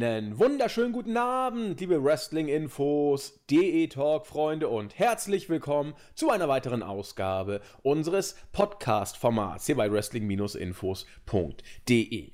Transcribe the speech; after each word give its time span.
Einen 0.00 0.38
wunderschönen 0.38 0.92
guten 0.92 1.16
Abend, 1.16 1.80
liebe 1.80 2.04
Wrestling-Infos, 2.04 3.40
DE-Talk-Freunde 3.50 4.68
und 4.68 4.96
herzlich 4.96 5.48
willkommen 5.48 5.94
zu 6.14 6.30
einer 6.30 6.48
weiteren 6.48 6.84
Ausgabe 6.84 7.60
unseres 7.82 8.36
Podcast-Formats 8.52 9.66
hier 9.66 9.74
bei 9.74 9.90
Wrestling-Infos.de. 9.90 12.30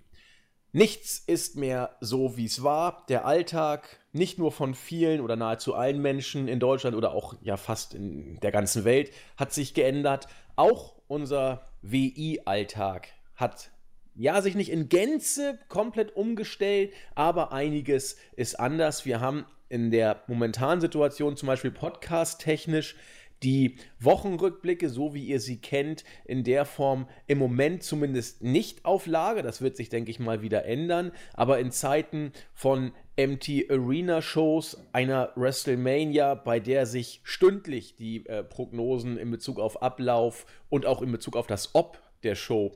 Nichts 0.73 1.19
ist 1.27 1.57
mehr 1.57 1.97
so, 2.03 2.37
wie 2.37 2.45
es 2.45 2.63
war. 2.63 3.07
Der 3.09 3.25
Alltag, 3.25 3.99
nicht 4.13 4.39
nur 4.39 4.53
von 4.53 4.75
vielen 4.75 5.23
oder 5.23 5.37
nahezu 5.37 5.75
allen 5.75 6.03
Menschen 6.03 6.49
in 6.49 6.61
Deutschland 6.61 6.95
oder 6.95 7.15
auch 7.15 7.35
ja 7.41 7.57
fast 7.57 7.95
in 7.95 8.39
der 8.41 8.53
ganzen 8.53 8.85
Welt, 8.85 9.11
hat 9.39 9.55
sich 9.55 9.73
geändert. 9.73 10.29
Auch 10.55 10.97
unser 11.09 11.67
WI-Alltag 11.81 13.09
hat 13.37 13.71
ja, 14.15 14.41
sich 14.43 14.55
nicht 14.55 14.71
in 14.71 14.89
Gänze 14.89 15.59
komplett 15.69 16.15
umgestellt, 16.17 16.93
aber 17.15 17.53
einiges 17.53 18.17
ist 18.37 18.59
anders. 18.61 19.05
Wir 19.05 19.21
haben 19.21 19.45
in 19.69 19.91
der 19.91 20.23
momentanen 20.29 20.81
Situation 20.81 21.37
zum 21.37 21.49
Beispiel 21.49 21.73
podcast-technisch 21.73 22.97
die 23.43 23.77
Wochenrückblicke, 24.01 24.89
so 24.89 25.15
wie 25.15 25.25
ihr 25.25 25.41
sie 25.41 25.61
kennt, 25.61 26.05
in 26.25 26.45
der 26.45 26.65
Form 26.65 27.09
im 27.27 27.39
Moment 27.39 27.83
zumindest 27.83 28.43
nicht 28.43 28.85
auf 28.85 29.07
Lage. 29.07 29.43
Das 29.43 29.61
wird 29.61 29.77
sich, 29.77 29.91
denke 29.91 30.11
ich 30.11 30.19
mal, 30.19 30.41
wieder 30.41 30.65
ändern. 30.65 31.13
Aber 31.35 31.59
in 31.59 31.71
Zeiten 31.71 32.33
von 32.55 32.93
MT 33.19 33.71
Arena 33.71 34.23
Shows, 34.23 34.79
einer 34.93 35.33
WrestleMania, 35.37 36.35
bei 36.35 36.59
der 36.59 36.87
sich 36.87 37.21
stündlich 37.23 37.97
die 37.97 38.27
äh, 38.27 38.43
Prognosen 38.43 39.19
in 39.19 39.31
Bezug 39.31 39.61
auf 39.61 39.83
Ablauf 39.83 40.47
und 40.71 40.87
auch 40.87 41.03
in 41.03 41.13
Bezug 41.13 41.37
auf 41.37 41.47
das 41.47 41.75
Ob 41.75 42.01
der 42.23 42.37
Show 42.37 42.73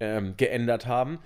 ähm, 0.00 0.34
geändert 0.36 0.86
haben, 0.86 1.18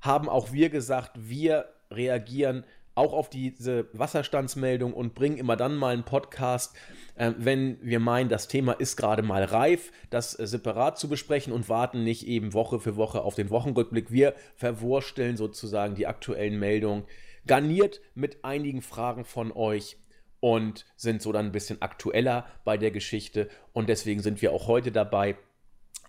haben 0.00 0.28
auch 0.28 0.52
wir 0.52 0.70
gesagt, 0.70 1.12
wir 1.16 1.66
reagieren 1.90 2.64
auch 2.96 3.12
auf 3.12 3.28
diese 3.28 3.88
Wasserstandsmeldung 3.92 4.94
und 4.94 5.14
bringen 5.14 5.36
immer 5.36 5.56
dann 5.56 5.76
mal 5.76 5.92
einen 5.92 6.04
Podcast, 6.04 6.74
äh, 7.14 7.32
wenn 7.36 7.78
wir 7.82 8.00
meinen, 8.00 8.30
das 8.30 8.48
Thema 8.48 8.72
ist 8.72 8.96
gerade 8.96 9.22
mal 9.22 9.44
reif, 9.44 9.92
das 10.08 10.36
äh, 10.38 10.46
separat 10.46 10.98
zu 10.98 11.08
besprechen 11.08 11.52
und 11.52 11.68
warten 11.68 12.04
nicht 12.04 12.26
eben 12.26 12.54
Woche 12.54 12.80
für 12.80 12.96
Woche 12.96 13.20
auf 13.20 13.34
den 13.34 13.50
Wochenrückblick. 13.50 14.10
Wir 14.10 14.34
verwursteln 14.56 15.36
sozusagen 15.36 15.94
die 15.94 16.06
aktuellen 16.06 16.58
Meldungen, 16.58 17.04
garniert 17.46 18.00
mit 18.14 18.44
einigen 18.44 18.80
Fragen 18.80 19.24
von 19.24 19.52
euch 19.52 19.98
und 20.40 20.86
sind 20.96 21.20
so 21.20 21.32
dann 21.32 21.46
ein 21.46 21.52
bisschen 21.52 21.82
aktueller 21.82 22.46
bei 22.64 22.78
der 22.78 22.90
Geschichte. 22.90 23.48
Und 23.74 23.90
deswegen 23.90 24.22
sind 24.22 24.40
wir 24.40 24.52
auch 24.52 24.68
heute 24.68 24.90
dabei 24.90 25.36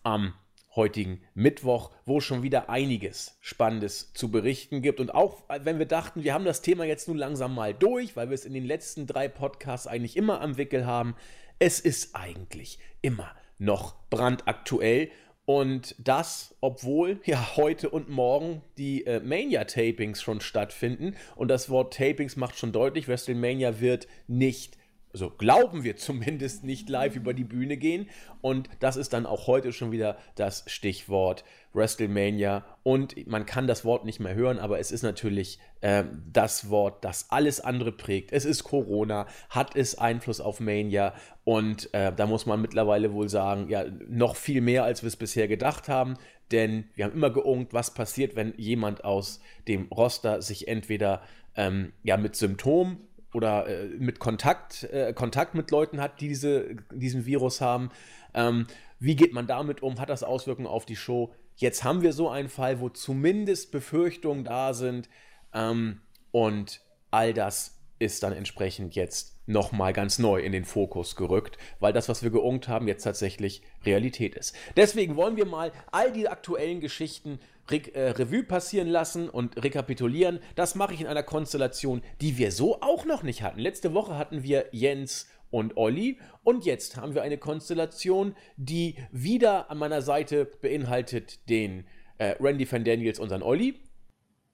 am 0.03 0.33
heutigen 0.77 1.19
Mittwoch, 1.33 1.91
wo 2.05 2.21
schon 2.21 2.43
wieder 2.43 2.69
einiges 2.69 3.37
Spannendes 3.41 4.13
zu 4.13 4.31
berichten 4.31 4.81
gibt. 4.81 5.01
Und 5.01 5.13
auch 5.13 5.43
wenn 5.61 5.79
wir 5.79 5.85
dachten, 5.85 6.23
wir 6.23 6.33
haben 6.33 6.45
das 6.45 6.61
Thema 6.61 6.85
jetzt 6.85 7.09
nun 7.09 7.17
langsam 7.17 7.53
mal 7.53 7.73
durch, 7.73 8.15
weil 8.15 8.29
wir 8.29 8.35
es 8.35 8.45
in 8.45 8.53
den 8.53 8.65
letzten 8.65 9.05
drei 9.05 9.27
Podcasts 9.27 9.87
eigentlich 9.87 10.15
immer 10.15 10.39
am 10.39 10.57
Wickel 10.57 10.85
haben, 10.85 11.15
es 11.59 11.81
ist 11.81 12.15
eigentlich 12.15 12.79
immer 13.01 13.35
noch 13.57 13.95
brandaktuell. 14.09 15.09
Und 15.45 15.95
das, 15.97 16.55
obwohl 16.61 17.19
ja 17.25 17.55
heute 17.55 17.89
und 17.89 18.09
morgen 18.09 18.61
die 18.77 19.05
äh, 19.05 19.19
Mania-Tapings 19.19 20.21
schon 20.21 20.41
stattfinden. 20.41 21.15
Und 21.35 21.49
das 21.49 21.69
Wort 21.69 21.93
Tapings 21.93 22.35
macht 22.35 22.57
schon 22.57 22.71
deutlich, 22.71 23.07
WrestleMania 23.07 23.79
wird 23.79 24.07
nicht 24.27 24.77
also 25.17 25.31
glauben 25.31 25.83
wir 25.83 25.97
zumindest 25.97 26.63
nicht 26.63 26.89
live 26.89 27.15
über 27.15 27.33
die 27.33 27.43
Bühne 27.43 27.77
gehen. 27.77 28.07
Und 28.41 28.69
das 28.79 28.97
ist 28.97 29.13
dann 29.13 29.25
auch 29.25 29.47
heute 29.47 29.73
schon 29.73 29.91
wieder 29.91 30.17
das 30.35 30.63
Stichwort 30.67 31.43
WrestleMania. 31.73 32.63
Und 32.83 33.25
man 33.27 33.47
kann 33.47 33.65
das 33.65 33.83
Wort 33.83 34.05
nicht 34.05 34.19
mehr 34.19 34.35
hören, 34.35 34.59
aber 34.59 34.77
es 34.77 34.91
ist 34.91 35.01
natürlich 35.01 35.57
äh, 35.81 36.03
das 36.31 36.69
Wort, 36.69 37.03
das 37.03 37.31
alles 37.31 37.59
andere 37.59 37.91
prägt. 37.91 38.31
Es 38.31 38.45
ist 38.45 38.63
Corona, 38.63 39.25
hat 39.49 39.75
es 39.75 39.97
Einfluss 39.97 40.39
auf 40.39 40.59
Mania. 40.59 41.15
Und 41.43 41.91
äh, 41.95 42.13
da 42.13 42.27
muss 42.27 42.45
man 42.45 42.61
mittlerweile 42.61 43.11
wohl 43.11 43.27
sagen, 43.27 43.69
ja, 43.69 43.85
noch 44.07 44.35
viel 44.35 44.61
mehr, 44.61 44.83
als 44.83 45.01
wir 45.01 45.07
es 45.07 45.15
bisher 45.15 45.47
gedacht 45.47 45.89
haben. 45.89 46.13
Denn 46.51 46.85
wir 46.93 47.05
haben 47.05 47.13
immer 47.13 47.31
geungt, 47.31 47.73
was 47.73 47.91
passiert, 47.91 48.35
wenn 48.35 48.53
jemand 48.57 49.03
aus 49.03 49.41
dem 49.67 49.87
Roster 49.87 50.43
sich 50.43 50.67
entweder 50.67 51.23
ähm, 51.55 51.91
ja, 52.03 52.17
mit 52.17 52.35
Symptomen 52.35 52.99
oder 53.33 53.67
äh, 53.67 53.87
mit 53.97 54.19
Kontakt, 54.19 54.83
äh, 54.83 55.13
Kontakt 55.13 55.55
mit 55.55 55.71
Leuten 55.71 56.01
hat, 56.01 56.21
die 56.21 56.27
diese, 56.27 56.75
diesen 56.91 57.25
Virus 57.25 57.61
haben. 57.61 57.89
Ähm, 58.33 58.67
wie 58.99 59.15
geht 59.15 59.33
man 59.33 59.47
damit 59.47 59.83
um? 59.83 59.99
Hat 59.99 60.09
das 60.09 60.23
Auswirkungen 60.23 60.67
auf 60.67 60.85
die 60.85 60.95
Show? 60.95 61.33
Jetzt 61.55 61.83
haben 61.83 62.01
wir 62.01 62.13
so 62.13 62.29
einen 62.29 62.49
Fall, 62.49 62.79
wo 62.79 62.89
zumindest 62.89 63.71
Befürchtungen 63.71 64.43
da 64.43 64.73
sind. 64.73 65.09
Ähm, 65.53 66.01
und 66.31 66.81
all 67.11 67.33
das 67.33 67.77
ist 67.99 68.23
dann 68.23 68.33
entsprechend 68.33 68.95
jetzt 68.95 69.37
nochmal 69.47 69.93
ganz 69.93 70.19
neu 70.19 70.39
in 70.39 70.51
den 70.51 70.65
Fokus 70.65 71.15
gerückt, 71.15 71.57
weil 71.79 71.93
das, 71.93 72.09
was 72.09 72.21
wir 72.21 72.29
geungt 72.29 72.67
haben, 72.67 72.87
jetzt 72.87 73.03
tatsächlich 73.03 73.63
Realität 73.85 74.35
ist. 74.35 74.55
Deswegen 74.75 75.15
wollen 75.15 75.37
wir 75.37 75.45
mal 75.45 75.71
all 75.91 76.11
die 76.11 76.27
aktuellen 76.27 76.79
Geschichten 76.81 77.39
Re 77.69 77.81
äh, 77.93 78.11
Revue 78.11 78.43
passieren 78.43 78.87
lassen 78.87 79.29
und 79.29 79.61
rekapitulieren. 79.61 80.39
Das 80.55 80.75
mache 80.75 80.93
ich 80.93 81.01
in 81.01 81.07
einer 81.07 81.23
Konstellation, 81.23 82.01
die 82.21 82.37
wir 82.37 82.51
so 82.51 82.81
auch 82.81 83.05
noch 83.05 83.23
nicht 83.23 83.41
hatten. 83.41 83.59
Letzte 83.59 83.93
Woche 83.93 84.17
hatten 84.17 84.43
wir 84.43 84.65
Jens 84.71 85.27
und 85.49 85.77
Olli 85.77 86.19
und 86.43 86.65
jetzt 86.65 86.97
haben 86.97 87.15
wir 87.15 87.21
eine 87.21 87.37
Konstellation, 87.37 88.35
die 88.57 88.95
wieder 89.11 89.69
an 89.71 89.77
meiner 89.77 90.01
Seite 90.01 90.45
beinhaltet 90.45 91.49
den 91.49 91.85
äh, 92.17 92.35
Randy 92.39 92.69
Van 92.69 92.83
Daniels, 92.83 93.19
unseren 93.19 93.43
Olli. 93.43 93.75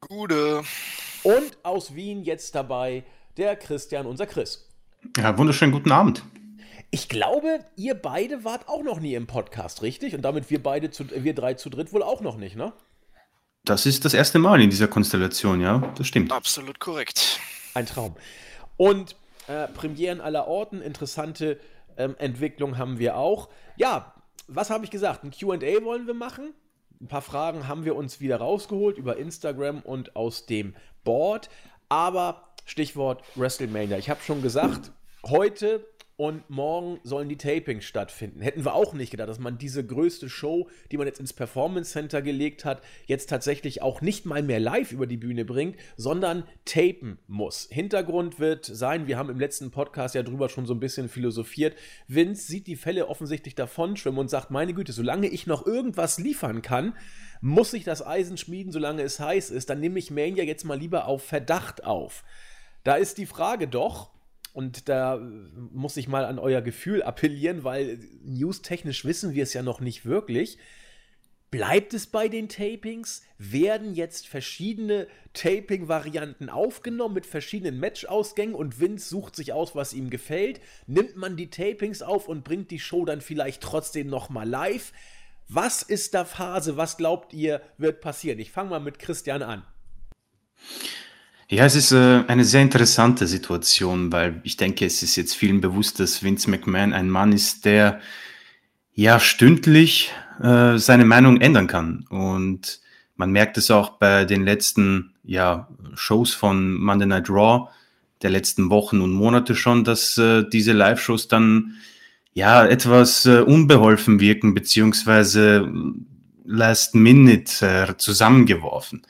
Gute. 0.01 0.63
Und 1.23 1.57
aus 1.63 1.95
Wien 1.95 2.23
jetzt 2.23 2.53
dabei 2.55 3.03
der 3.37 3.55
Christian, 3.55 4.05
unser 4.05 4.25
Chris. 4.25 4.69
Ja, 5.17 5.37
wunderschönen 5.37 5.71
guten 5.71 5.91
Abend. 5.91 6.23
Ich 6.91 7.09
glaube, 7.09 7.59
ihr 7.75 7.95
beide 7.95 8.43
wart 8.43 8.67
auch 8.67 8.83
noch 8.83 8.99
nie 8.99 9.15
im 9.15 9.25
Podcast, 9.25 9.81
richtig? 9.81 10.13
Und 10.13 10.21
damit 10.21 10.51
wir 10.51 10.61
beide, 10.61 10.91
zu, 10.91 11.05
wir 11.09 11.33
drei 11.33 11.55
zu 11.55 11.69
dritt 11.69 11.91
wohl 11.91 12.03
auch 12.03 12.21
noch 12.21 12.37
nicht, 12.37 12.55
ne? 12.55 12.73
Das 13.65 13.85
ist 13.85 14.03
das 14.03 14.13
erste 14.13 14.39
Mal 14.39 14.59
in 14.61 14.69
dieser 14.69 14.89
Konstellation, 14.89 15.61
ja, 15.61 15.93
das 15.95 16.07
stimmt. 16.07 16.33
Absolut 16.33 16.81
korrekt. 16.81 17.39
Ein 17.73 17.85
Traum. 17.85 18.13
Und 18.75 19.15
äh, 19.47 19.69
Premieren 19.69 20.19
aller 20.19 20.49
Orten, 20.49 20.81
interessante 20.81 21.57
ähm, 21.95 22.15
Entwicklung 22.17 22.77
haben 22.77 22.99
wir 22.99 23.15
auch. 23.15 23.47
Ja, 23.77 24.13
was 24.49 24.69
habe 24.69 24.83
ich 24.83 24.91
gesagt? 24.91 25.23
Ein 25.23 25.31
QA 25.31 25.85
wollen 25.85 26.07
wir 26.07 26.13
machen. 26.13 26.53
Ein 26.99 27.07
paar 27.07 27.21
Fragen 27.21 27.69
haben 27.69 27.85
wir 27.85 27.95
uns 27.95 28.19
wieder 28.19 28.35
rausgeholt 28.35 28.97
über 28.97 29.15
Instagram 29.15 29.79
und 29.79 30.17
aus 30.17 30.45
dem 30.45 30.75
Board. 31.05 31.49
Aber 31.87 32.49
Stichwort 32.65 33.23
WrestleMania. 33.35 33.97
Ich 33.97 34.09
habe 34.09 34.19
schon 34.23 34.41
gesagt, 34.41 34.91
heute 35.25 35.85
und 36.23 36.49
morgen 36.49 37.01
sollen 37.03 37.27
die 37.27 37.35
Tapings 37.35 37.83
stattfinden. 37.83 38.39
Hätten 38.39 38.63
wir 38.63 38.75
auch 38.75 38.93
nicht 38.93 39.11
gedacht, 39.11 39.27
dass 39.27 39.39
man 39.39 39.57
diese 39.57 39.85
größte 39.85 40.29
Show, 40.29 40.69
die 40.89 40.95
man 40.95 41.05
jetzt 41.05 41.19
ins 41.19 41.33
Performance 41.33 41.91
Center 41.91 42.21
gelegt 42.21 42.63
hat, 42.63 42.81
jetzt 43.07 43.29
tatsächlich 43.29 43.81
auch 43.81 43.99
nicht 43.99 44.25
mal 44.25 44.41
mehr 44.41 44.61
live 44.61 44.93
über 44.93 45.05
die 45.05 45.17
Bühne 45.17 45.43
bringt, 45.43 45.75
sondern 45.97 46.45
tapen 46.63 47.19
muss. 47.27 47.67
Hintergrund 47.69 48.39
wird 48.39 48.63
sein, 48.63 49.05
wir 49.07 49.17
haben 49.17 49.29
im 49.29 49.37
letzten 49.37 49.69
Podcast 49.69 50.15
ja 50.15 50.23
drüber 50.23 50.47
schon 50.47 50.65
so 50.65 50.73
ein 50.73 50.79
bisschen 50.79 51.09
philosophiert. 51.09 51.75
Vince 52.07 52.47
sieht 52.47 52.67
die 52.67 52.77
Fälle 52.77 53.09
offensichtlich 53.09 53.55
davon 53.55 53.97
schwimmen 53.97 54.19
und 54.19 54.29
sagt: 54.29 54.49
Meine 54.49 54.73
Güte, 54.73 54.93
solange 54.93 55.27
ich 55.27 55.45
noch 55.45 55.67
irgendwas 55.67 56.19
liefern 56.19 56.61
kann, 56.61 56.93
muss 57.41 57.73
ich 57.73 57.83
das 57.83 58.01
Eisen 58.01 58.37
schmieden, 58.37 58.71
solange 58.71 59.01
es 59.01 59.19
heiß 59.19 59.49
ist. 59.49 59.69
Dann 59.69 59.81
nehme 59.81 59.99
ich 59.99 60.09
Mania 60.09 60.45
jetzt 60.45 60.63
mal 60.63 60.79
lieber 60.79 61.05
auf 61.05 61.21
Verdacht 61.21 61.83
auf. 61.83 62.23
Da 62.85 62.95
ist 62.95 63.17
die 63.17 63.25
Frage 63.25 63.67
doch, 63.67 64.12
und 64.53 64.87
da 64.87 65.19
muss 65.71 65.97
ich 65.97 66.07
mal 66.07 66.25
an 66.25 66.39
euer 66.39 66.61
Gefühl 66.61 67.01
appellieren, 67.03 67.63
weil 67.63 67.99
newstechnisch 68.23 69.03
wissen 69.03 69.33
wir 69.33 69.43
es 69.43 69.53
ja 69.53 69.63
noch 69.63 69.81
nicht 69.81 70.05
wirklich. 70.05 70.57
Bleibt 71.49 71.93
es 71.93 72.07
bei 72.07 72.29
den 72.29 72.49
Tapings? 72.49 73.21
Werden 73.37 73.93
jetzt 73.93 74.27
verschiedene 74.27 75.07
Taping-Varianten 75.33 76.49
aufgenommen 76.49 77.13
mit 77.13 77.27
verschiedenen 77.27 77.79
Match-Ausgängen 77.79 78.55
und 78.55 78.79
Vince 78.79 79.07
sucht 79.07 79.35
sich 79.35 79.53
aus, 79.53 79.75
was 79.75 79.93
ihm 79.93 80.09
gefällt? 80.09 80.61
Nimmt 80.87 81.15
man 81.15 81.37
die 81.37 81.51
Tapings 81.51 82.01
auf 82.01 82.27
und 82.27 82.43
bringt 82.43 82.71
die 82.71 82.79
Show 82.79 83.05
dann 83.05 83.21
vielleicht 83.21 83.61
trotzdem 83.61 84.07
nochmal 84.07 84.49
live? 84.49 84.93
Was 85.47 85.83
ist 85.83 86.15
da 86.15 86.25
Phase? 86.25 86.77
Was 86.77 86.97
glaubt 86.97 87.33
ihr, 87.33 87.61
wird 87.77 88.01
passieren? 88.01 88.39
Ich 88.39 88.51
fange 88.51 88.71
mal 88.71 88.79
mit 88.79 88.97
Christian 88.97 89.43
an. 89.43 89.63
Ja, 91.53 91.65
es 91.65 91.75
ist 91.75 91.91
äh, 91.91 92.23
eine 92.25 92.45
sehr 92.45 92.63
interessante 92.63 93.27
Situation, 93.27 94.11
weil 94.11 94.41
ich 94.43 94.57
denke, 94.57 94.87
es 94.87 95.03
ist 95.03 95.15
jetzt 95.17 95.35
vielen 95.35 95.61
bewusst, 95.61 95.99
dass 95.99 96.23
Vince 96.23 96.49
McMahon 96.49 96.93
ein 96.93 97.11
Mann 97.11 97.31
ist, 97.31 97.65
der 97.65 98.01
ja 98.95 99.19
stündlich 99.19 100.11
äh, 100.41 100.79
seine 100.79 101.05
Meinung 101.05 101.41
ändern 101.41 101.67
kann. 101.67 102.07
Und 102.09 102.79
man 103.17 103.31
merkt 103.31 103.59
es 103.59 103.69
auch 103.69 103.99
bei 103.99 104.25
den 104.25 104.43
letzten 104.43 105.13
ja, 105.23 105.67
Shows 105.93 106.33
von 106.33 106.73
Monday 106.73 107.05
Night 107.05 107.29
Raw 107.29 107.69
der 108.23 108.31
letzten 108.31 108.71
Wochen 108.71 108.99
und 108.99 109.13
Monate 109.13 109.53
schon, 109.53 109.83
dass 109.83 110.17
äh, 110.17 110.43
diese 110.51 110.71
Live-Shows 110.71 111.27
dann 111.27 111.75
ja 112.33 112.65
etwas 112.65 113.27
äh, 113.27 113.41
unbeholfen 113.41 114.19
wirken, 114.19 114.55
beziehungsweise 114.55 115.71
last 116.45 116.95
minute 116.95 117.63
äh, 117.67 117.95
zusammengeworfen. 117.95 119.05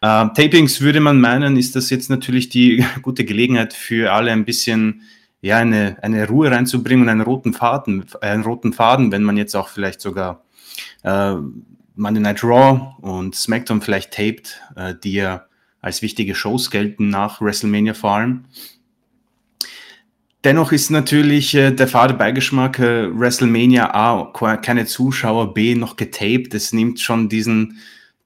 Äh, 0.00 0.28
Tapings 0.34 0.80
würde 0.80 1.00
man 1.00 1.20
meinen, 1.20 1.56
ist 1.56 1.76
das 1.76 1.90
jetzt 1.90 2.10
natürlich 2.10 2.48
die 2.48 2.84
gute 3.02 3.24
Gelegenheit 3.24 3.72
für 3.72 4.12
alle 4.12 4.32
ein 4.32 4.44
bisschen 4.44 5.02
ja, 5.40 5.58
eine, 5.58 5.96
eine 6.02 6.26
Ruhe 6.28 6.50
reinzubringen 6.50 7.04
und 7.04 7.08
einen 7.08 7.20
roten 7.20 7.52
Faden, 7.52 8.04
einen 8.20 8.42
roten 8.42 8.72
Faden, 8.72 9.12
wenn 9.12 9.22
man 9.22 9.36
jetzt 9.36 9.54
auch 9.54 9.68
vielleicht 9.68 10.00
sogar 10.00 10.44
äh, 11.04 11.34
Monday 11.94 12.20
Night 12.20 12.42
Raw 12.44 12.94
und 13.00 13.34
SmackDown 13.34 13.80
vielleicht 13.80 14.12
taped, 14.12 14.60
äh, 14.76 14.94
die 15.02 15.14
ja 15.14 15.46
als 15.80 16.02
wichtige 16.02 16.34
Shows 16.34 16.70
gelten 16.70 17.08
nach 17.08 17.40
WrestleMania 17.40 17.94
vor 17.94 18.12
allem. 18.12 18.44
Dennoch 20.44 20.70
ist 20.70 20.90
natürlich 20.90 21.54
äh, 21.54 21.72
der 21.72 21.88
fade 21.88 22.14
Beigeschmack 22.14 22.78
äh, 22.78 23.08
WrestleMania 23.12 23.92
A, 23.92 24.32
keine 24.62 24.86
Zuschauer, 24.86 25.52
B 25.52 25.74
noch 25.74 25.96
getaped. 25.96 26.54
Es 26.54 26.72
nimmt 26.72 27.00
schon 27.00 27.28
diesen, 27.28 27.78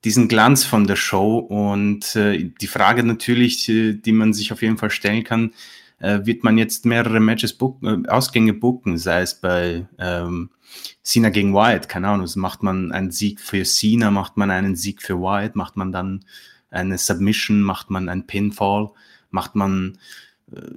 diesen 0.03 0.27
Glanz 0.27 0.63
von 0.63 0.85
der 0.85 0.95
Show. 0.95 1.37
Und 1.37 2.15
äh, 2.15 2.49
die 2.61 2.67
Frage 2.67 3.03
natürlich, 3.03 3.67
äh, 3.69 3.93
die 3.93 4.11
man 4.11 4.33
sich 4.33 4.51
auf 4.51 4.61
jeden 4.61 4.77
Fall 4.77 4.89
stellen 4.89 5.23
kann, 5.23 5.53
äh, 5.99 6.25
wird 6.25 6.43
man 6.43 6.57
jetzt 6.57 6.85
mehrere 6.85 7.19
Matches 7.19 7.53
book, 7.53 7.81
äh, 7.83 8.07
Ausgänge 8.07 8.53
booken, 8.53 8.97
sei 8.97 9.21
es 9.21 9.35
bei 9.35 9.87
ähm, 9.97 10.49
Cena 11.03 11.29
gegen 11.29 11.53
Wyatt, 11.53 11.87
keine 11.87 12.07
Ahnung, 12.07 12.21
also 12.21 12.39
macht 12.39 12.63
man 12.63 12.91
einen 12.91 13.11
Sieg 13.11 13.39
für 13.39 13.63
Cena, 13.63 14.11
macht 14.11 14.37
man 14.37 14.51
einen 14.51 14.75
Sieg 14.75 15.01
für 15.01 15.19
Wyatt, 15.19 15.55
macht 15.55 15.77
man 15.77 15.91
dann 15.91 16.25
eine 16.71 16.97
Submission, 16.97 17.61
macht 17.61 17.89
man 17.89 18.09
einen 18.09 18.25
Pinfall, 18.25 18.89
macht 19.29 19.55
man 19.55 19.97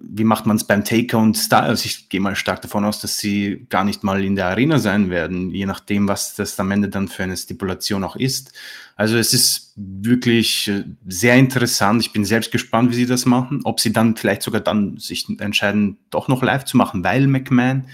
wie 0.00 0.24
macht 0.24 0.46
man 0.46 0.56
es 0.56 0.64
beim 0.64 0.84
Taker 0.84 1.18
und 1.18 1.36
Styles? 1.36 1.68
Also 1.68 1.86
ich 1.86 2.08
gehe 2.08 2.20
mal 2.20 2.36
stark 2.36 2.62
davon 2.62 2.84
aus, 2.84 3.00
dass 3.00 3.18
sie 3.18 3.66
gar 3.68 3.84
nicht 3.84 4.04
mal 4.04 4.24
in 4.24 4.36
der 4.36 4.46
Arena 4.46 4.78
sein 4.78 5.10
werden, 5.10 5.50
je 5.50 5.66
nachdem, 5.66 6.08
was 6.08 6.34
das 6.34 6.58
am 6.60 6.70
Ende 6.70 6.88
dann 6.88 7.08
für 7.08 7.24
eine 7.24 7.36
Stipulation 7.36 8.04
auch 8.04 8.16
ist. 8.16 8.52
Also 8.96 9.18
es 9.18 9.34
ist 9.34 9.74
wirklich 9.76 10.68
äh, 10.68 10.84
sehr 11.06 11.36
interessant. 11.36 12.00
Ich 12.00 12.12
bin 12.12 12.24
selbst 12.24 12.50
gespannt, 12.50 12.90
wie 12.90 12.94
sie 12.94 13.06
das 13.06 13.26
machen. 13.26 13.60
Ob 13.64 13.78
sie 13.78 13.92
dann 13.92 14.16
vielleicht 14.16 14.42
sogar 14.42 14.62
dann 14.62 14.96
sich 14.96 15.26
entscheiden, 15.38 15.98
doch 16.10 16.28
noch 16.28 16.42
live 16.42 16.64
zu 16.64 16.78
machen, 16.78 17.04
weil 17.04 17.26
McMahon 17.26 17.84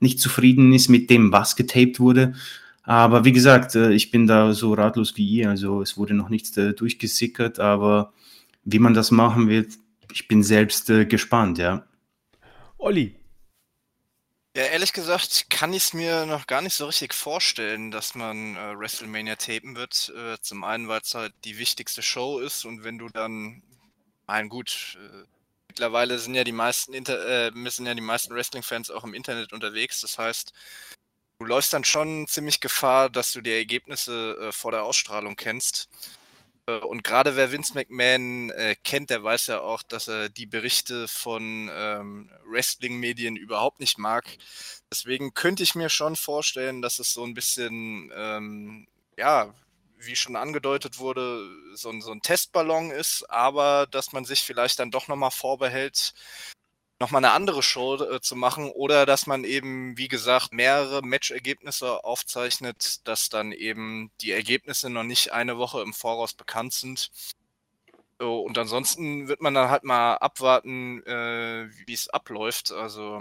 nicht 0.00 0.20
zufrieden 0.20 0.72
ist 0.72 0.88
mit 0.88 1.10
dem, 1.10 1.32
was 1.32 1.54
getaped 1.54 2.00
wurde. 2.00 2.32
Aber 2.82 3.26
wie 3.26 3.32
gesagt, 3.32 3.74
äh, 3.74 3.92
ich 3.92 4.10
bin 4.10 4.26
da 4.26 4.54
so 4.54 4.72
ratlos 4.72 5.16
wie 5.16 5.28
ihr. 5.28 5.50
Also 5.50 5.82
es 5.82 5.98
wurde 5.98 6.14
noch 6.14 6.30
nichts 6.30 6.56
äh, 6.56 6.72
durchgesickert, 6.72 7.60
aber 7.60 8.14
wie 8.64 8.78
man 8.78 8.94
das 8.94 9.10
machen 9.10 9.48
wird, 9.48 9.74
ich 10.10 10.28
bin 10.28 10.42
selbst 10.42 10.86
gespannt, 10.86 11.58
ja. 11.58 11.84
Olli. 12.78 13.14
Ja, 14.58 14.64
ehrlich 14.64 14.92
gesagt 14.92 15.50
kann 15.50 15.72
ich 15.72 15.84
es 15.84 15.92
mir 15.92 16.26
noch 16.26 16.48
gar 16.48 16.62
nicht 16.62 16.74
so 16.74 16.86
richtig 16.86 17.14
vorstellen, 17.14 17.92
dass 17.92 18.16
man 18.16 18.56
äh, 18.56 18.76
WrestleMania 18.76 19.36
tapen 19.36 19.76
wird. 19.76 20.12
Äh, 20.16 20.36
zum 20.40 20.64
einen, 20.64 20.88
weil 20.88 21.00
es 21.00 21.14
halt 21.14 21.32
die 21.44 21.58
wichtigste 21.58 22.02
Show 22.02 22.40
ist 22.40 22.64
und 22.64 22.82
wenn 22.82 22.98
du 22.98 23.08
dann, 23.08 23.62
mein 24.26 24.48
gut, 24.48 24.98
äh, 25.00 25.26
mittlerweile 25.68 26.18
sind 26.18 26.34
ja 26.34 26.42
die 26.42 26.50
meisten 26.50 26.92
Inter 26.92 27.46
äh, 27.54 27.70
sind 27.70 27.86
ja 27.86 27.94
die 27.94 28.00
meisten 28.00 28.34
Wrestling-Fans 28.34 28.90
auch 28.90 29.04
im 29.04 29.14
Internet 29.14 29.52
unterwegs. 29.52 30.00
Das 30.00 30.18
heißt, 30.18 30.52
du 31.38 31.46
läufst 31.46 31.72
dann 31.72 31.84
schon 31.84 32.26
ziemlich 32.26 32.58
Gefahr, 32.58 33.10
dass 33.10 33.30
du 33.30 33.40
die 33.40 33.52
Ergebnisse 33.52 34.48
äh, 34.48 34.52
vor 34.52 34.72
der 34.72 34.82
Ausstrahlung 34.82 35.36
kennst. 35.36 35.88
Äh, 36.68 36.78
und 36.78 37.02
gerade 37.02 37.34
wer 37.36 37.50
Vince 37.50 37.74
McMahon 37.74 38.50
äh, 38.50 38.76
kennt, 38.84 39.10
der 39.10 39.24
weiß 39.24 39.48
ja 39.48 39.60
auch, 39.60 39.82
dass 39.82 40.08
er 40.08 40.28
die 40.28 40.46
Berichte 40.46 41.08
von 41.08 41.70
ähm, 41.72 42.30
Wrestling-Medien 42.46 43.36
überhaupt 43.36 43.80
nicht 43.80 43.98
mag. 43.98 44.24
Deswegen 44.90 45.34
könnte 45.34 45.62
ich 45.62 45.74
mir 45.74 45.88
schon 45.88 46.16
vorstellen, 46.16 46.82
dass 46.82 46.98
es 46.98 47.12
so 47.12 47.24
ein 47.24 47.34
bisschen, 47.34 48.12
ähm, 48.14 48.86
ja, 49.16 49.54
wie 49.98 50.14
schon 50.16 50.36
angedeutet 50.36 50.98
wurde, 50.98 51.48
so 51.74 51.90
ein, 51.90 52.00
so 52.00 52.12
ein 52.12 52.22
Testballon 52.22 52.90
ist, 52.92 53.24
aber 53.30 53.86
dass 53.90 54.12
man 54.12 54.24
sich 54.24 54.40
vielleicht 54.42 54.78
dann 54.78 54.92
doch 54.92 55.08
nochmal 55.08 55.32
vorbehält, 55.32 56.14
nochmal 57.00 57.24
eine 57.24 57.32
andere 57.32 57.62
Show 57.62 57.96
äh, 58.02 58.20
zu 58.20 58.36
machen 58.36 58.70
oder 58.70 59.06
dass 59.06 59.26
man 59.26 59.44
eben, 59.44 59.96
wie 59.96 60.08
gesagt, 60.08 60.52
mehrere 60.52 61.02
Matchergebnisse 61.02 62.04
aufzeichnet, 62.04 63.06
dass 63.06 63.28
dann 63.28 63.52
eben 63.52 64.10
die 64.20 64.32
Ergebnisse 64.32 64.90
noch 64.90 65.04
nicht 65.04 65.32
eine 65.32 65.58
Woche 65.58 65.82
im 65.82 65.94
Voraus 65.94 66.34
bekannt 66.34 66.72
sind. 66.72 67.10
Und 68.18 68.58
ansonsten 68.58 69.28
wird 69.28 69.40
man 69.40 69.54
dann 69.54 69.70
halt 69.70 69.84
mal 69.84 70.14
abwarten, 70.16 71.04
äh, 71.06 71.68
wie 71.86 71.92
es 71.92 72.08
abläuft. 72.08 72.72
Also 72.72 73.20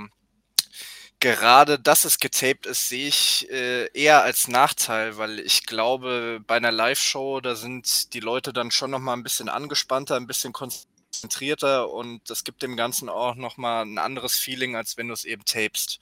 gerade, 1.19 1.77
dass 1.79 2.03
es 2.03 2.19
getaped 2.19 2.65
ist, 2.65 2.89
sehe 2.89 3.07
ich 3.07 3.47
äh, 3.51 3.91
eher 3.93 4.23
als 4.23 4.47
Nachteil, 4.47 5.17
weil 5.17 5.39
ich 5.39 5.65
glaube, 5.67 6.41
bei 6.47 6.55
einer 6.57 6.71
Live-Show, 6.71 7.41
da 7.41 7.55
sind 7.55 8.13
die 8.13 8.19
Leute 8.21 8.53
dann 8.53 8.71
schon 8.71 8.89
nochmal 8.91 9.15
ein 9.17 9.23
bisschen 9.23 9.49
angespannter, 9.49 10.15
ein 10.15 10.27
bisschen 10.27 10.53
konzentrierter 10.53 10.96
konzentrierter 11.17 11.89
und 11.89 12.29
das 12.29 12.43
gibt 12.43 12.61
dem 12.61 12.77
Ganzen 12.77 13.09
auch 13.09 13.35
nochmal 13.35 13.85
ein 13.85 13.97
anderes 13.97 14.37
Feeling, 14.37 14.75
als 14.75 14.97
wenn 14.97 15.07
du 15.07 15.13
es 15.13 15.25
eben 15.25 15.43
tapest. 15.45 15.99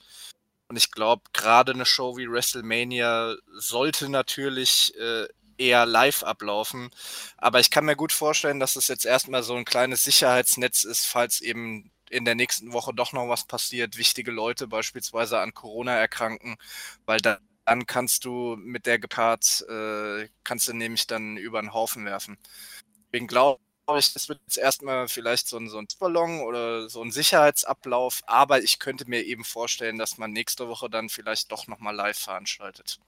Und 0.68 0.76
ich 0.76 0.90
glaube, 0.90 1.22
gerade 1.32 1.72
eine 1.72 1.86
Show 1.86 2.16
wie 2.16 2.28
WrestleMania 2.30 3.36
sollte 3.56 4.08
natürlich 4.08 4.94
äh, 4.98 5.26
eher 5.58 5.86
live 5.86 6.22
ablaufen. 6.22 6.90
Aber 7.38 7.60
ich 7.60 7.70
kann 7.70 7.84
mir 7.84 7.96
gut 7.96 8.12
vorstellen, 8.12 8.60
dass 8.60 8.76
es 8.76 8.88
jetzt 8.88 9.06
erstmal 9.06 9.42
so 9.42 9.54
ein 9.54 9.64
kleines 9.64 10.04
Sicherheitsnetz 10.04 10.84
ist, 10.84 11.06
falls 11.06 11.40
eben 11.40 11.90
in 12.10 12.24
der 12.24 12.34
nächsten 12.34 12.72
Woche 12.72 12.92
doch 12.94 13.12
noch 13.12 13.28
was 13.28 13.46
passiert, 13.46 13.96
wichtige 13.96 14.30
Leute 14.32 14.66
beispielsweise 14.68 15.40
an 15.40 15.54
Corona 15.54 15.94
erkranken, 15.94 16.56
weil 17.06 17.20
dann, 17.20 17.38
dann 17.64 17.86
kannst 17.86 18.24
du 18.24 18.56
mit 18.58 18.86
der 18.86 18.98
gepaart, 18.98 19.64
äh, 19.68 20.28
kannst 20.44 20.68
du 20.68 20.72
nämlich 20.74 21.06
dann 21.06 21.36
über 21.36 21.60
den 21.60 21.72
Haufen 21.72 22.04
werfen. 22.04 22.38
Deswegen 23.06 23.26
glaube 23.28 23.60
ich, 23.94 24.12
das 24.12 24.28
wird 24.28 24.40
jetzt 24.46 24.58
erstmal 24.58 25.08
vielleicht 25.08 25.48
so 25.48 25.56
ein, 25.56 25.68
so 25.68 25.78
ein 25.78 25.86
Ballon 25.98 26.40
oder 26.40 26.88
so 26.88 27.02
ein 27.02 27.12
Sicherheitsablauf, 27.12 28.22
aber 28.26 28.62
ich 28.62 28.78
könnte 28.78 29.08
mir 29.08 29.22
eben 29.22 29.44
vorstellen, 29.44 29.98
dass 29.98 30.18
man 30.18 30.32
nächste 30.32 30.68
Woche 30.68 30.90
dann 30.90 31.08
vielleicht 31.08 31.52
doch 31.52 31.66
nochmal 31.68 31.94
live 31.94 32.18
veranstaltet. 32.18 32.98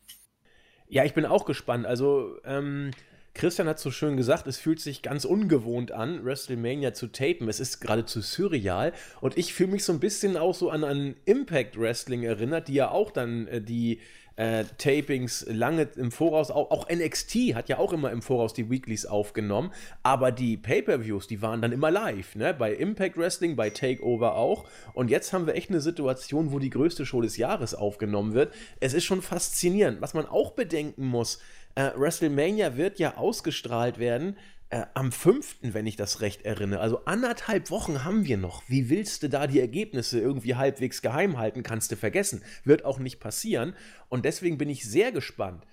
Ja, 0.88 1.04
ich 1.04 1.14
bin 1.14 1.26
auch 1.26 1.44
gespannt. 1.44 1.84
Also, 1.84 2.38
ähm, 2.44 2.92
Christian 3.34 3.68
hat 3.68 3.78
so 3.78 3.90
schön 3.90 4.16
gesagt, 4.16 4.46
es 4.46 4.58
fühlt 4.58 4.80
sich 4.80 5.02
ganz 5.02 5.24
ungewohnt 5.24 5.92
an, 5.92 6.24
WrestleMania 6.24 6.92
zu 6.92 7.06
tapen. 7.06 7.48
Es 7.48 7.60
ist 7.60 7.80
geradezu 7.80 8.20
surreal. 8.20 8.92
Und 9.20 9.36
ich 9.38 9.54
fühle 9.54 9.72
mich 9.72 9.84
so 9.84 9.92
ein 9.92 10.00
bisschen 10.00 10.36
auch 10.36 10.54
so 10.54 10.70
an, 10.70 10.82
an 10.82 11.14
Impact 11.24 11.78
Wrestling 11.78 12.24
erinnert, 12.24 12.68
die 12.68 12.74
ja 12.74 12.90
auch 12.90 13.10
dann 13.10 13.46
äh, 13.46 13.60
die 13.60 14.00
äh, 14.38 14.64
Tapings 14.78 15.44
lange 15.48 15.88
im 15.96 16.12
Voraus, 16.12 16.52
auch, 16.52 16.70
auch, 16.70 16.88
NXT 16.88 17.56
hat 17.56 17.68
ja 17.68 17.78
auch 17.78 17.92
immer 17.92 18.12
im 18.12 18.22
Voraus 18.22 18.54
die 18.54 18.70
Weeklies 18.70 19.04
aufgenommen, 19.04 19.72
aber 20.04 20.30
die 20.30 20.56
Pay-Per-Views, 20.56 21.26
die 21.26 21.42
waren 21.42 21.60
dann 21.60 21.72
immer 21.72 21.90
live, 21.90 22.36
ne? 22.36 22.54
Bei 22.54 22.72
Impact 22.72 23.16
Wrestling, 23.16 23.56
bei 23.56 23.70
Takeover 23.70 24.36
auch. 24.36 24.64
Und 24.94 25.10
jetzt 25.10 25.32
haben 25.32 25.46
wir 25.46 25.56
echt 25.56 25.70
eine 25.70 25.80
Situation, 25.80 26.52
wo 26.52 26.60
die 26.60 26.70
größte 26.70 27.04
Show 27.04 27.20
des 27.20 27.36
Jahres 27.36 27.74
aufgenommen 27.74 28.32
wird. 28.32 28.54
Es 28.78 28.94
ist 28.94 29.04
schon 29.04 29.22
faszinierend. 29.22 30.00
Was 30.00 30.14
man 30.14 30.24
auch 30.24 30.52
bedenken 30.52 31.06
muss, 31.06 31.40
äh, 31.74 31.90
WrestleMania 31.96 32.76
wird 32.76 33.00
ja 33.00 33.16
ausgestrahlt 33.16 33.98
werden 33.98 34.36
äh, 34.70 34.84
am 34.94 35.12
5., 35.12 35.56
wenn 35.62 35.86
ich 35.86 35.96
das 35.96 36.20
recht 36.20 36.42
erinnere. 36.42 36.80
Also 36.80 37.04
anderthalb 37.06 37.70
Wochen 37.70 38.04
haben 38.04 38.26
wir 38.26 38.36
noch. 38.36 38.62
Wie 38.68 38.90
willst 38.90 39.22
du 39.22 39.28
da 39.28 39.46
die 39.46 39.60
Ergebnisse 39.60 40.20
irgendwie 40.20 40.56
halbwegs 40.56 41.00
geheim 41.00 41.38
halten? 41.38 41.62
Kannst 41.62 41.90
du 41.90 41.96
vergessen. 41.96 42.42
Wird 42.64 42.84
auch 42.84 42.98
nicht 42.98 43.18
passieren. 43.18 43.74
Und 44.08 44.24
deswegen 44.24 44.58
bin 44.58 44.68
ich 44.68 44.84
sehr 44.84 45.10
gespannt, 45.10 45.64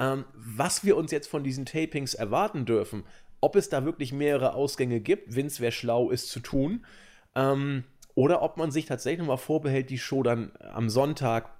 ähm, 0.00 0.24
was 0.34 0.84
wir 0.84 0.96
uns 0.96 1.10
jetzt 1.10 1.28
von 1.28 1.44
diesen 1.44 1.66
Tapings 1.66 2.14
erwarten 2.14 2.64
dürfen. 2.64 3.04
Ob 3.40 3.54
es 3.54 3.68
da 3.68 3.84
wirklich 3.84 4.12
mehrere 4.12 4.54
Ausgänge 4.54 5.00
gibt. 5.00 5.34
Vince 5.36 5.60
wäre 5.60 5.72
schlau, 5.72 6.10
es 6.10 6.26
zu 6.26 6.40
tun. 6.40 6.86
Ähm, 7.34 7.84
oder 8.14 8.42
ob 8.42 8.56
man 8.56 8.70
sich 8.70 8.86
tatsächlich 8.86 9.20
nochmal 9.20 9.36
vorbehält, 9.36 9.90
die 9.90 9.98
Show 9.98 10.22
dann 10.22 10.52
am 10.58 10.88
Sonntag 10.88 11.50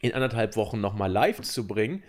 in 0.00 0.12
anderthalb 0.12 0.56
Wochen 0.56 0.80
nochmal 0.80 1.10
live 1.10 1.40
zu 1.40 1.66
bringen 1.66 2.02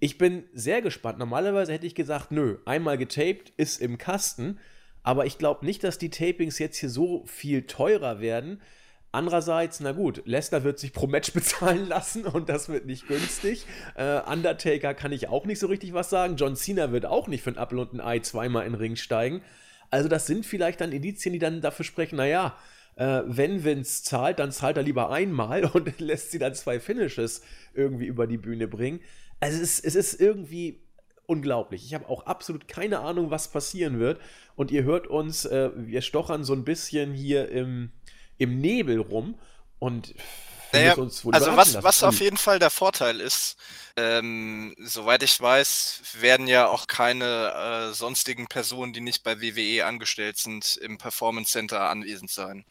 ich 0.00 0.18
bin 0.18 0.44
sehr 0.54 0.82
gespannt. 0.82 1.18
Normalerweise 1.18 1.72
hätte 1.72 1.86
ich 1.86 1.94
gesagt, 1.94 2.32
nö, 2.32 2.56
einmal 2.64 2.98
getaped 2.98 3.52
ist 3.56 3.80
im 3.80 3.98
Kasten. 3.98 4.58
Aber 5.02 5.26
ich 5.26 5.38
glaube 5.38 5.64
nicht, 5.64 5.84
dass 5.84 5.98
die 5.98 6.10
Tapings 6.10 6.58
jetzt 6.58 6.78
hier 6.78 6.88
so 6.88 7.24
viel 7.26 7.62
teurer 7.66 8.20
werden. 8.20 8.60
Andererseits, 9.12 9.80
na 9.80 9.92
gut, 9.92 10.22
Lesnar 10.24 10.62
wird 10.62 10.78
sich 10.78 10.92
pro 10.92 11.06
Match 11.06 11.32
bezahlen 11.34 11.86
lassen 11.86 12.24
und 12.24 12.48
das 12.48 12.68
wird 12.68 12.86
nicht 12.86 13.08
günstig. 13.08 13.66
Äh, 13.94 14.20
Undertaker 14.20 14.94
kann 14.94 15.12
ich 15.12 15.28
auch 15.28 15.44
nicht 15.44 15.58
so 15.58 15.66
richtig 15.66 15.92
was 15.92 16.10
sagen. 16.10 16.36
John 16.36 16.56
Cena 16.56 16.92
wird 16.92 17.06
auch 17.06 17.28
nicht 17.28 17.42
für 17.42 17.50
ein 17.50 17.58
Apfel 17.58 17.78
und 17.78 17.92
ein 17.92 18.00
Ei 18.00 18.20
zweimal 18.20 18.66
in 18.66 18.72
den 18.72 18.80
Ring 18.80 18.96
steigen. 18.96 19.42
Also 19.90 20.08
das 20.08 20.26
sind 20.26 20.46
vielleicht 20.46 20.80
dann 20.80 20.92
Indizien, 20.92 21.32
die 21.32 21.38
dann 21.38 21.60
dafür 21.60 21.84
sprechen, 21.84 22.16
naja, 22.16 22.56
äh, 22.96 23.22
wenn 23.26 23.64
Vince 23.64 24.04
zahlt, 24.04 24.38
dann 24.38 24.52
zahlt 24.52 24.76
er 24.76 24.82
lieber 24.82 25.10
einmal 25.10 25.64
und 25.74 25.98
lässt 26.00 26.30
sie 26.30 26.38
dann 26.38 26.54
zwei 26.54 26.78
Finishes 26.78 27.42
irgendwie 27.74 28.06
über 28.06 28.26
die 28.26 28.38
Bühne 28.38 28.68
bringen. 28.68 29.00
Also 29.40 29.60
es 29.60 29.78
ist, 29.78 29.84
es 29.84 29.94
ist 29.94 30.20
irgendwie 30.20 30.82
unglaublich. 31.26 31.84
Ich 31.84 31.94
habe 31.94 32.08
auch 32.08 32.26
absolut 32.26 32.68
keine 32.68 33.00
Ahnung, 33.00 33.30
was 33.30 33.48
passieren 33.48 33.98
wird. 33.98 34.20
Und 34.56 34.70
ihr 34.70 34.84
hört 34.84 35.06
uns, 35.06 35.44
äh, 35.44 35.70
wir 35.74 36.02
stochern 36.02 36.44
so 36.44 36.52
ein 36.52 36.64
bisschen 36.64 37.12
hier 37.12 37.48
im, 37.48 37.92
im 38.36 38.60
Nebel 38.60 38.98
rum. 38.98 39.36
Und 39.78 40.14
naja, 40.72 40.94
uns 40.94 41.24
wohl 41.24 41.34
Also 41.34 41.56
was, 41.56 41.82
was 41.82 42.02
auf 42.02 42.20
jeden 42.20 42.36
Fall 42.36 42.58
der 42.58 42.70
Vorteil 42.70 43.20
ist, 43.20 43.56
ähm, 43.96 44.74
soweit 44.78 45.22
ich 45.22 45.40
weiß, 45.40 46.02
werden 46.20 46.46
ja 46.46 46.68
auch 46.68 46.86
keine 46.86 47.90
äh, 47.90 47.94
sonstigen 47.94 48.46
Personen, 48.46 48.92
die 48.92 49.00
nicht 49.00 49.22
bei 49.22 49.40
WWE 49.40 49.86
angestellt 49.86 50.38
sind, 50.38 50.76
im 50.76 50.98
Performance 50.98 51.52
Center 51.52 51.88
anwesend 51.88 52.30
sein. 52.30 52.64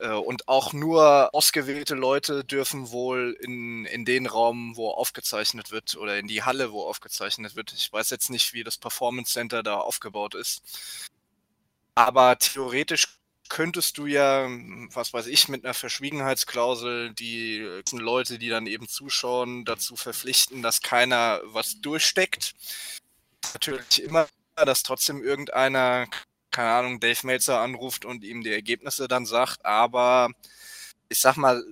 Äh, 0.00 0.12
und 0.12 0.48
auch 0.48 0.72
nur 0.72 1.34
ausgewählte 1.34 1.94
Leute 1.94 2.44
dürfen 2.44 2.90
wohl 2.90 3.36
in, 3.40 3.84
in 3.84 4.04
den 4.04 4.26
Raum, 4.26 4.76
wo 4.76 4.90
aufgezeichnet 4.90 5.70
wird, 5.70 5.96
oder 5.96 6.18
in 6.18 6.26
die 6.26 6.42
Halle, 6.42 6.72
wo 6.72 6.84
aufgezeichnet 6.84 7.54
wird. 7.54 7.72
Ich 7.72 7.92
weiß 7.92 8.10
jetzt 8.10 8.30
nicht, 8.30 8.52
wie 8.54 8.64
das 8.64 8.78
Performance 8.78 9.32
Center 9.32 9.62
da 9.62 9.78
aufgebaut 9.78 10.34
ist. 10.34 10.62
Aber 11.94 12.38
theoretisch 12.38 13.18
könntest 13.50 13.98
du 13.98 14.06
ja, 14.06 14.48
was 14.94 15.12
weiß 15.12 15.26
ich, 15.26 15.48
mit 15.48 15.64
einer 15.64 15.74
Verschwiegenheitsklausel 15.74 17.12
die 17.14 17.82
Leute, 17.92 18.38
die 18.38 18.48
dann 18.48 18.66
eben 18.66 18.88
zuschauen, 18.88 19.64
dazu 19.64 19.96
verpflichten, 19.96 20.62
dass 20.62 20.82
keiner 20.82 21.40
was 21.44 21.80
durchsteckt. 21.80 22.54
Natürlich 23.52 24.02
immer, 24.02 24.28
dass 24.54 24.82
trotzdem 24.82 25.22
irgendeiner 25.22 26.06
keine 26.50 26.70
Ahnung, 26.70 27.00
Dave 27.00 27.26
Meltzer 27.26 27.60
anruft 27.60 28.04
und 28.04 28.24
ihm 28.24 28.42
die 28.42 28.52
Ergebnisse 28.52 29.08
dann 29.08 29.26
sagt, 29.26 29.64
aber 29.64 30.30
ich 31.08 31.18
sag 31.18 31.36
mal, 31.36 31.62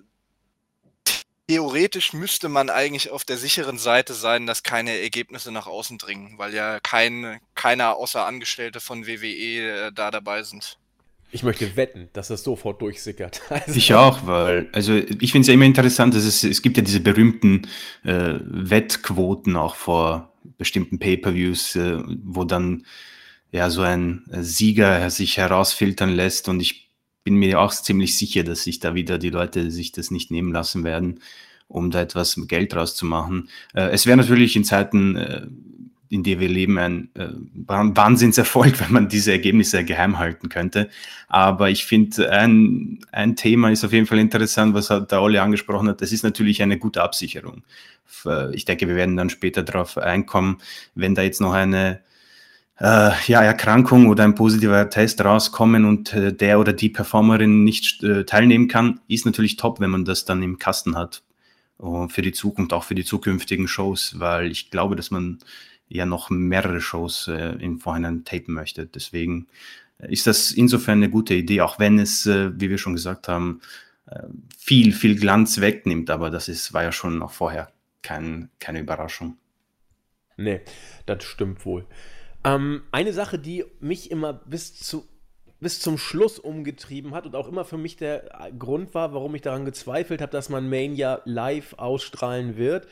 theoretisch 1.48 2.12
müsste 2.12 2.48
man 2.48 2.70
eigentlich 2.70 3.10
auf 3.10 3.24
der 3.24 3.38
sicheren 3.38 3.78
Seite 3.78 4.14
sein, 4.14 4.46
dass 4.46 4.62
keine 4.62 4.98
Ergebnisse 5.00 5.50
nach 5.50 5.66
außen 5.66 5.98
dringen, 5.98 6.34
weil 6.36 6.54
ja 6.54 6.78
kein, 6.80 7.40
keiner 7.54 7.96
außer 7.96 8.24
Angestellte 8.24 8.80
von 8.80 9.06
WWE 9.06 9.86
äh, 9.86 9.92
da 9.92 10.10
dabei 10.10 10.42
sind. 10.42 10.78
Ich 11.30 11.42
möchte 11.42 11.76
wetten, 11.76 12.08
dass 12.14 12.28
das 12.28 12.42
sofort 12.42 12.80
durchsickert. 12.80 13.42
Also 13.50 13.76
ich 13.76 13.94
auch, 13.94 14.26
weil, 14.26 14.68
also 14.72 14.94
ich 14.94 15.32
finde 15.32 15.42
es 15.42 15.46
ja 15.48 15.54
immer 15.54 15.66
interessant, 15.66 16.14
dass 16.14 16.24
es, 16.24 16.44
es 16.44 16.62
gibt 16.62 16.76
ja 16.76 16.82
diese 16.82 17.00
berühmten 17.00 17.66
äh, 18.04 18.34
Wettquoten 18.40 19.56
auch 19.56 19.74
vor 19.74 20.32
bestimmten 20.56 20.98
Pay-Per-Views, 20.98 21.76
äh, 21.76 21.98
wo 22.24 22.44
dann 22.44 22.84
ja, 23.52 23.70
so 23.70 23.82
ein 23.82 24.24
äh, 24.30 24.42
Sieger 24.42 25.08
sich 25.10 25.36
herausfiltern 25.36 26.10
lässt. 26.10 26.48
Und 26.48 26.60
ich 26.60 26.90
bin 27.24 27.36
mir 27.36 27.60
auch 27.60 27.72
ziemlich 27.72 28.16
sicher, 28.16 28.44
dass 28.44 28.62
sich 28.62 28.80
da 28.80 28.94
wieder 28.94 29.18
die 29.18 29.30
Leute 29.30 29.70
sich 29.70 29.92
das 29.92 30.10
nicht 30.10 30.30
nehmen 30.30 30.52
lassen 30.52 30.84
werden, 30.84 31.20
um 31.66 31.90
da 31.90 32.00
etwas 32.00 32.38
Geld 32.46 32.74
rauszumachen. 32.74 33.48
Äh, 33.74 33.90
es 33.90 34.06
wäre 34.06 34.16
natürlich 34.16 34.56
in 34.56 34.64
Zeiten, 34.64 35.16
äh, 35.16 35.46
in 36.10 36.22
der 36.22 36.40
wir 36.40 36.48
leben, 36.48 36.78
ein 36.78 37.10
Wahnsinnserfolg, 37.66 38.80
wenn 38.80 38.92
man 38.92 39.08
diese 39.10 39.30
Ergebnisse 39.30 39.84
geheim 39.84 40.18
halten 40.18 40.48
könnte. 40.48 40.88
Aber 41.28 41.68
ich 41.68 41.84
finde, 41.84 42.30
ein, 42.32 43.00
ein 43.12 43.36
Thema 43.36 43.70
ist 43.70 43.84
auf 43.84 43.92
jeden 43.92 44.06
Fall 44.06 44.18
interessant, 44.18 44.72
was 44.72 44.88
der 44.88 45.20
Olli 45.20 45.36
angesprochen 45.36 45.86
hat. 45.86 46.00
Das 46.00 46.10
ist 46.10 46.22
natürlich 46.22 46.62
eine 46.62 46.78
gute 46.78 47.02
Absicherung. 47.02 47.62
Ich 48.52 48.64
denke, 48.64 48.88
wir 48.88 48.96
werden 48.96 49.18
dann 49.18 49.28
später 49.28 49.62
darauf 49.62 49.98
einkommen, 49.98 50.62
wenn 50.94 51.14
da 51.14 51.20
jetzt 51.20 51.42
noch 51.42 51.52
eine 51.52 52.00
äh, 52.80 53.10
ja, 53.26 53.42
Erkrankung 53.42 54.08
oder 54.08 54.24
ein 54.24 54.34
positiver 54.34 54.88
Test 54.88 55.24
rauskommen 55.24 55.84
und 55.84 56.12
äh, 56.12 56.32
der 56.32 56.60
oder 56.60 56.72
die 56.72 56.88
Performerin 56.88 57.64
nicht 57.64 58.02
äh, 58.02 58.24
teilnehmen 58.24 58.68
kann, 58.68 59.00
ist 59.08 59.26
natürlich 59.26 59.56
top, 59.56 59.80
wenn 59.80 59.90
man 59.90 60.04
das 60.04 60.24
dann 60.24 60.42
im 60.42 60.58
Kasten 60.58 60.96
hat. 60.96 61.22
Uh, 61.80 62.08
für 62.08 62.22
die 62.22 62.32
Zukunft, 62.32 62.72
auch 62.72 62.82
für 62.82 62.96
die 62.96 63.04
zukünftigen 63.04 63.68
Shows, 63.68 64.18
weil 64.18 64.50
ich 64.50 64.72
glaube, 64.72 64.96
dass 64.96 65.12
man 65.12 65.38
ja 65.88 66.06
noch 66.06 66.28
mehrere 66.28 66.80
Shows 66.80 67.28
äh, 67.28 67.52
im 67.60 67.78
Vorhinein 67.78 68.24
tapen 68.24 68.52
möchte. 68.52 68.86
Deswegen 68.86 69.46
ist 69.98 70.26
das 70.26 70.50
insofern 70.50 70.98
eine 70.98 71.10
gute 71.10 71.34
Idee, 71.34 71.60
auch 71.60 71.78
wenn 71.78 71.98
es, 71.98 72.26
äh, 72.26 72.50
wie 72.60 72.70
wir 72.70 72.78
schon 72.78 72.94
gesagt 72.94 73.28
haben, 73.28 73.60
äh, 74.06 74.22
viel, 74.56 74.92
viel 74.92 75.18
Glanz 75.18 75.60
wegnimmt. 75.60 76.10
Aber 76.10 76.30
das 76.30 76.48
ist, 76.48 76.72
war 76.72 76.82
ja 76.82 76.92
schon 76.92 77.22
auch 77.22 77.32
vorher 77.32 77.70
kein, 78.02 78.50
keine 78.58 78.80
Überraschung. 78.80 79.36
Nee, 80.36 80.60
das 81.06 81.24
stimmt 81.24 81.64
wohl. 81.64 81.86
Ähm, 82.48 82.82
eine 82.92 83.12
Sache, 83.12 83.38
die 83.38 83.64
mich 83.80 84.10
immer 84.10 84.32
bis, 84.32 84.74
zu, 84.76 85.06
bis 85.60 85.80
zum 85.80 85.98
Schluss 85.98 86.38
umgetrieben 86.38 87.14
hat 87.14 87.26
und 87.26 87.34
auch 87.36 87.48
immer 87.48 87.64
für 87.64 87.78
mich 87.78 87.96
der 87.96 88.50
Grund 88.58 88.94
war, 88.94 89.12
warum 89.12 89.34
ich 89.34 89.42
daran 89.42 89.64
gezweifelt 89.64 90.20
habe, 90.20 90.32
dass 90.32 90.48
man 90.48 90.68
Mania 90.68 91.20
live 91.24 91.74
ausstrahlen 91.74 92.56
wird, 92.56 92.86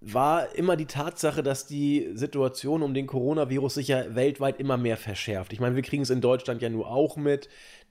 war 0.00 0.54
immer 0.54 0.76
die 0.76 0.86
Tatsache, 0.86 1.42
dass 1.42 1.66
die 1.66 2.10
Situation 2.14 2.82
um 2.82 2.94
den 2.94 3.06
Coronavirus 3.06 3.74
sich 3.74 3.88
ja 3.88 4.14
weltweit 4.14 4.58
immer 4.58 4.78
mehr 4.78 4.96
verschärft. 4.96 5.52
Ich 5.52 5.60
meine, 5.60 5.76
wir 5.76 5.82
kriegen 5.82 6.02
es 6.02 6.10
in 6.10 6.22
Deutschland 6.22 6.62
ja 6.62 6.70
nur 6.70 6.90
auch 6.90 7.16
mit 7.16 7.50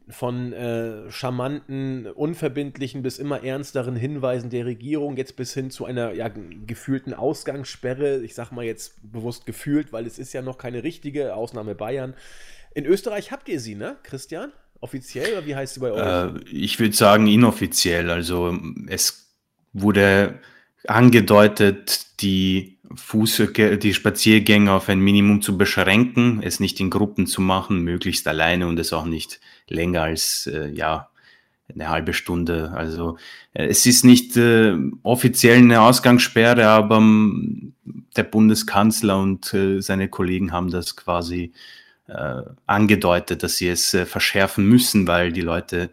von 0.09 0.53
äh, 0.53 1.11
charmanten, 1.11 2.07
unverbindlichen 2.07 3.03
bis 3.03 3.19
immer 3.19 3.43
ernsteren 3.43 3.95
Hinweisen 3.95 4.49
der 4.49 4.65
Regierung, 4.65 5.17
jetzt 5.17 5.35
bis 5.35 5.53
hin 5.53 5.69
zu 5.69 5.85
einer 5.85 6.13
ja, 6.13 6.29
gefühlten 6.65 7.13
Ausgangssperre. 7.13 8.23
Ich 8.23 8.33
sage 8.33 8.55
mal 8.55 8.65
jetzt 8.65 8.95
bewusst 9.11 9.45
gefühlt, 9.45 9.93
weil 9.93 10.07
es 10.07 10.17
ist 10.17 10.33
ja 10.33 10.41
noch 10.41 10.57
keine 10.57 10.83
richtige, 10.83 11.35
Ausnahme 11.35 11.75
Bayern. 11.75 12.15
In 12.73 12.85
Österreich 12.85 13.31
habt 13.31 13.49
ihr 13.49 13.59
sie, 13.59 13.75
ne, 13.75 13.97
Christian? 14.03 14.51
Offiziell 14.81 15.33
oder 15.33 15.45
wie 15.45 15.55
heißt 15.55 15.75
sie 15.75 15.79
bei 15.79 15.91
euch? 15.91 16.01
Äh, 16.01 16.39
ich 16.49 16.79
würde 16.79 16.95
sagen 16.95 17.27
inoffiziell. 17.27 18.09
Also 18.09 18.57
es 18.87 19.35
wurde 19.73 20.39
angedeutet, 20.87 22.21
die 22.21 22.78
Fuß, 22.95 23.43
die 23.81 23.93
Spaziergänge 23.93 24.71
auf 24.71 24.89
ein 24.89 24.99
Minimum 24.99 25.41
zu 25.41 25.57
beschränken, 25.57 26.41
es 26.43 26.59
nicht 26.59 26.79
in 26.79 26.89
Gruppen 26.89 27.27
zu 27.27 27.41
machen, 27.41 27.83
möglichst 27.83 28.27
alleine 28.27 28.67
und 28.67 28.79
es 28.79 28.93
auch 28.93 29.05
nicht 29.05 29.39
länger 29.67 30.03
als 30.03 30.47
äh, 30.47 30.69
ja 30.69 31.09
eine 31.73 31.89
halbe 31.89 32.13
Stunde. 32.13 32.71
Also 32.73 33.17
äh, 33.53 33.67
es 33.67 33.85
ist 33.85 34.03
nicht 34.03 34.37
äh, 34.37 34.75
offiziell 35.03 35.59
eine 35.59 35.81
Ausgangssperre, 35.81 36.67
aber 36.67 36.97
ähm, 36.97 37.73
der 38.15 38.23
Bundeskanzler 38.23 39.19
und 39.19 39.53
äh, 39.53 39.81
seine 39.81 40.09
Kollegen 40.09 40.51
haben 40.51 40.71
das 40.71 40.95
quasi 40.95 41.53
äh, 42.07 42.41
angedeutet, 42.65 43.43
dass 43.43 43.57
sie 43.57 43.69
es 43.69 43.95
verschärfen 44.05 44.65
müssen, 44.67 45.07
weil 45.07 45.31
die 45.31 45.41
Leute 45.41 45.91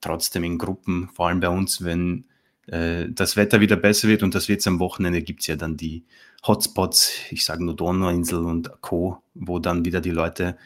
trotzdem 0.00 0.44
in 0.44 0.58
Gruppen, 0.58 1.10
vor 1.12 1.28
allem 1.28 1.40
bei 1.40 1.48
uns, 1.48 1.84
wenn 1.84 2.24
das 2.70 3.36
Wetter 3.36 3.60
wieder 3.60 3.76
besser 3.76 4.08
wird 4.08 4.22
und 4.22 4.34
das 4.34 4.50
wird 4.50 4.66
am 4.66 4.78
Wochenende, 4.78 5.22
gibt's 5.22 5.46
ja 5.46 5.56
dann 5.56 5.78
die 5.78 6.04
Hotspots, 6.46 7.12
ich 7.30 7.44
sage 7.44 7.64
nur 7.64 7.74
Donauinsel 7.74 8.44
und 8.44 8.70
Co., 8.80 9.22
wo 9.34 9.58
dann 9.58 9.84
wieder 9.84 10.00
die 10.00 10.10
Leute 10.10 10.56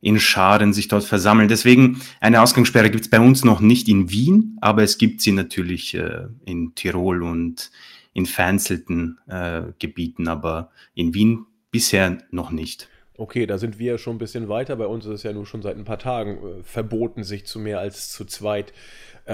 in 0.00 0.20
Scharen 0.20 0.72
sich 0.72 0.88
dort 0.88 1.04
versammeln. 1.04 1.48
Deswegen 1.48 2.00
eine 2.20 2.40
Ausgangssperre 2.40 2.90
gibt 2.90 3.04
es 3.04 3.10
bei 3.10 3.20
uns 3.20 3.44
noch 3.44 3.60
nicht 3.60 3.88
in 3.88 4.10
Wien, 4.10 4.56
aber 4.60 4.82
es 4.82 4.98
gibt 4.98 5.20
sie 5.20 5.32
natürlich 5.32 5.94
äh, 5.94 6.28
in 6.44 6.74
Tirol 6.74 7.22
und 7.22 7.70
in 8.14 8.26
vereinzelten 8.26 9.18
äh, 9.26 9.62
Gebieten, 9.78 10.28
aber 10.28 10.70
in 10.94 11.14
Wien 11.14 11.46
bisher 11.70 12.18
noch 12.30 12.50
nicht. 12.50 12.88
Okay, 13.16 13.46
da 13.46 13.58
sind 13.58 13.80
wir 13.80 13.98
schon 13.98 14.14
ein 14.14 14.20
bisschen 14.20 14.48
weiter. 14.48 14.76
Bei 14.76 14.86
uns 14.86 15.04
ist 15.04 15.12
es 15.12 15.22
ja 15.24 15.32
nun 15.32 15.44
schon 15.44 15.60
seit 15.60 15.76
ein 15.76 15.84
paar 15.84 15.98
Tagen 15.98 16.38
äh, 16.38 16.62
verboten, 16.62 17.24
sich 17.24 17.46
zu 17.46 17.58
mehr 17.58 17.80
als 17.80 18.12
zu 18.12 18.24
zweit 18.24 18.70
äh, 18.70 18.74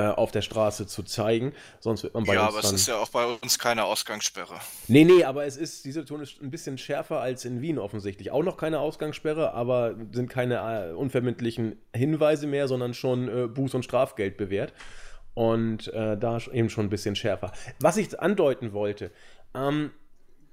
auf 0.00 0.32
der 0.32 0.42
Straße 0.42 0.86
zu 0.86 1.02
zeigen. 1.02 1.52
Sonst 1.80 2.02
wird 2.02 2.14
man 2.14 2.24
bei 2.24 2.34
ja, 2.34 2.46
uns. 2.46 2.54
Ja, 2.54 2.58
aber 2.58 2.66
es 2.66 2.72
ist 2.72 2.88
ja 2.88 2.96
auch 2.96 3.08
bei 3.08 3.24
uns 3.26 3.58
keine 3.58 3.84
Ausgangssperre. 3.84 4.56
Nee, 4.88 5.04
nee, 5.04 5.24
aber 5.24 5.44
es 5.44 5.56
ist, 5.56 5.84
die 5.84 5.92
Situation 5.92 6.20
ist 6.20 6.42
ein 6.42 6.50
bisschen 6.50 6.78
schärfer 6.78 7.20
als 7.20 7.44
in 7.44 7.60
Wien 7.60 7.78
offensichtlich. 7.78 8.30
Auch 8.30 8.42
noch 8.42 8.56
keine 8.56 8.80
Ausgangssperre, 8.80 9.52
aber 9.52 9.94
sind 10.12 10.28
keine 10.28 10.90
äh, 10.90 10.92
unverbindlichen 10.92 11.80
Hinweise 11.94 12.46
mehr, 12.46 12.68
sondern 12.68 12.94
schon 12.94 13.28
äh, 13.28 13.32
Buß- 13.44 13.76
und 13.76 13.84
Strafgeld 13.84 14.36
bewährt. 14.36 14.72
Und 15.34 15.92
äh, 15.92 16.16
da 16.16 16.38
eben 16.52 16.70
schon 16.70 16.86
ein 16.86 16.90
bisschen 16.90 17.16
schärfer. 17.16 17.52
Was 17.80 17.96
ich 17.96 18.20
andeuten 18.20 18.72
wollte, 18.72 19.10
ähm, 19.54 19.90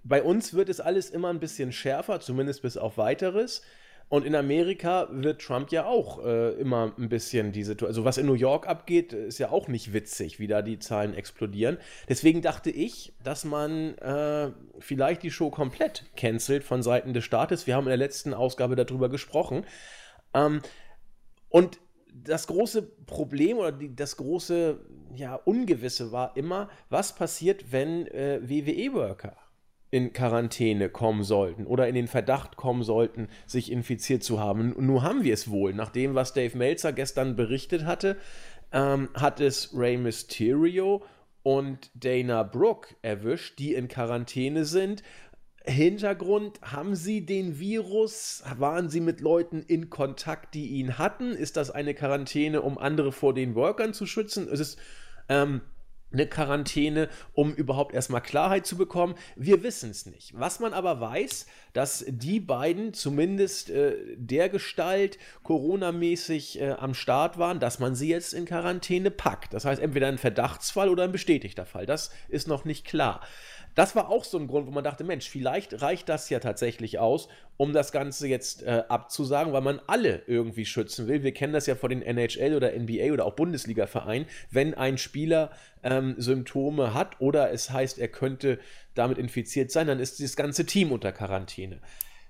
bei 0.03 0.23
uns 0.23 0.53
wird 0.53 0.69
es 0.69 0.79
alles 0.79 1.09
immer 1.09 1.29
ein 1.29 1.39
bisschen 1.39 1.71
schärfer, 1.71 2.19
zumindest 2.19 2.63
bis 2.63 2.77
auf 2.77 2.97
weiteres. 2.97 3.61
Und 4.11 4.25
in 4.25 4.35
Amerika 4.35 5.07
wird 5.09 5.41
Trump 5.41 5.71
ja 5.71 5.85
auch 5.85 6.21
äh, 6.25 6.49
immer 6.55 6.91
ein 6.97 7.07
bisschen 7.07 7.53
diese, 7.53 7.77
also 7.85 8.03
was 8.03 8.17
in 8.17 8.25
New 8.25 8.33
York 8.33 8.67
abgeht, 8.67 9.13
ist 9.13 9.37
ja 9.37 9.51
auch 9.51 9.69
nicht 9.69 9.93
witzig, 9.93 10.37
wie 10.37 10.47
da 10.47 10.61
die 10.61 10.79
Zahlen 10.79 11.13
explodieren. 11.13 11.77
Deswegen 12.09 12.41
dachte 12.41 12.71
ich, 12.71 13.13
dass 13.23 13.45
man 13.45 13.97
äh, 13.99 14.51
vielleicht 14.79 15.23
die 15.23 15.31
Show 15.31 15.49
komplett 15.49 16.11
cancelt 16.17 16.65
von 16.65 16.83
Seiten 16.83 17.13
des 17.13 17.23
Staates. 17.23 17.67
Wir 17.67 17.75
haben 17.75 17.85
in 17.85 17.91
der 17.91 17.97
letzten 17.97 18.33
Ausgabe 18.33 18.75
darüber 18.75 19.07
gesprochen. 19.07 19.65
Ähm, 20.33 20.61
und 21.47 21.79
das 22.13 22.47
große 22.47 22.81
Problem 23.05 23.59
oder 23.59 23.71
die, 23.71 23.95
das 23.95 24.17
große 24.17 24.77
ja, 25.15 25.35
Ungewisse 25.35 26.11
war 26.11 26.35
immer, 26.35 26.69
was 26.89 27.15
passiert, 27.15 27.71
wenn 27.71 28.07
äh, 28.07 28.41
WWE-Worker 28.43 29.37
in 29.91 30.13
Quarantäne 30.13 30.89
kommen 30.89 31.23
sollten 31.23 31.67
oder 31.67 31.87
in 31.87 31.95
den 31.95 32.07
Verdacht 32.07 32.55
kommen 32.55 32.83
sollten, 32.83 33.27
sich 33.45 33.71
infiziert 33.71 34.23
zu 34.23 34.39
haben. 34.39 34.73
Nun 34.77 35.03
haben 35.03 35.23
wir 35.23 35.33
es 35.33 35.51
wohl. 35.51 35.73
Nach 35.73 35.89
dem, 35.89 36.15
was 36.15 36.33
Dave 36.33 36.57
Meltzer 36.57 36.93
gestern 36.93 37.35
berichtet 37.35 37.85
hatte, 37.85 38.17
ähm, 38.71 39.09
hat 39.13 39.41
es 39.41 39.77
Rey 39.77 39.97
Mysterio 39.97 41.03
und 41.43 41.91
Dana 41.93 42.43
Brooke 42.43 42.95
erwischt, 43.01 43.59
die 43.59 43.73
in 43.73 43.89
Quarantäne 43.89 44.63
sind. 44.63 45.03
Hintergrund, 45.63 46.59
haben 46.61 46.95
sie 46.95 47.25
den 47.25 47.59
Virus? 47.59 48.43
Waren 48.57 48.89
sie 48.89 49.01
mit 49.01 49.21
Leuten 49.21 49.61
in 49.61 49.89
Kontakt, 49.89 50.55
die 50.55 50.67
ihn 50.67 50.97
hatten? 50.97 51.31
Ist 51.33 51.57
das 51.57 51.69
eine 51.69 51.93
Quarantäne, 51.93 52.61
um 52.61 52.77
andere 52.77 53.11
vor 53.11 53.33
den 53.33 53.55
Workern 53.55 53.93
zu 53.93 54.05
schützen? 54.05 54.47
Es 54.51 54.59
ist 54.59 54.79
ähm, 55.29 55.61
eine 56.13 56.27
Quarantäne, 56.27 57.09
um 57.33 57.53
überhaupt 57.53 57.93
erstmal 57.93 58.21
Klarheit 58.21 58.65
zu 58.65 58.77
bekommen? 58.77 59.15
Wir 59.35 59.63
wissen 59.63 59.91
es 59.91 60.05
nicht. 60.05 60.33
Was 60.37 60.59
man 60.59 60.73
aber 60.73 60.99
weiß, 60.99 61.45
dass 61.73 62.05
die 62.07 62.39
beiden 62.39 62.93
zumindest 62.93 63.69
äh, 63.69 63.95
der 64.15 64.49
Gestalt 64.49 65.17
Corona-mäßig 65.43 66.59
äh, 66.59 66.71
am 66.71 66.93
Start 66.93 67.37
waren, 67.37 67.59
dass 67.59 67.79
man 67.79 67.95
sie 67.95 68.09
jetzt 68.09 68.33
in 68.33 68.45
Quarantäne 68.45 69.11
packt. 69.11 69.53
Das 69.53 69.65
heißt, 69.65 69.81
entweder 69.81 70.07
ein 70.07 70.17
Verdachtsfall 70.17 70.89
oder 70.89 71.03
ein 71.03 71.11
bestätigter 71.11 71.65
Fall. 71.65 71.85
Das 71.85 72.11
ist 72.29 72.47
noch 72.47 72.65
nicht 72.65 72.85
klar. 72.85 73.21
Das 73.75 73.95
war 73.95 74.09
auch 74.09 74.23
so 74.23 74.37
ein 74.37 74.47
Grund, 74.47 74.67
wo 74.67 74.71
man 74.71 74.83
dachte, 74.83 75.03
Mensch, 75.03 75.29
vielleicht 75.29 75.81
reicht 75.81 76.09
das 76.09 76.29
ja 76.29 76.39
tatsächlich 76.39 76.99
aus, 76.99 77.29
um 77.57 77.73
das 77.73 77.91
Ganze 77.91 78.27
jetzt 78.27 78.63
äh, 78.63 78.83
abzusagen, 78.89 79.53
weil 79.53 79.61
man 79.61 79.79
alle 79.87 80.23
irgendwie 80.27 80.65
schützen 80.65 81.07
will. 81.07 81.23
Wir 81.23 81.33
kennen 81.33 81.53
das 81.53 81.67
ja 81.67 81.75
von 81.75 81.89
den 81.89 82.01
NHL 82.01 82.55
oder 82.55 82.71
NBA 82.77 83.13
oder 83.13 83.25
auch 83.25 83.35
Bundesliga-Vereinen, 83.35 84.25
wenn 84.49 84.73
ein 84.73 84.97
Spieler 84.97 85.51
ähm, 85.83 86.15
Symptome 86.17 86.93
hat 86.93 87.21
oder 87.21 87.51
es 87.51 87.69
heißt, 87.69 87.97
er 87.99 88.09
könnte 88.09 88.59
damit 88.93 89.17
infiziert 89.17 89.71
sein, 89.71 89.87
dann 89.87 89.99
ist 89.99 90.21
das 90.21 90.35
ganze 90.35 90.65
Team 90.65 90.91
unter 90.91 91.11
Quarantäne. 91.11 91.79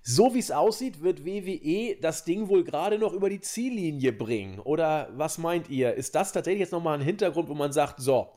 So 0.04 0.34
wie 0.34 0.40
es 0.40 0.50
aussieht, 0.50 1.04
wird 1.04 1.26
WWE 1.26 1.96
das 2.02 2.24
Ding 2.24 2.50
wohl 2.50 2.64
gerade 2.64 2.98
noch 2.98 3.14
über 3.14 3.30
die 3.30 3.40
Ziellinie 3.40 4.12
bringen. 4.12 4.60
Oder 4.60 5.10
was 5.16 5.38
meint 5.38 5.70
ihr? 5.70 5.94
Ist 5.94 6.16
das 6.16 6.34
tatsächlich 6.34 6.62
jetzt 6.62 6.72
nochmal 6.72 6.98
ein 6.98 7.06
Hintergrund, 7.06 7.50
wo 7.50 7.54
man 7.54 7.72
sagt, 7.72 8.00
so, 8.00 8.30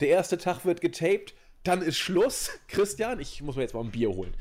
der 0.00 0.08
erste 0.08 0.36
Tag 0.36 0.64
wird 0.64 0.80
getaped, 0.80 1.34
dann 1.64 1.82
ist 1.82 1.98
Schluss. 1.98 2.50
Christian, 2.68 3.20
ich 3.20 3.42
muss 3.42 3.56
mir 3.56 3.62
jetzt 3.62 3.74
mal 3.74 3.80
ein 3.80 3.90
Bier 3.90 4.10
holen. 4.10 4.34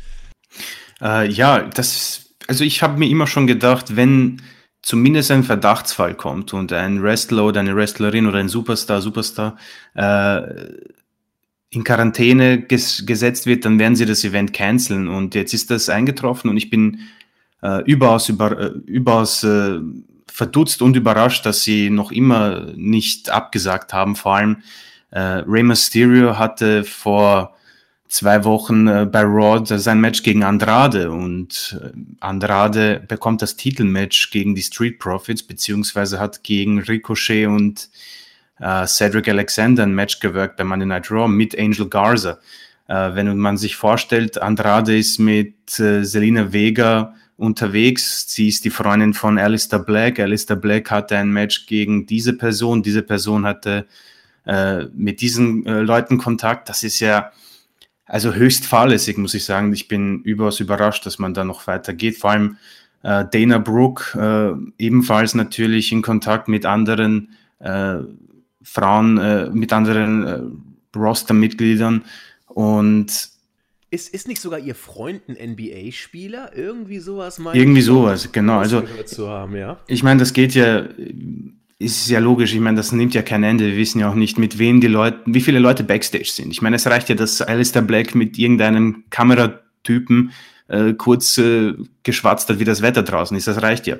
Äh, 1.01 1.29
ja, 1.29 1.61
das, 1.61 2.35
also 2.47 2.63
ich 2.63 2.81
habe 2.81 2.97
mir 2.97 3.09
immer 3.09 3.27
schon 3.27 3.47
gedacht, 3.47 3.95
wenn 3.95 4.41
zumindest 4.81 5.31
ein 5.31 5.43
Verdachtsfall 5.43 6.15
kommt 6.15 6.53
und 6.53 6.73
ein 6.73 7.01
Wrestler 7.01 7.45
oder 7.45 7.59
eine 7.59 7.75
Wrestlerin 7.75 8.27
oder 8.27 8.39
ein 8.39 8.49
Superstar, 8.49 9.01
Superstar 9.01 9.57
äh, 9.93 10.41
in 11.69 11.83
Quarantäne 11.83 12.61
ges 12.61 13.05
gesetzt 13.05 13.45
wird, 13.45 13.63
dann 13.63 13.79
werden 13.79 13.95
sie 13.95 14.05
das 14.05 14.23
Event 14.23 14.53
canceln. 14.53 15.07
Und 15.07 15.35
jetzt 15.35 15.53
ist 15.53 15.71
das 15.71 15.89
eingetroffen 15.89 16.49
und 16.49 16.57
ich 16.57 16.69
bin 16.69 16.99
äh, 17.61 17.83
überaus, 17.83 18.27
über, 18.27 18.59
äh, 18.59 18.71
überaus 18.85 19.43
äh, 19.43 19.79
verdutzt 20.27 20.81
und 20.81 20.95
überrascht, 20.95 21.45
dass 21.45 21.63
sie 21.63 21.89
noch 21.89 22.11
immer 22.11 22.73
nicht 22.75 23.29
abgesagt 23.29 23.93
haben. 23.93 24.15
Vor 24.15 24.35
allem 24.35 24.57
äh, 25.11 25.19
Rey 25.19 25.63
Mysterio 25.63 26.37
hatte 26.37 26.83
vor 26.83 27.55
zwei 28.07 28.43
Wochen 28.43 28.87
äh, 28.87 29.05
bei 29.09 29.21
Raw 29.21 29.63
sein 29.65 30.01
Match 30.01 30.23
gegen 30.23 30.43
Andrade 30.43 31.11
und 31.11 31.79
äh, 31.81 31.91
Andrade 32.19 33.01
bekommt 33.07 33.41
das 33.41 33.55
Titelmatch 33.55 34.31
gegen 34.31 34.53
die 34.53 34.61
Street 34.61 34.99
Profits, 34.99 35.43
beziehungsweise 35.43 36.19
hat 36.19 36.43
gegen 36.43 36.79
Ricochet 36.79 37.47
und 37.47 37.89
äh, 38.59 38.85
Cedric 38.85 39.29
Alexander 39.29 39.83
ein 39.83 39.95
Match 39.95 40.19
gewirkt 40.19 40.57
bei 40.57 40.63
Monday 40.63 40.87
Night 40.87 41.09
Raw 41.09 41.27
mit 41.27 41.57
Angel 41.57 41.87
Garza. 41.87 42.39
Äh, 42.87 43.15
wenn 43.15 43.37
man 43.37 43.57
sich 43.57 43.77
vorstellt, 43.77 44.41
Andrade 44.41 44.97
ist 44.97 45.17
mit 45.17 45.79
äh, 45.79 46.03
Selina 46.03 46.51
Vega 46.51 47.15
unterwegs. 47.37 48.25
Sie 48.27 48.49
ist 48.49 48.65
die 48.65 48.69
Freundin 48.69 49.13
von 49.13 49.39
Alistair 49.39 49.79
Black. 49.79 50.19
Alistair 50.19 50.57
Black 50.57 50.91
hatte 50.91 51.17
ein 51.17 51.31
Match 51.31 51.65
gegen 51.65 52.05
diese 52.05 52.33
Person. 52.33 52.83
Diese 52.83 53.01
Person 53.01 53.45
hatte 53.45 53.87
äh, 54.45 54.86
mit 54.93 55.21
diesen 55.21 55.65
äh, 55.65 55.81
Leuten 55.81 56.17
Kontakt. 56.17 56.69
Das 56.69 56.83
ist 56.83 57.00
ja 57.00 57.31
also 58.05 58.33
höchst 58.33 58.65
fahrlässig, 58.65 59.17
muss 59.17 59.33
ich 59.33 59.45
sagen. 59.45 59.71
Ich 59.74 59.88
bin 59.88 60.21
überaus 60.24 60.60
überrascht, 60.60 61.05
dass 61.05 61.19
man 61.19 61.33
da 61.33 61.43
noch 61.43 61.67
weitergeht. 61.67 62.17
Vor 62.17 62.31
allem 62.31 62.57
äh, 63.03 63.25
Dana 63.31 63.57
Brooke, 63.57 64.19
äh, 64.19 64.83
ebenfalls 64.83 65.33
natürlich 65.33 65.91
in 65.91 66.01
Kontakt 66.01 66.48
mit 66.48 66.65
anderen 66.65 67.29
äh, 67.60 67.98
Frauen, 68.63 69.53
mit 69.53 69.74
anderen 69.74 70.62
Roster-Mitgliedern 70.95 72.03
und 72.45 73.31
ist, 73.89 74.13
ist 74.13 74.27
nicht 74.27 74.39
sogar 74.39 74.59
ihr 74.59 74.75
Freund 74.75 75.24
ein 75.27 75.51
NBA-Spieler? 75.51 76.55
Irgendwie 76.55 77.00
sowas 77.00 77.39
mal. 77.39 77.55
Irgendwie 77.55 77.81
sowas, 77.81 78.31
genau. 78.31 78.59
Also, 78.59 78.83
haben, 79.27 79.55
ja? 79.57 79.79
ich 79.87 80.01
meine, 80.03 80.20
das 80.20 80.31
geht 80.31 80.53
ja 80.53 80.85
ist 81.83 82.09
ja 82.09 82.20
logisch, 82.20 82.53
ich 82.53 82.59
meine, 82.59 82.77
das 82.77 82.91
nimmt 82.91 83.13
ja 83.13 83.22
kein 83.22 83.44
Ende. 83.44 83.65
Wir 83.65 83.77
wissen 83.77 84.00
ja 84.00 84.09
auch 84.09 84.15
nicht, 84.15 84.37
mit 84.37 84.57
wem 84.59 84.81
die 84.81 84.87
Leute, 84.87 85.20
wie 85.25 85.41
viele 85.41 85.59
Leute 85.59 85.83
Backstage 85.83 86.29
sind. 86.31 86.51
Ich 86.51 86.61
meine, 86.61 86.75
es 86.75 86.87
reicht 86.87 87.09
ja, 87.09 87.15
dass 87.15 87.41
Alistair 87.41 87.81
Black 87.81 88.15
mit 88.15 88.37
irgendeinem 88.37 89.03
Kameratypen 89.09 90.31
äh, 90.67 90.94
kurz 90.94 91.37
äh, 91.37 91.74
geschwatzt 92.03 92.50
hat, 92.50 92.59
wie 92.59 92.65
das 92.65 92.81
Wetter 92.81 93.03
draußen 93.03 93.35
ist. 93.35 93.48
Das 93.48 93.61
reicht 93.61 93.87
ja. 93.87 93.98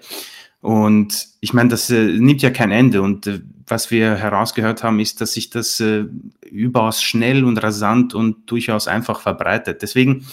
Und 0.62 1.28
ich 1.40 1.54
meine, 1.54 1.70
das 1.70 1.90
äh, 1.90 2.04
nimmt 2.06 2.42
ja 2.42 2.52
kein 2.52 2.72
Ende. 2.72 3.02
Und 3.02 3.28
äh, 3.28 3.42
was 3.68 3.90
wir 3.90 4.16
herausgehört 4.16 4.84
haben, 4.84 5.00
ist, 5.00 5.22
dass 5.22 5.34
sich 5.34 5.50
das 5.50 5.80
äh, 5.80 6.06
überaus 6.50 7.02
schnell 7.02 7.44
und 7.44 7.58
rasant 7.58 8.14
und 8.14 8.50
durchaus 8.50 8.88
einfach 8.88 9.22
verbreitet. 9.22 9.82
Deswegen 9.82 10.26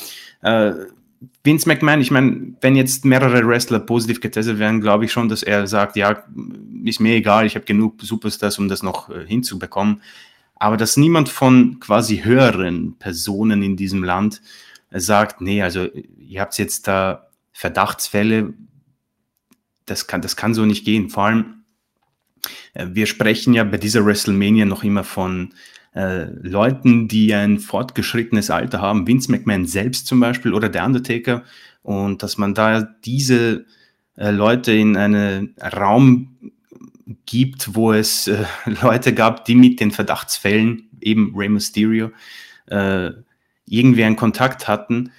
äh, 0.43 0.73
Vince 1.43 1.69
McMahon, 1.69 2.01
ich 2.01 2.11
meine, 2.11 2.55
wenn 2.61 2.77
jetzt 2.77 3.05
mehrere 3.05 3.47
Wrestler 3.47 3.81
positiv 3.81 4.21
getestet 4.21 4.59
werden, 4.59 4.81
glaube 4.81 5.05
ich 5.05 5.13
schon, 5.13 5.29
dass 5.29 5.43
er 5.43 5.67
sagt, 5.67 5.97
ja, 5.97 6.25
ist 6.85 7.01
mir 7.01 7.15
egal, 7.15 7.47
ich 7.47 7.55
habe 7.55 7.65
genug 7.65 8.01
Superstars, 8.03 8.59
um 8.59 8.69
das 8.69 8.83
noch 8.83 9.11
äh, 9.11 9.27
hinzubekommen. 9.27 10.03
Aber 10.55 10.77
dass 10.77 10.97
niemand 10.97 11.29
von 11.29 11.81
quasi 11.81 12.19
höheren 12.19 12.97
Personen 12.99 13.63
in 13.63 13.77
diesem 13.77 14.05
Land 14.05 14.43
äh, 14.91 15.01
sagt, 15.01 15.41
nee, 15.41 15.63
also 15.63 15.89
ihr 16.19 16.41
habt 16.41 16.57
jetzt 16.59 16.87
da 16.87 17.29
Verdachtsfälle, 17.53 18.55
das 19.87 20.07
kann, 20.07 20.21
das 20.21 20.37
kann 20.37 20.55
so 20.55 20.65
nicht 20.67 20.85
gehen. 20.85 21.11
Vor 21.11 21.25
allem, 21.25 21.65
äh, 22.75 22.87
wir 22.91 23.07
sprechen 23.07 23.55
ja 23.55 23.65
bei 23.65 23.79
dieser 23.79 24.05
WrestleMania 24.05 24.67
noch 24.67 24.85
immer 24.85 25.05
von 25.05 25.55
äh, 25.99 26.27
Leuten, 26.43 27.09
die 27.09 27.35
ein 27.35 27.59
fortgeschrittenes 27.59 28.51
Alter 28.51 28.81
haben, 28.81 29.09
Vince 29.09 29.33
McMahon 29.33 29.67
selbst 29.67 30.07
zum 30.07 30.21
Beispiel 30.21 30.55
oder 30.55 30.69
der 30.69 30.87
Undertaker, 30.87 31.43
und 31.83 32.23
dass 32.23 32.39
man 32.39 32.55
da 32.55 32.83
diese 32.83 33.67
äh, 34.17 34.31
Leute 34.31 34.73
in 34.73 34.97
einen 34.97 35.57
Raum 35.61 36.53
gibt, 37.27 37.75
wo 37.75 37.93
es 37.93 38.29
äh, 38.29 38.45
Leute 38.83 39.13
gab, 39.13 39.45
die 39.45 39.57
mit 39.57 39.81
den 39.81 39.91
Verdachtsfällen, 39.91 40.89
eben 41.01 41.35
Rey 41.35 41.49
Mysterio, 41.49 42.13
äh, 42.67 43.11
irgendwie 43.67 44.05
einen 44.05 44.17
Kontakt 44.17 44.69
hatten. 44.69 45.11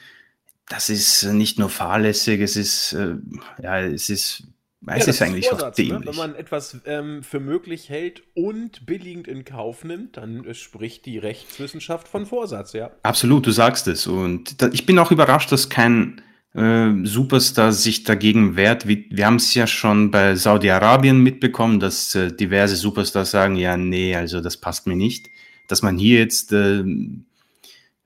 Das 0.69 0.89
ist 0.89 1.23
nicht 1.23 1.59
nur 1.59 1.69
fahrlässig, 1.69 2.39
es 2.39 2.55
ist, 2.55 2.93
äh, 2.93 3.15
ja, 3.61 3.79
es 3.81 4.09
ist 4.09 4.43
es 4.87 5.05
ja, 5.05 5.09
ist 5.09 5.21
eigentlich 5.21 5.47
Vorsatz, 5.49 5.71
auch 5.71 5.75
dämlich. 5.75 5.99
Ne? 5.99 6.05
Wenn 6.05 6.15
man 6.15 6.35
etwas 6.35 6.77
ähm, 6.85 7.21
für 7.21 7.39
möglich 7.39 7.89
hält 7.89 8.23
und 8.33 8.85
billigend 8.85 9.27
in 9.27 9.43
Kauf 9.43 9.83
nimmt, 9.83 10.17
dann 10.17 10.45
äh, 10.45 10.53
spricht 10.53 11.05
die 11.05 11.17
Rechtswissenschaft 11.17 12.07
von 12.07 12.25
Vorsatz, 12.25 12.73
ja. 12.73 12.91
Absolut, 13.03 13.45
du 13.45 13.51
sagst 13.51 13.87
es. 13.87 14.07
Und 14.07 14.61
da, 14.61 14.69
ich 14.71 14.85
bin 14.85 14.97
auch 14.99 15.11
überrascht, 15.11 15.51
dass 15.51 15.69
kein 15.69 16.21
äh, 16.53 16.91
Superstar 17.03 17.73
sich 17.73 18.03
dagegen 18.03 18.55
wehrt. 18.55 18.87
Wir, 18.87 19.03
wir 19.09 19.25
haben 19.25 19.35
es 19.35 19.53
ja 19.53 19.67
schon 19.67 20.11
bei 20.11 20.35
Saudi-Arabien 20.35 21.21
mitbekommen, 21.21 21.79
dass 21.79 22.15
äh, 22.15 22.31
diverse 22.31 22.77
Superstars 22.77 23.31
sagen, 23.31 23.57
ja, 23.57 23.75
nee, 23.75 24.15
also 24.15 24.39
das 24.39 24.57
passt 24.57 24.87
mir 24.87 24.95
nicht. 24.95 25.29
Dass 25.67 25.81
man 25.81 25.97
hier 25.97 26.19
jetzt 26.19 26.53
äh, 26.53 26.83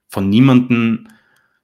von 0.10 0.30
niemandem 0.30 1.08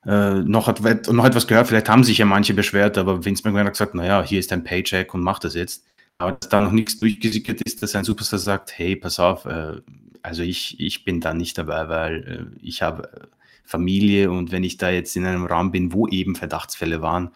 äh, 0.06 0.36
noch, 0.36 0.68
hat, 0.68 0.82
noch 1.12 1.26
etwas 1.26 1.48
gehört, 1.48 1.68
vielleicht 1.68 1.90
haben 1.90 2.04
sich 2.04 2.18
ja 2.20 2.26
manche 2.26 2.54
beschwert, 2.54 2.98
aber 2.98 3.26
Vince 3.26 3.44
McMahon 3.44 3.66
hat 3.66 3.74
gesagt, 3.74 3.96
naja, 3.96 4.24
hier 4.24 4.40
ist 4.40 4.52
dein 4.52 4.64
Paycheck 4.64 5.14
und 5.14 5.22
mach 5.22 5.40
das 5.40 5.56
jetzt. 5.56 5.86
Aber 6.18 6.34
dass 6.34 6.50
da 6.50 6.62
noch 6.62 6.72
nichts 6.72 7.00
durchgesickert 7.00 7.62
ist, 7.62 7.82
dass 7.82 7.96
ein 7.96 8.04
Superstar 8.04 8.40
sagt, 8.40 8.78
hey, 8.78 8.96
pass 8.96 9.20
auf, 9.20 9.46
äh, 9.46 9.82
also 10.22 10.44
ich, 10.44 10.80
ich 10.80 11.06
bin 11.06 11.22
da 11.22 11.34
nicht 11.34 11.58
dabei, 11.58 11.90
weil 11.90 12.52
äh, 12.54 12.60
ich 12.62 12.82
habe 12.82 13.12
äh, 13.14 13.28
Familie 13.64 14.32
und 14.32 14.52
wenn 14.52 14.64
ich 14.64 14.78
da 14.78 14.90
jetzt 14.90 15.16
in 15.16 15.26
einem 15.26 15.46
Raum 15.46 15.72
bin, 15.72 15.94
wo 15.94 16.08
eben 16.08 16.36
Verdachtsfälle 16.36 17.02
waren, 17.02 17.32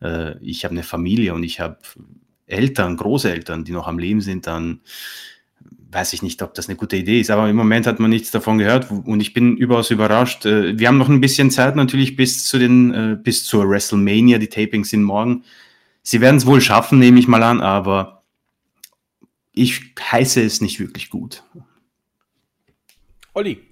äh, 0.00 0.38
ich 0.38 0.64
habe 0.64 0.72
eine 0.72 0.82
Familie 0.82 1.34
und 1.34 1.42
ich 1.42 1.60
habe 1.60 1.78
Eltern, 2.46 2.96
Großeltern, 2.96 3.64
die 3.64 3.72
noch 3.72 3.88
am 3.88 3.98
Leben 3.98 4.20
sind, 4.20 4.46
dann 4.46 4.80
weiß 5.90 6.12
ich 6.12 6.22
nicht, 6.22 6.42
ob 6.42 6.54
das 6.54 6.68
eine 6.68 6.76
gute 6.76 6.96
Idee 6.96 7.20
ist, 7.20 7.30
aber 7.30 7.48
im 7.48 7.56
Moment 7.56 7.86
hat 7.86 8.00
man 8.00 8.10
nichts 8.10 8.30
davon 8.30 8.58
gehört 8.58 8.90
und 8.90 9.20
ich 9.20 9.32
bin 9.32 9.56
überaus 9.56 9.90
überrascht. 9.90 10.44
Äh, 10.46 10.78
wir 10.78 10.88
haben 10.88 10.98
noch 10.98 11.08
ein 11.08 11.20
bisschen 11.20 11.50
Zeit 11.50 11.76
natürlich 11.76 12.16
bis 12.16 12.44
zu 12.44 12.58
den, 12.58 12.92
äh, 12.92 13.16
bis 13.16 13.44
zur 13.44 13.68
WrestleMania. 13.68 14.38
Die 14.38 14.48
Tapings 14.48 14.90
sind 14.90 15.02
morgen. 15.02 15.44
Sie 16.02 16.20
werden 16.20 16.36
es 16.36 16.46
wohl 16.46 16.60
schaffen, 16.60 16.98
nehme 16.98 17.18
ich 17.18 17.28
mal 17.28 17.42
an, 17.42 17.60
aber 17.60 18.24
ich 19.52 19.94
heiße 19.98 20.42
es 20.42 20.60
nicht 20.60 20.78
wirklich 20.78 21.10
gut. 21.10 21.42
Olli. 23.32 23.62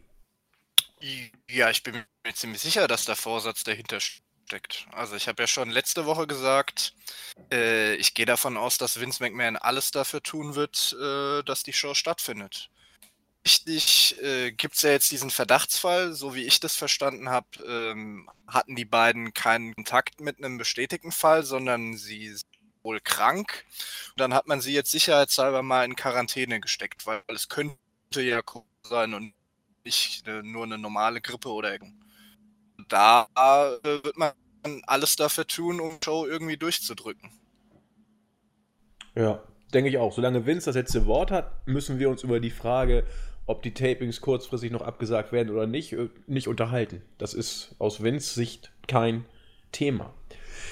Ja, 1.51 1.71
ich 1.71 1.83
bin 1.83 1.95
mir 1.95 2.35
ziemlich 2.35 2.61
sicher, 2.61 2.89
dass 2.89 3.05
der 3.05 3.17
Vorsatz 3.17 3.65
dahinter 3.65 3.99
steckt. 4.55 4.87
Also 4.93 5.17
ich 5.17 5.27
habe 5.27 5.43
ja 5.43 5.47
schon 5.47 5.71
letzte 5.71 6.07
Woche 6.07 6.27
gesagt, 6.27 6.95
äh, 7.53 7.95
ich 7.97 8.15
gehe 8.15 8.27
davon 8.27 8.57
aus, 8.57 8.79
dass 8.79 9.01
Vince 9.01 9.23
McMahon 9.23 9.57
alles 9.57 9.91
dafür 9.91 10.23
tun 10.23 10.55
wird, 10.55 10.97
äh, 11.01 11.43
dass 11.43 11.65
die 11.65 11.73
Show 11.73 11.95
stattfindet. 11.95 12.71
Richtig 13.45 14.17
äh, 14.23 14.53
gibt 14.53 14.77
es 14.77 14.83
ja 14.83 14.91
jetzt 14.91 15.11
diesen 15.11 15.31
Verdachtsfall, 15.31 16.15
so 16.15 16.35
wie 16.35 16.45
ich 16.45 16.61
das 16.61 16.77
verstanden 16.77 17.29
habe, 17.29 17.47
ähm, 17.67 18.31
hatten 18.47 18.77
die 18.77 18.85
beiden 18.85 19.35
keinen 19.35 19.75
Kontakt 19.75 20.21
mit 20.21 20.39
einem 20.39 20.57
bestätigten 20.57 21.13
Fall, 21.13 21.43
sondern 21.43 21.97
sie 21.97 22.29
sind 22.29 22.47
wohl 22.83 23.01
krank. 23.01 23.65
Und 24.11 24.21
dann 24.21 24.35
hat 24.35 24.47
man 24.47 24.61
sie 24.61 24.73
jetzt 24.73 24.93
sicherheitshalber 24.93 25.63
mal 25.63 25.85
in 25.85 25.97
Quarantäne 25.97 26.61
gesteckt, 26.61 27.07
weil 27.07 27.23
es 27.29 27.49
könnte 27.49 27.77
ja 28.23 28.41
sein 28.85 29.15
und 29.15 29.35
nicht 29.85 30.27
äh, 30.29 30.43
nur 30.43 30.65
eine 30.65 30.79
normale 30.79 31.21
Grippe 31.21 31.51
oder 31.51 31.79
da 32.89 33.29
äh, 33.37 33.85
wird 33.85 34.17
man 34.17 34.33
alles 34.87 35.17
dafür 35.17 35.47
tun, 35.47 35.81
um 35.81 35.99
die 36.01 36.05
Show 36.05 36.27
irgendwie 36.27 36.57
durchzudrücken. 36.57 37.31
Ja, 39.15 39.43
denke 39.73 39.91
ich 39.91 39.99
auch. 39.99 40.13
Solange 40.13 40.47
Vince 40.47 40.67
das 40.67 40.75
letzte 40.75 41.07
Wort 41.07 41.31
hat, 41.31 41.67
müssen 41.67 41.99
wir 41.99 42.11
uns 42.11 42.23
über 42.23 42.41
die 42.41 42.51
Frage, 42.51 43.07
ob 43.47 43.63
die 43.63 43.75
Tapings 43.75 44.21
kurzfristig 44.21 44.71
noch 44.71 44.83
abgesagt 44.83 45.33
werden 45.33 45.51
oder 45.51 45.67
nicht, 45.67 45.93
äh, 45.93 46.09
nicht 46.27 46.49
unterhalten. 46.49 47.03
Das 47.19 47.35
ist 47.35 47.75
aus 47.79 48.03
Vince 48.03 48.35
Sicht 48.35 48.73
kein 48.89 49.25
Thema. 49.73 50.15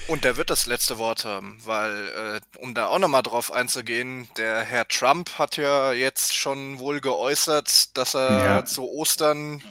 Und 0.07 0.23
der 0.23 0.37
wird 0.37 0.49
das 0.49 0.65
letzte 0.65 0.97
Wort 0.97 1.25
haben, 1.25 1.57
weil, 1.63 2.07
äh, 2.07 2.39
um 2.57 2.73
da 2.73 2.87
auch 2.87 2.99
nochmal 2.99 3.23
drauf 3.23 3.51
einzugehen, 3.51 4.27
der 4.37 4.61
Herr 4.61 4.87
Trump 4.87 5.37
hat 5.37 5.57
ja 5.57 5.91
jetzt 5.93 6.35
schon 6.35 6.79
wohl 6.79 7.01
geäußert, 7.01 7.97
dass 7.97 8.15
er 8.15 8.45
ja. 8.45 8.65
zu 8.65 8.89
Ostern 8.89 9.63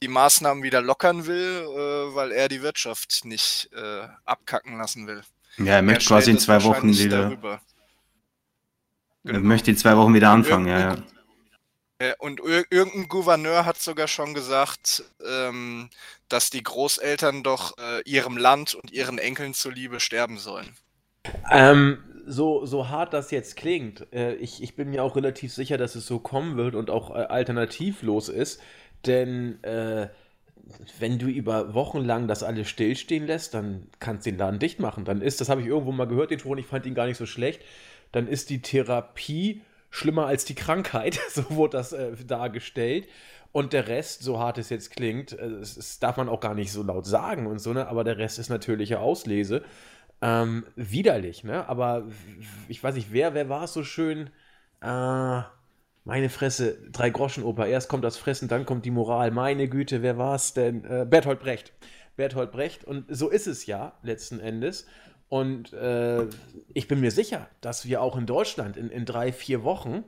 die 0.00 0.08
Maßnahmen 0.08 0.62
wieder 0.62 0.80
lockern 0.80 1.26
will, 1.26 1.62
äh, 1.62 2.14
weil 2.14 2.32
er 2.32 2.48
die 2.48 2.62
Wirtschaft 2.62 3.24
nicht 3.24 3.70
äh, 3.74 4.08
abkacken 4.24 4.78
lassen 4.78 5.06
will. 5.06 5.22
Ja, 5.58 5.74
er 5.74 5.82
möchte 5.82 6.04
er 6.04 6.08
quasi 6.08 6.30
in 6.30 6.38
zwei 6.38 6.62
Wochen 6.64 6.96
wieder. 6.96 7.30
Genau. 7.30 7.58
Er 9.24 9.40
möchte 9.40 9.70
in 9.70 9.76
zwei 9.76 9.96
Wochen 9.96 10.14
wieder 10.14 10.30
anfangen, 10.30 10.68
ja, 10.68 10.78
ja. 12.00 12.14
Und 12.18 12.40
irgendein 12.40 13.08
Gouverneur 13.08 13.64
hat 13.66 13.82
sogar 13.82 14.06
schon 14.06 14.32
gesagt, 14.32 15.02
ähm, 15.26 15.90
dass 16.28 16.48
die 16.48 16.62
Großeltern 16.62 17.42
doch 17.42 17.76
äh, 17.76 18.02
ihrem 18.04 18.36
Land 18.36 18.76
und 18.76 18.92
ihren 18.92 19.18
Enkeln 19.18 19.52
zuliebe 19.52 19.98
sterben 19.98 20.38
sollen. 20.38 20.76
Ähm, 21.50 21.98
so, 22.28 22.66
so 22.66 22.88
hart 22.88 23.12
das 23.12 23.30
jetzt 23.30 23.56
klingt, 23.56 24.12
äh, 24.12 24.34
ich, 24.34 24.62
ich 24.62 24.76
bin 24.76 24.90
mir 24.90 25.02
auch 25.02 25.16
relativ 25.16 25.52
sicher, 25.52 25.78
dass 25.78 25.94
es 25.94 26.06
so 26.06 26.18
kommen 26.18 26.56
wird 26.56 26.74
und 26.74 26.90
auch 26.90 27.10
äh, 27.10 27.20
alternativlos 27.20 28.28
ist, 28.28 28.60
denn 29.06 29.62
äh, 29.64 30.08
wenn 30.98 31.18
du 31.18 31.26
über 31.26 31.74
Wochen 31.74 32.00
lang 32.00 32.28
das 32.28 32.42
alles 32.42 32.68
stillstehen 32.68 33.26
lässt, 33.26 33.54
dann 33.54 33.88
kannst 34.00 34.26
du 34.26 34.30
den 34.30 34.38
Laden 34.38 34.58
dicht 34.58 34.80
machen. 34.80 35.04
Dann 35.04 35.22
ist, 35.22 35.40
das 35.40 35.48
habe 35.48 35.60
ich 35.60 35.66
irgendwo 35.66 35.92
mal 35.92 36.06
gehört, 36.06 36.30
den 36.30 36.38
Ton, 36.38 36.58
ich 36.58 36.66
fand 36.66 36.86
ihn 36.86 36.94
gar 36.94 37.06
nicht 37.06 37.16
so 37.16 37.26
schlecht, 37.26 37.62
dann 38.12 38.28
ist 38.28 38.50
die 38.50 38.60
Therapie 38.60 39.62
schlimmer 39.90 40.26
als 40.26 40.44
die 40.44 40.54
Krankheit, 40.54 41.18
so 41.30 41.50
wurde 41.50 41.76
das 41.78 41.92
äh, 41.92 42.12
dargestellt. 42.26 43.08
Und 43.50 43.72
der 43.72 43.88
Rest, 43.88 44.22
so 44.22 44.38
hart 44.38 44.58
es 44.58 44.68
jetzt 44.68 44.90
klingt, 44.90 45.32
äh, 45.32 45.48
das, 45.60 45.76
das, 45.76 45.98
darf 45.98 46.16
man 46.16 46.28
auch 46.28 46.40
gar 46.40 46.54
nicht 46.54 46.70
so 46.70 46.82
laut 46.82 47.06
sagen 47.06 47.46
und 47.46 47.58
so, 47.58 47.72
ne? 47.72 47.88
aber 47.88 48.04
der 48.04 48.18
Rest 48.18 48.38
ist 48.38 48.50
natürliche 48.50 49.00
Auslese. 49.00 49.62
Ähm, 50.20 50.66
widerlich, 50.74 51.44
ne? 51.44 51.68
Aber 51.68 52.08
ich 52.68 52.82
weiß 52.82 52.94
nicht, 52.94 53.12
wer, 53.12 53.34
wer 53.34 53.48
war 53.48 53.64
es 53.64 53.72
so 53.72 53.84
schön? 53.84 54.30
Äh, 54.80 55.42
meine 56.04 56.30
Fresse, 56.30 56.78
drei 56.90 57.10
Groschen 57.10 57.44
Oper. 57.44 57.66
Erst 57.66 57.88
kommt 57.88 58.04
das 58.04 58.16
Fressen, 58.16 58.48
dann 58.48 58.66
kommt 58.66 58.84
die 58.84 58.90
Moral. 58.90 59.30
Meine 59.30 59.68
Güte, 59.68 60.02
wer 60.02 60.18
war 60.18 60.34
es 60.34 60.54
denn? 60.54 60.84
Äh, 60.84 61.06
Bertolt 61.08 61.40
Brecht. 61.40 61.72
Bertolt 62.16 62.50
Brecht. 62.50 62.84
Und 62.84 63.04
so 63.08 63.28
ist 63.28 63.46
es 63.46 63.66
ja 63.66 63.92
letzten 64.02 64.40
Endes. 64.40 64.86
Und 65.28 65.72
äh, 65.74 66.26
ich 66.72 66.88
bin 66.88 67.00
mir 67.00 67.10
sicher, 67.10 67.48
dass 67.60 67.86
wir 67.86 68.00
auch 68.00 68.16
in 68.16 68.26
Deutschland 68.26 68.76
in, 68.76 68.88
in 68.88 69.04
drei, 69.04 69.32
vier 69.32 69.62
Wochen 69.62 70.04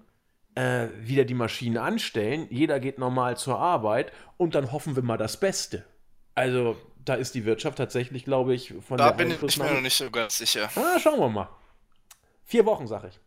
äh, 0.54 0.88
wieder 1.00 1.24
die 1.24 1.34
Maschinen 1.34 1.76
anstellen. 1.76 2.46
Jeder 2.50 2.80
geht 2.80 2.98
normal 2.98 3.36
zur 3.36 3.58
Arbeit 3.58 4.12
und 4.38 4.54
dann 4.54 4.72
hoffen 4.72 4.96
wir 4.96 5.02
mal 5.02 5.18
das 5.18 5.38
Beste. 5.38 5.84
Also, 6.34 6.76
da 7.04 7.14
ist 7.14 7.34
die 7.34 7.44
Wirtschaft 7.44 7.78
tatsächlich, 7.78 8.24
glaube 8.24 8.54
ich, 8.54 8.74
von 8.86 8.98
da 8.98 9.12
der 9.12 9.26
Da 9.26 9.36
bin 9.36 9.48
ich 9.48 9.58
mir 9.58 9.72
noch 9.72 9.80
nicht 9.80 9.96
so 9.96 10.10
ganz 10.10 10.38
sicher. 10.38 10.70
Ah, 10.74 10.98
schauen 10.98 11.20
wir 11.20 11.28
mal. 11.28 11.48
Vier 12.44 12.66
Wochen, 12.66 12.86
sag 12.86 13.04
ich. 13.04 13.18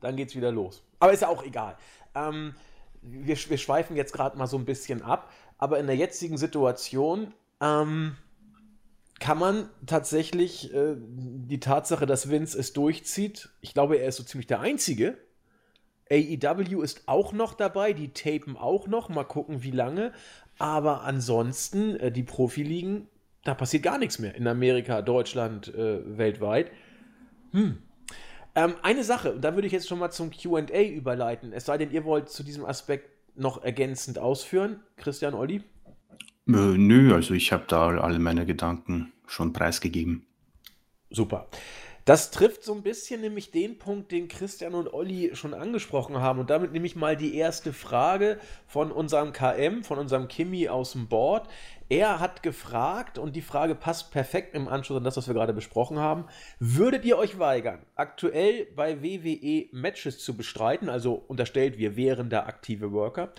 Dann 0.00 0.16
geht's 0.16 0.34
wieder 0.34 0.52
los. 0.52 0.82
Aber 0.98 1.12
ist 1.12 1.22
ja 1.22 1.28
auch 1.28 1.42
egal. 1.42 1.76
Ähm, 2.14 2.54
wir, 3.02 3.36
wir 3.36 3.58
schweifen 3.58 3.96
jetzt 3.96 4.12
gerade 4.12 4.36
mal 4.36 4.46
so 4.46 4.58
ein 4.58 4.64
bisschen 4.64 5.02
ab. 5.02 5.32
Aber 5.58 5.78
in 5.78 5.86
der 5.86 5.96
jetzigen 5.96 6.36
Situation 6.36 7.32
ähm, 7.60 8.16
kann 9.18 9.38
man 9.38 9.70
tatsächlich 9.86 10.72
äh, 10.74 10.96
die 10.98 11.60
Tatsache, 11.60 12.06
dass 12.06 12.30
Vince 12.30 12.58
es 12.58 12.72
durchzieht, 12.72 13.48
ich 13.60 13.72
glaube, 13.72 13.96
er 13.96 14.08
ist 14.08 14.16
so 14.16 14.22
ziemlich 14.22 14.46
der 14.46 14.60
Einzige. 14.60 15.16
AEW 16.10 16.82
ist 16.82 17.08
auch 17.08 17.32
noch 17.32 17.54
dabei, 17.54 17.92
die 17.92 18.12
tapen 18.12 18.56
auch 18.56 18.86
noch, 18.86 19.08
mal 19.08 19.24
gucken, 19.24 19.62
wie 19.62 19.72
lange. 19.72 20.12
Aber 20.58 21.02
ansonsten, 21.02 21.96
äh, 21.96 22.10
die 22.10 22.22
Profiligen, 22.22 23.08
da 23.44 23.54
passiert 23.54 23.82
gar 23.82 23.98
nichts 23.98 24.18
mehr. 24.18 24.34
In 24.34 24.46
Amerika, 24.46 25.02
Deutschland, 25.02 25.68
äh, 25.74 26.18
weltweit. 26.18 26.70
Hm. 27.52 27.78
Ähm, 28.54 28.74
eine 28.82 29.04
Sache, 29.04 29.36
da 29.38 29.54
würde 29.54 29.66
ich 29.66 29.72
jetzt 29.72 29.88
schon 29.88 29.98
mal 29.98 30.10
zum 30.10 30.30
QA 30.30 30.82
überleiten. 30.82 31.52
Es 31.52 31.66
sei 31.66 31.76
denn, 31.76 31.90
ihr 31.90 32.04
wollt 32.04 32.30
zu 32.30 32.42
diesem 32.42 32.64
Aspekt 32.64 33.10
noch 33.36 33.62
ergänzend 33.62 34.18
ausführen. 34.18 34.80
Christian 34.96 35.34
Olli? 35.34 35.56
Äh, 36.48 36.52
nö, 36.78 37.14
also 37.14 37.34
ich 37.34 37.52
habe 37.52 37.64
da 37.68 37.88
alle 37.88 38.18
meine 38.18 38.46
Gedanken 38.46 39.12
schon 39.26 39.52
preisgegeben. 39.52 40.26
Super. 41.10 41.48
Das 42.06 42.30
trifft 42.30 42.62
so 42.62 42.72
ein 42.72 42.84
bisschen 42.84 43.20
nämlich 43.20 43.50
den 43.50 43.78
Punkt, 43.78 44.12
den 44.12 44.28
Christian 44.28 44.74
und 44.74 44.94
Olli 44.94 45.34
schon 45.34 45.54
angesprochen 45.54 46.20
haben. 46.20 46.38
Und 46.38 46.50
damit 46.50 46.70
nehme 46.70 46.86
ich 46.86 46.94
mal 46.94 47.16
die 47.16 47.34
erste 47.34 47.72
Frage 47.72 48.38
von 48.68 48.92
unserem 48.92 49.32
KM, 49.32 49.82
von 49.82 49.98
unserem 49.98 50.28
Kimi 50.28 50.68
aus 50.68 50.92
dem 50.92 51.08
Board. 51.08 51.48
Er 51.88 52.20
hat 52.20 52.44
gefragt, 52.44 53.18
und 53.18 53.34
die 53.34 53.42
Frage 53.42 53.74
passt 53.74 54.12
perfekt 54.12 54.54
im 54.54 54.68
Anschluss 54.68 54.98
an 54.98 55.02
das, 55.02 55.16
was 55.16 55.26
wir 55.26 55.34
gerade 55.34 55.52
besprochen 55.52 55.98
haben. 55.98 56.26
Würdet 56.60 57.04
ihr 57.04 57.18
euch 57.18 57.40
weigern, 57.40 57.84
aktuell 57.96 58.66
bei 58.76 59.02
WWE 59.02 59.66
Matches 59.72 60.20
zu 60.20 60.36
bestreiten? 60.36 60.88
Also 60.88 61.14
unterstellt, 61.14 61.76
wir 61.76 61.96
wären 61.96 62.30
da 62.30 62.44
aktive 62.44 62.92
Worker. 62.92 63.32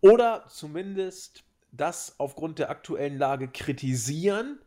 Oder 0.00 0.44
zumindest 0.48 1.42
das 1.72 2.14
aufgrund 2.18 2.60
der 2.60 2.70
aktuellen 2.70 3.18
Lage 3.18 3.48
kritisieren? 3.48 4.60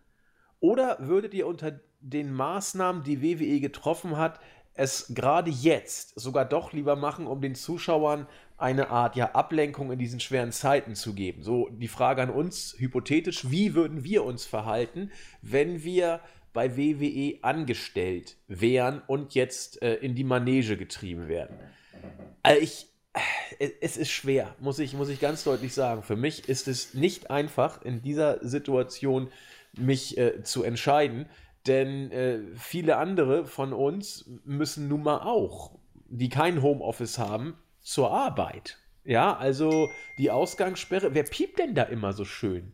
Oder 0.59 0.97
würdet 0.99 1.33
ihr 1.33 1.47
unter 1.47 1.79
den 1.99 2.31
Maßnahmen, 2.31 3.03
die 3.03 3.21
WWE 3.21 3.59
getroffen 3.59 4.17
hat, 4.17 4.39
es 4.73 5.11
gerade 5.13 5.49
jetzt 5.49 6.19
sogar 6.19 6.45
doch 6.45 6.71
lieber 6.71 6.95
machen, 6.95 7.27
um 7.27 7.41
den 7.41 7.55
Zuschauern 7.55 8.27
eine 8.57 8.89
Art 8.89 9.15
ja, 9.15 9.31
Ablenkung 9.31 9.91
in 9.91 9.99
diesen 9.99 10.19
schweren 10.19 10.51
Zeiten 10.51 10.95
zu 10.95 11.13
geben? 11.13 11.43
So 11.43 11.69
die 11.69 11.87
Frage 11.87 12.21
an 12.21 12.29
uns, 12.29 12.75
hypothetisch, 12.77 13.49
wie 13.49 13.73
würden 13.75 14.03
wir 14.03 14.23
uns 14.23 14.45
verhalten, 14.45 15.11
wenn 15.41 15.83
wir 15.83 16.21
bei 16.53 16.77
WWE 16.77 17.39
angestellt 17.43 18.37
wären 18.47 19.01
und 19.05 19.35
jetzt 19.35 19.81
äh, 19.81 19.95
in 19.95 20.15
die 20.15 20.23
Manege 20.23 20.77
getrieben 20.77 21.27
werden? 21.27 21.57
Also 22.43 22.61
ich, 22.61 22.87
es 23.79 23.97
ist 23.97 24.09
schwer, 24.09 24.55
muss 24.59 24.79
ich, 24.79 24.93
muss 24.93 25.09
ich 25.09 25.19
ganz 25.19 25.43
deutlich 25.43 25.73
sagen. 25.73 26.03
Für 26.03 26.15
mich 26.15 26.49
ist 26.49 26.67
es 26.67 26.93
nicht 26.93 27.29
einfach, 27.29 27.81
in 27.83 28.01
dieser 28.01 28.45
Situation 28.47 29.29
mich 29.73 30.17
äh, 30.17 30.43
zu 30.43 30.63
entscheiden, 30.63 31.27
denn 31.67 32.11
äh, 32.11 32.39
viele 32.55 32.97
andere 32.97 33.45
von 33.45 33.73
uns 33.73 34.29
müssen 34.45 34.87
nun 34.87 35.03
mal 35.03 35.19
auch, 35.19 35.71
die 36.09 36.29
kein 36.29 36.61
Homeoffice 36.61 37.17
haben, 37.17 37.55
zur 37.81 38.11
Arbeit. 38.11 38.77
Ja, 39.03 39.37
also 39.37 39.89
die 40.17 40.31
Ausgangssperre. 40.31 41.13
Wer 41.13 41.23
piept 41.23 41.59
denn 41.59 41.75
da 41.75 41.83
immer 41.83 42.13
so 42.13 42.25
schön? 42.25 42.73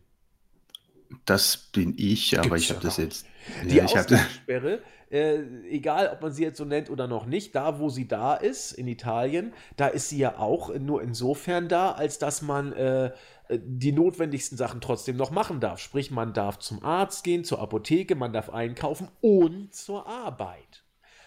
Das 1.25 1.57
bin 1.57 1.93
ich, 1.97 2.39
aber 2.39 2.49
Gibt's 2.49 2.63
ich 2.63 2.69
habe 2.71 2.81
das 2.81 2.97
jetzt. 2.97 3.25
Die 3.65 3.75
ja, 3.75 3.85
Ausgangssperre 3.85 4.81
äh, 5.13 5.43
egal 5.69 6.09
ob 6.11 6.21
man 6.21 6.33
sie 6.33 6.43
jetzt 6.43 6.57
so 6.57 6.65
nennt 6.65 6.89
oder 6.89 7.07
noch 7.07 7.27
nicht, 7.27 7.55
da 7.55 7.79
wo 7.79 7.89
sie 7.89 8.07
da 8.07 8.33
ist, 8.33 8.71
in 8.71 8.87
Italien, 8.87 9.53
da 9.77 9.87
ist 9.87 10.09
sie 10.09 10.17
ja 10.17 10.39
auch 10.39 10.73
nur 10.73 11.03
insofern 11.03 11.67
da, 11.69 11.91
als 11.91 12.17
dass 12.17 12.41
man 12.41 12.73
äh, 12.73 13.11
die 13.49 13.91
notwendigsten 13.91 14.57
Sachen 14.57 14.81
trotzdem 14.81 15.17
noch 15.17 15.31
machen 15.31 15.59
darf. 15.59 15.79
Sprich, 15.79 16.11
man 16.11 16.33
darf 16.33 16.59
zum 16.59 16.83
Arzt 16.83 17.23
gehen, 17.23 17.43
zur 17.43 17.59
Apotheke, 17.59 18.15
man 18.15 18.33
darf 18.33 18.49
einkaufen 18.49 19.09
und 19.21 19.73
zur 19.75 20.07
Arbeit. 20.07 20.83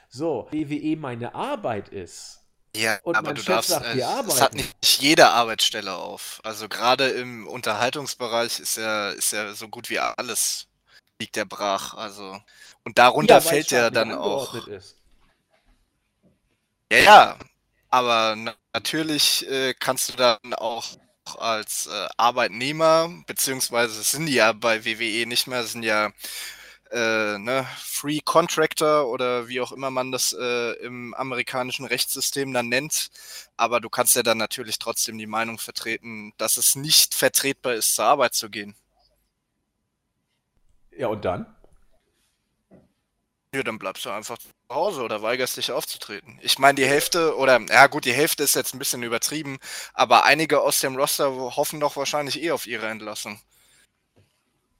So, 0.09 0.49
WWE 0.51 0.97
meine 0.97 1.35
Arbeit 1.35 1.89
ist, 1.89 2.47
ja, 2.77 2.99
und 3.03 3.17
aber 3.17 3.33
du 3.33 3.41
Chef 3.41 3.55
darfst, 3.55 3.71
sagt, 3.71 3.87
äh, 3.87 3.99
es 3.99 4.41
hat 4.41 4.55
nicht 4.55 4.75
jede 5.01 5.29
Arbeitsstelle 5.31 5.95
auf. 5.95 6.41
Also 6.45 6.69
gerade 6.69 7.09
im 7.09 7.47
Unterhaltungsbereich 7.47 8.61
ist 8.61 8.77
ja, 8.77 9.11
ist 9.11 9.33
ja 9.33 9.55
so 9.55 9.69
gut 9.69 9.89
wie 9.89 9.99
alles 9.99 10.67
liegt 11.19 11.37
der 11.37 11.47
brach. 11.47 11.95
Also 11.95 12.39
und 12.85 12.99
darunter 12.99 13.37
ja, 13.37 13.41
fällt 13.41 13.71
ja 13.71 13.91
dann 13.91 14.13
auch. 14.13 14.55
Ist. 14.67 14.97
Ja, 16.93 16.99
ja, 16.99 17.39
aber 17.89 18.37
natürlich 18.73 19.49
äh, 19.49 19.75
kannst 19.75 20.11
du 20.11 20.17
dann 20.17 20.55
auch 20.55 20.85
als 21.35 21.87
äh, 21.87 22.07
Arbeitnehmer, 22.17 23.11
beziehungsweise 23.27 24.03
sind 24.03 24.27
die 24.27 24.35
ja 24.35 24.53
bei 24.53 24.85
WWE 24.85 25.27
nicht 25.27 25.47
mehr, 25.47 25.65
sind 25.65 25.83
ja 25.83 26.13
äh, 26.91 27.39
ne, 27.39 27.67
Free 27.79 28.21
Contractor 28.21 29.09
oder 29.09 29.49
wie 29.49 29.61
auch 29.61 29.73
immer 29.73 29.91
man 29.91 30.13
das 30.13 30.33
äh, 30.33 30.73
im 30.85 31.15
amerikanischen 31.15 31.85
Rechtssystem 31.87 32.53
dann 32.53 32.69
nennt. 32.69 33.11
Aber 33.57 33.81
du 33.81 33.91
kannst 33.91 34.15
ja 34.17 34.23
dann 34.23 34.39
natürlich 34.39 34.79
trotzdem 34.79 35.19
die 35.19 35.27
Meinung 35.27 35.59
vertreten, 35.59 36.33
dass 36.39 36.57
es 36.57 36.77
nicht 36.77 37.15
vertretbar 37.15 37.75
ist, 37.75 37.95
zur 37.95 38.05
Arbeit 38.05 38.35
zu 38.35 38.51
gehen. 38.51 38.77
Ja, 40.97 41.09
und 41.09 41.25
dann? 41.25 41.47
Ja, 43.55 43.63
dann 43.63 43.79
bleibst 43.79 44.05
du 44.05 44.11
einfach 44.11 44.39
Hause 44.71 45.03
oder 45.03 45.23
weigerst 45.23 45.57
dich 45.57 45.71
aufzutreten. 45.71 46.39
Ich 46.43 46.59
meine, 46.59 46.75
die 46.75 46.87
Hälfte, 46.87 47.37
oder 47.37 47.61
ja 47.69 47.87
gut, 47.87 48.05
die 48.05 48.13
Hälfte 48.13 48.43
ist 48.43 48.57
jetzt 48.57 48.75
ein 48.75 48.79
bisschen 48.81 49.03
übertrieben, 49.05 49.59
aber 49.95 50.25
einige 50.25 50.61
aus 50.61 50.81
dem 50.81 50.97
Roster 50.97 51.31
hoffen 51.57 51.79
doch 51.79 51.97
wahrscheinlich 51.97 52.43
eh 52.43 52.51
auf 52.51 52.67
ihre 52.67 52.89
Entlassung. 52.89 53.41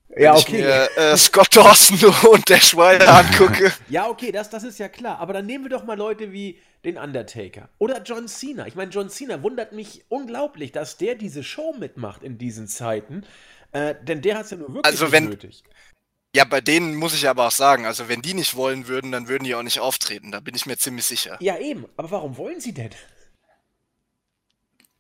Ja, 0.09 0.35
Wenn 0.35 0.41
okay. 0.41 0.57
ich 0.59 0.65
mir 0.65 0.91
äh, 0.97 1.17
Scott 1.17 1.55
Dawson 1.55 1.99
und 2.33 2.49
der 2.49 2.61
Schweizer 2.61 3.09
angucke. 3.15 3.73
Ja, 3.89 4.09
okay, 4.09 4.33
das, 4.33 4.51
das 4.51 4.65
ist 4.65 4.79
ja 4.79 4.89
klar. 4.89 5.19
Aber 5.19 5.33
dann 5.33 5.47
nehmen 5.47 5.65
wir 5.65 5.71
doch 5.71 5.85
mal 5.85 5.97
Leute 5.97 6.33
wie 6.33 6.59
den 6.85 6.97
Undertaker 6.99 7.69
oder 7.79 8.03
John 8.03 8.27
Cena. 8.29 8.67
Ich 8.67 8.75
meine, 8.75 8.91
John 8.91 9.09
Cena 9.11 9.43
wundert 9.43 9.73
mich 9.73 10.05
unglaublich, 10.09 10.73
dass 10.73 10.97
der 10.97 11.15
diese 11.17 11.45
Show 11.45 11.75
mitmacht 11.79 12.23
in 12.23 12.39
diesen 12.39 12.67
Zeiten. 12.67 13.25
Äh, 13.73 13.95
denn 14.03 14.23
der 14.23 14.39
hat 14.39 14.45
es 14.47 14.53
ja 14.53 14.57
nur 14.57 14.69
wirklich 14.69 14.85
Also 14.87 15.13
wenn- 15.13 15.29
nötig. 15.29 15.63
Ja, 16.37 16.45
bei 16.45 16.61
denen 16.61 16.97
muss 16.97 17.15
ich 17.15 17.27
aber 17.31 17.47
auch 17.47 17.51
sagen, 17.51 17.87
also 17.87 18.11
wenn 18.11 18.21
die 18.21 18.35
nicht 18.35 18.57
wollen 18.57 18.89
würden, 18.89 19.11
dann 19.11 19.27
würden 19.27 19.45
die 19.45 19.55
auch 19.55 19.63
nicht 19.63 19.81
auftreten. 19.81 20.33
Da 20.33 20.41
bin 20.41 20.55
ich 20.55 20.67
mir 20.67 20.77
ziemlich 20.77 21.07
sicher. 21.07 21.39
Ja, 21.41 21.59
eben. 21.59 21.87
Aber 21.97 22.11
warum 22.11 22.37
wollen 22.37 22.61
sie 22.61 22.75
denn? 22.75 22.91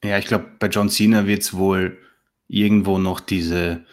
Ja, 0.02 0.16
ich 0.16 0.24
glaube, 0.24 0.46
bei 0.58 0.68
John 0.68 0.88
Cena 0.88 1.26
wird 1.26 1.42
es 1.42 1.52
wohl 1.52 1.98
irgendwo 2.48 2.96
noch 2.96 3.20
diese 3.20 3.84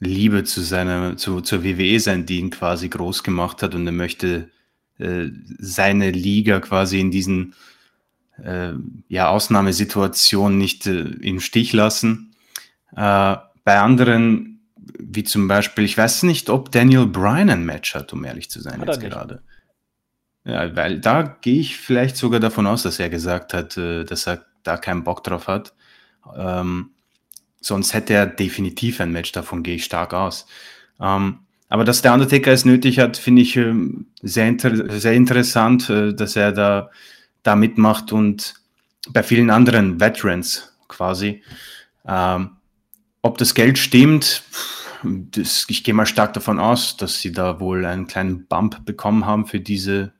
Liebe 0.00 0.42
zu 0.42 0.60
seiner, 0.60 1.16
zu, 1.16 1.40
zur 1.40 1.62
WWE 1.62 2.00
sein, 2.00 2.26
die 2.26 2.40
ihn 2.40 2.50
quasi 2.50 2.88
groß 2.88 3.22
gemacht 3.22 3.62
hat 3.62 3.76
und 3.76 3.86
er 3.86 3.92
möchte 3.92 4.50
äh, 4.98 5.26
seine 5.60 6.10
Liga 6.10 6.58
quasi 6.58 6.98
in 6.98 7.12
diesen 7.12 7.54
äh, 8.42 8.72
ja, 9.06 9.28
Ausnahmesituationen 9.28 10.58
nicht 10.58 10.88
äh, 10.88 11.02
im 11.02 11.38
Stich 11.38 11.72
lassen. 11.72 12.34
Äh, 12.96 13.36
bei 13.62 13.78
anderen, 13.78 14.47
wie 14.98 15.24
zum 15.24 15.48
Beispiel, 15.48 15.84
ich 15.84 15.98
weiß 15.98 16.22
nicht, 16.22 16.50
ob 16.50 16.70
Daniel 16.70 17.06
Bryan 17.06 17.50
ein 17.50 17.64
Match 17.64 17.94
hat, 17.94 18.12
um 18.12 18.24
ehrlich 18.24 18.50
zu 18.50 18.60
sein, 18.60 18.80
Hat 18.80 18.88
jetzt 18.88 19.00
gerade. 19.00 19.42
Ja, 20.44 20.74
weil 20.76 21.00
da 21.00 21.22
gehe 21.22 21.60
ich 21.60 21.76
vielleicht 21.76 22.16
sogar 22.16 22.40
davon 22.40 22.66
aus, 22.66 22.82
dass 22.82 22.98
er 22.98 23.10
gesagt 23.10 23.52
hat, 23.52 23.76
äh, 23.76 24.04
dass 24.04 24.26
er 24.26 24.44
da 24.62 24.76
keinen 24.76 25.04
Bock 25.04 25.22
drauf 25.24 25.46
hat. 25.46 25.74
Ähm, 26.36 26.90
sonst 27.60 27.94
hätte 27.94 28.14
er 28.14 28.26
definitiv 28.26 29.00
ein 29.00 29.12
Match, 29.12 29.32
davon 29.32 29.62
gehe 29.62 29.76
ich 29.76 29.84
stark 29.84 30.14
aus. 30.14 30.46
Ähm, 31.00 31.40
aber 31.68 31.84
dass 31.84 32.02
der 32.02 32.14
Undertaker 32.14 32.52
es 32.52 32.64
nötig 32.64 32.98
hat, 32.98 33.16
finde 33.16 33.42
ich 33.42 33.56
ähm, 33.56 34.06
sehr, 34.22 34.48
inter 34.48 34.98
sehr 34.98 35.12
interessant, 35.12 35.90
äh, 35.90 36.14
dass 36.14 36.34
er 36.34 36.52
da, 36.52 36.90
da 37.42 37.56
mitmacht 37.56 38.12
und 38.12 38.54
bei 39.10 39.22
vielen 39.22 39.50
anderen 39.50 40.00
Veterans 40.00 40.74
quasi. 40.88 41.42
Ähm, 42.06 42.50
ob 43.20 43.36
das 43.38 43.54
Geld 43.54 43.78
stimmt, 43.78 44.42
das, 45.04 45.66
ich 45.68 45.84
gehe 45.84 45.94
mal 45.94 46.06
stark 46.06 46.32
davon 46.32 46.58
aus, 46.58 46.96
dass 46.96 47.20
sie 47.20 47.32
da 47.32 47.60
wohl 47.60 47.84
einen 47.84 48.06
kleinen 48.06 48.46
Bump 48.46 48.84
bekommen 48.84 49.26
haben 49.26 49.46
für 49.46 49.60
diese 49.60 50.12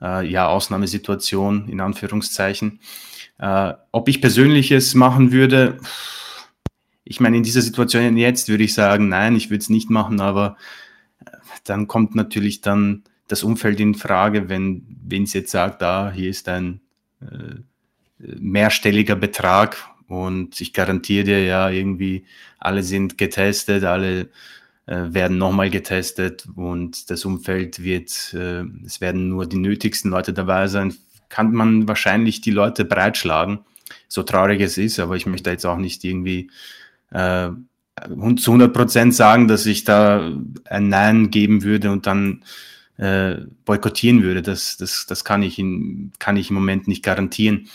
äh, 0.00 0.26
ja, 0.28 0.48
Ausnahmesituation, 0.48 1.68
in 1.68 1.80
Anführungszeichen. 1.80 2.80
Äh, 3.38 3.74
ob 3.92 4.08
ich 4.08 4.20
persönlich 4.20 4.70
es 4.72 4.94
machen 4.94 5.32
würde, 5.32 5.78
ich 7.04 7.20
meine, 7.20 7.36
in 7.36 7.42
dieser 7.42 7.62
Situation 7.62 8.16
jetzt 8.16 8.48
würde 8.48 8.64
ich 8.64 8.74
sagen, 8.74 9.08
nein, 9.08 9.36
ich 9.36 9.50
würde 9.50 9.62
es 9.62 9.68
nicht 9.68 9.90
machen, 9.90 10.20
aber 10.20 10.56
äh, 11.24 11.30
dann 11.64 11.86
kommt 11.88 12.14
natürlich 12.14 12.60
dann 12.60 13.04
das 13.28 13.42
Umfeld 13.44 13.80
in 13.80 13.94
Frage, 13.94 14.48
wenn 14.48 14.98
es 15.10 15.32
jetzt 15.32 15.50
sagt, 15.50 15.82
da 15.82 16.12
hier 16.12 16.28
ist 16.28 16.48
ein 16.48 16.80
äh, 17.20 17.60
mehrstelliger 18.18 19.16
Betrag 19.16 19.76
und 20.06 20.60
ich 20.60 20.72
garantiere 20.72 21.24
dir 21.24 21.44
ja 21.44 21.70
irgendwie, 21.70 22.26
alle 22.64 22.82
sind 22.82 23.18
getestet, 23.18 23.84
alle 23.84 24.28
äh, 24.86 25.12
werden 25.14 25.38
nochmal 25.38 25.70
getestet 25.70 26.46
und 26.56 27.10
das 27.10 27.24
Umfeld 27.24 27.82
wird, 27.82 28.34
äh, 28.34 28.64
es 28.84 29.00
werden 29.00 29.28
nur 29.28 29.46
die 29.46 29.58
nötigsten 29.58 30.10
Leute 30.10 30.32
dabei 30.32 30.66
sein, 30.68 30.94
kann 31.28 31.52
man 31.52 31.88
wahrscheinlich 31.88 32.40
die 32.40 32.50
Leute 32.50 32.84
breitschlagen, 32.84 33.60
so 34.08 34.22
traurig 34.22 34.60
es 34.60 34.78
ist, 34.78 34.98
aber 34.98 35.16
ich 35.16 35.26
möchte 35.26 35.50
jetzt 35.50 35.66
auch 35.66 35.78
nicht 35.78 36.04
irgendwie 36.04 36.50
äh, 37.10 37.50
zu 38.36 38.50
100 38.50 38.72
Prozent 38.72 39.14
sagen, 39.14 39.48
dass 39.48 39.66
ich 39.66 39.84
da 39.84 40.32
ein 40.64 40.88
Nein 40.88 41.30
geben 41.30 41.62
würde 41.62 41.90
und 41.90 42.06
dann 42.06 42.42
äh, 42.96 43.36
boykottieren 43.64 44.22
würde. 44.22 44.42
Das, 44.42 44.76
das, 44.76 45.06
das 45.06 45.24
kann, 45.24 45.42
ich 45.42 45.58
in, 45.58 46.12
kann 46.18 46.36
ich 46.36 46.50
im 46.50 46.54
Moment 46.54 46.88
nicht 46.88 47.02
garantieren. 47.02 47.68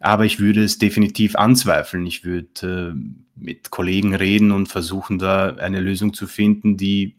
Aber 0.00 0.24
ich 0.24 0.38
würde 0.38 0.62
es 0.62 0.78
definitiv 0.78 1.36
anzweifeln. 1.36 2.06
Ich 2.06 2.24
würde 2.24 2.94
äh, 2.94 3.25
mit 3.36 3.70
Kollegen 3.70 4.14
reden 4.14 4.50
und 4.50 4.68
versuchen, 4.68 5.18
da 5.18 5.54
eine 5.56 5.80
Lösung 5.80 6.14
zu 6.14 6.26
finden, 6.26 6.76
die 6.76 7.16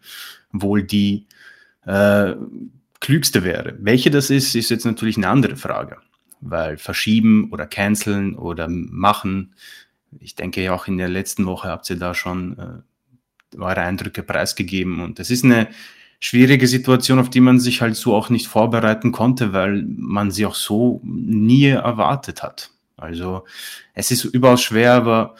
wohl 0.52 0.84
die 0.84 1.28
äh, 1.86 2.34
klügste 3.00 3.44
wäre. 3.44 3.76
Welche 3.80 4.10
das 4.10 4.30
ist, 4.30 4.56
ist 4.56 4.70
jetzt 4.70 4.86
natürlich 4.86 5.18
eine 5.18 5.30
andere 5.30 5.56
Frage. 5.56 5.98
Weil 6.40 6.78
verschieben 6.78 7.50
oder 7.52 7.66
canceln 7.66 8.36
oder 8.36 8.68
machen, 8.70 9.54
ich 10.20 10.36
denke 10.36 10.64
ja 10.64 10.74
auch 10.74 10.88
in 10.88 10.98
der 10.98 11.10
letzten 11.10 11.46
Woche 11.46 11.70
habt 11.70 11.90
ihr 11.90 11.98
da 11.98 12.14
schon 12.14 12.58
äh, 12.58 13.58
eure 13.58 13.82
Eindrücke 13.82 14.24
preisgegeben. 14.24 15.02
Und 15.02 15.20
es 15.20 15.30
ist 15.30 15.44
eine 15.44 15.68
schwierige 16.20 16.68
Situation, 16.68 17.20
auf 17.20 17.30
die 17.30 17.42
man 17.42 17.60
sich 17.60 17.82
halt 17.82 17.96
so 17.96 18.16
auch 18.16 18.30
nicht 18.30 18.48
vorbereiten 18.48 19.12
konnte, 19.12 19.54
weil 19.54 19.84
man 19.88 20.32
sie 20.32 20.46
auch 20.46 20.56
so 20.56 21.02
nie 21.04 21.68
erwartet 21.68 22.44
hat. 22.44 22.72
Also 22.96 23.44
es 23.94 24.10
ist 24.10 24.24
überaus 24.26 24.64
schwer, 24.64 24.94
aber 24.94 25.36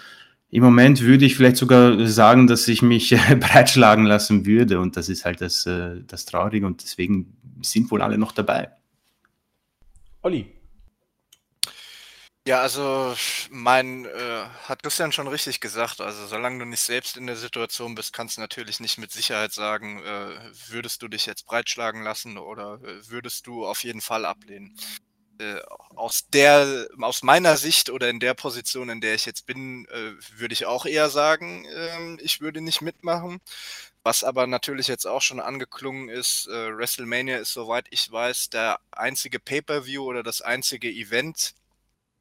im 0.50 0.64
Moment 0.64 1.02
würde 1.02 1.26
ich 1.26 1.36
vielleicht 1.36 1.58
sogar 1.58 2.08
sagen, 2.08 2.48
dass 2.48 2.68
ich 2.68 2.82
mich 2.82 3.10
breitschlagen 3.40 4.06
lassen 4.06 4.46
würde. 4.46 4.80
Und 4.80 4.96
das 4.96 5.10
ist 5.10 5.26
halt 5.26 5.42
das, 5.42 5.66
äh, 5.66 6.02
das 6.06 6.26
Traurige 6.26 6.66
und 6.66 6.84
deswegen 6.84 7.38
sind 7.62 7.92
wohl 7.92 8.02
alle 8.02 8.18
noch 8.18 8.32
dabei. 8.32 8.72
Olli. 10.22 10.54
Ja, 12.48 12.62
also 12.62 13.14
mein, 13.50 14.06
äh, 14.06 14.46
hat 14.64 14.82
Christian 14.82 15.12
schon 15.12 15.28
richtig 15.28 15.60
gesagt. 15.60 16.00
Also 16.00 16.28
solange 16.28 16.60
du 16.60 16.66
nicht 16.66 16.80
selbst 16.80 17.18
in 17.18 17.28
der 17.28 17.36
Situation 17.36 17.94
bist, 17.94 18.14
kannst 18.14 18.38
du 18.38 18.42
natürlich 18.42 18.80
nicht 18.80 18.98
mit 18.98 19.12
Sicherheit 19.12 19.52
sagen, 19.52 20.02
äh, 20.02 20.30
würdest 20.70 21.02
du 21.02 21.10
dich 21.10 21.26
jetzt 21.26 21.46
breitschlagen 21.46 22.04
lassen 22.04 22.38
oder 22.38 22.80
äh, 22.86 23.10
würdest 23.10 23.48
du 23.48 23.66
auf 23.66 23.84
jeden 23.84 24.00
Fall 24.00 24.24
ablehnen. 24.24 24.78
Äh, 25.40 25.62
aus 25.96 26.30
der, 26.30 26.88
aus 27.02 27.24
meiner 27.24 27.58
Sicht 27.58 27.90
oder 27.90 28.10
in 28.10 28.20
der 28.20 28.34
Position, 28.34 28.90
in 28.90 29.02
der 29.02 29.16
ich 29.16 29.26
jetzt 29.26 29.46
bin, 29.46 29.86
äh, 29.86 30.14
würde 30.40 30.54
ich 30.54 30.66
auch 30.66 30.86
eher 30.86 31.10
sagen, 31.10 31.66
ähm, 31.76 32.20
ich 32.22 32.42
würde 32.42 32.62
nicht 32.62 32.82
mitmachen. 32.82 33.40
Was 34.04 34.24
aber 34.24 34.48
natürlich 34.48 34.88
jetzt 34.88 35.06
auch 35.06 35.22
schon 35.22 35.40
angeklungen 35.40 36.10
ist, 36.10 36.48
äh, 36.48 36.78
WrestleMania 36.78 37.38
ist, 37.38 37.54
soweit 37.54 37.88
ich 37.92 38.12
weiß, 38.12 38.50
der 38.52 38.80
einzige 38.92 39.40
Pay-per-View 39.40 40.04
oder 40.04 40.24
das 40.24 40.42
einzige 40.42 40.90
Event, 40.90 41.54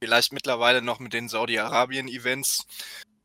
vielleicht 0.01 0.33
mittlerweile 0.33 0.83
noch 0.83 0.99
mit 0.99 1.13
den 1.13 1.29
Saudi-Arabien-Events, 1.29 2.67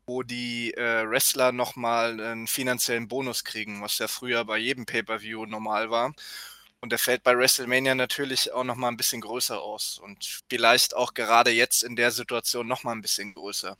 wo 0.06 0.22
die 0.22 0.74
äh, 0.74 1.08
Wrestler 1.08 1.52
nochmal 1.52 2.20
einen 2.20 2.46
finanziellen 2.46 3.08
Bonus 3.08 3.44
kriegen, 3.44 3.82
was 3.82 3.98
ja 3.98 4.08
früher 4.08 4.44
bei 4.44 4.58
jedem 4.58 4.86
Pay-per-View 4.86 5.46
normal 5.46 5.90
war. 5.90 6.14
Und 6.82 6.90
der 6.90 6.98
fällt 6.98 7.22
bei 7.22 7.38
WrestleMania 7.38 7.94
natürlich 7.94 8.52
auch 8.52 8.64
nochmal 8.64 8.90
ein 8.90 8.96
bisschen 8.96 9.20
größer 9.20 9.62
aus 9.62 9.98
und 9.98 10.42
vielleicht 10.50 10.96
auch 10.96 11.14
gerade 11.14 11.52
jetzt 11.52 11.84
in 11.84 11.94
der 11.94 12.10
Situation 12.10 12.66
nochmal 12.66 12.96
ein 12.96 13.02
bisschen 13.02 13.34
größer. 13.34 13.76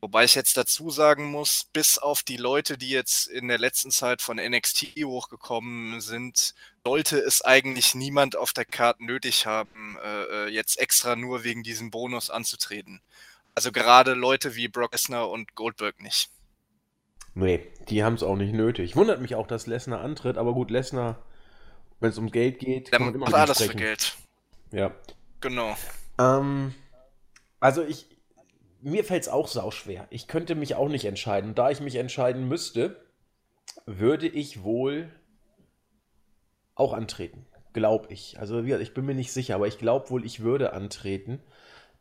Wobei 0.00 0.24
ich 0.24 0.36
jetzt 0.36 0.56
dazu 0.56 0.90
sagen 0.90 1.32
muss, 1.32 1.66
bis 1.72 1.98
auf 1.98 2.22
die 2.22 2.36
Leute, 2.36 2.78
die 2.78 2.88
jetzt 2.88 3.26
in 3.26 3.48
der 3.48 3.58
letzten 3.58 3.90
Zeit 3.90 4.22
von 4.22 4.36
NXT 4.38 5.04
hochgekommen 5.04 6.00
sind, 6.00 6.54
sollte 6.84 7.18
es 7.18 7.42
eigentlich 7.42 7.96
niemand 7.96 8.36
auf 8.36 8.52
der 8.52 8.64
Karte 8.64 9.04
nötig 9.04 9.46
haben, 9.46 9.98
äh, 10.02 10.46
jetzt 10.46 10.78
extra 10.78 11.16
nur 11.16 11.42
wegen 11.42 11.64
diesem 11.64 11.90
Bonus 11.90 12.30
anzutreten. 12.30 13.02
Also 13.56 13.72
gerade 13.72 14.14
Leute 14.14 14.54
wie 14.54 14.68
Brock 14.68 14.92
Lesnar 14.92 15.28
und 15.28 15.56
Goldberg 15.56 16.00
nicht. 16.00 16.30
Nee, 17.34 17.66
die 17.88 18.04
haben 18.04 18.14
es 18.14 18.22
auch 18.22 18.36
nicht 18.36 18.54
nötig. 18.54 18.94
Wundert 18.94 19.20
mich 19.20 19.34
auch, 19.34 19.48
dass 19.48 19.66
Lesnar 19.66 20.00
antritt, 20.00 20.38
aber 20.38 20.54
gut, 20.54 20.70
Lesnar, 20.70 21.22
wenn 22.00 22.10
es 22.10 22.18
um 22.18 22.30
Geld 22.30 22.58
geht, 22.58 22.90
Der 22.92 22.98
kann 22.98 23.06
man 23.06 23.14
immer 23.14 23.32
alles 23.32 23.58
für 23.58 23.64
sprechen. 23.64 23.78
Geld. 23.78 24.16
Ja. 24.72 24.92
Genau. 25.40 25.76
Ähm, 26.18 26.74
also 27.60 27.82
ich, 27.82 28.06
mir 28.80 29.04
fällt 29.04 29.22
es 29.22 29.28
auch 29.28 29.48
sauschwer. 29.48 30.06
Ich 30.10 30.26
könnte 30.26 30.54
mich 30.54 30.74
auch 30.74 30.88
nicht 30.88 31.04
entscheiden. 31.04 31.54
Da 31.54 31.70
ich 31.70 31.80
mich 31.80 31.96
entscheiden 31.96 32.48
müsste, 32.48 33.04
würde 33.86 34.26
ich 34.26 34.62
wohl 34.62 35.10
auch 36.74 36.92
antreten. 36.92 37.46
Glaube 37.72 38.12
ich. 38.12 38.38
Also 38.40 38.64
wie 38.64 38.68
gesagt, 38.68 38.82
ich 38.82 38.94
bin 38.94 39.06
mir 39.06 39.14
nicht 39.14 39.32
sicher, 39.32 39.54
aber 39.54 39.68
ich 39.68 39.78
glaube 39.78 40.10
wohl, 40.10 40.24
ich 40.24 40.40
würde 40.40 40.72
antreten. 40.72 41.40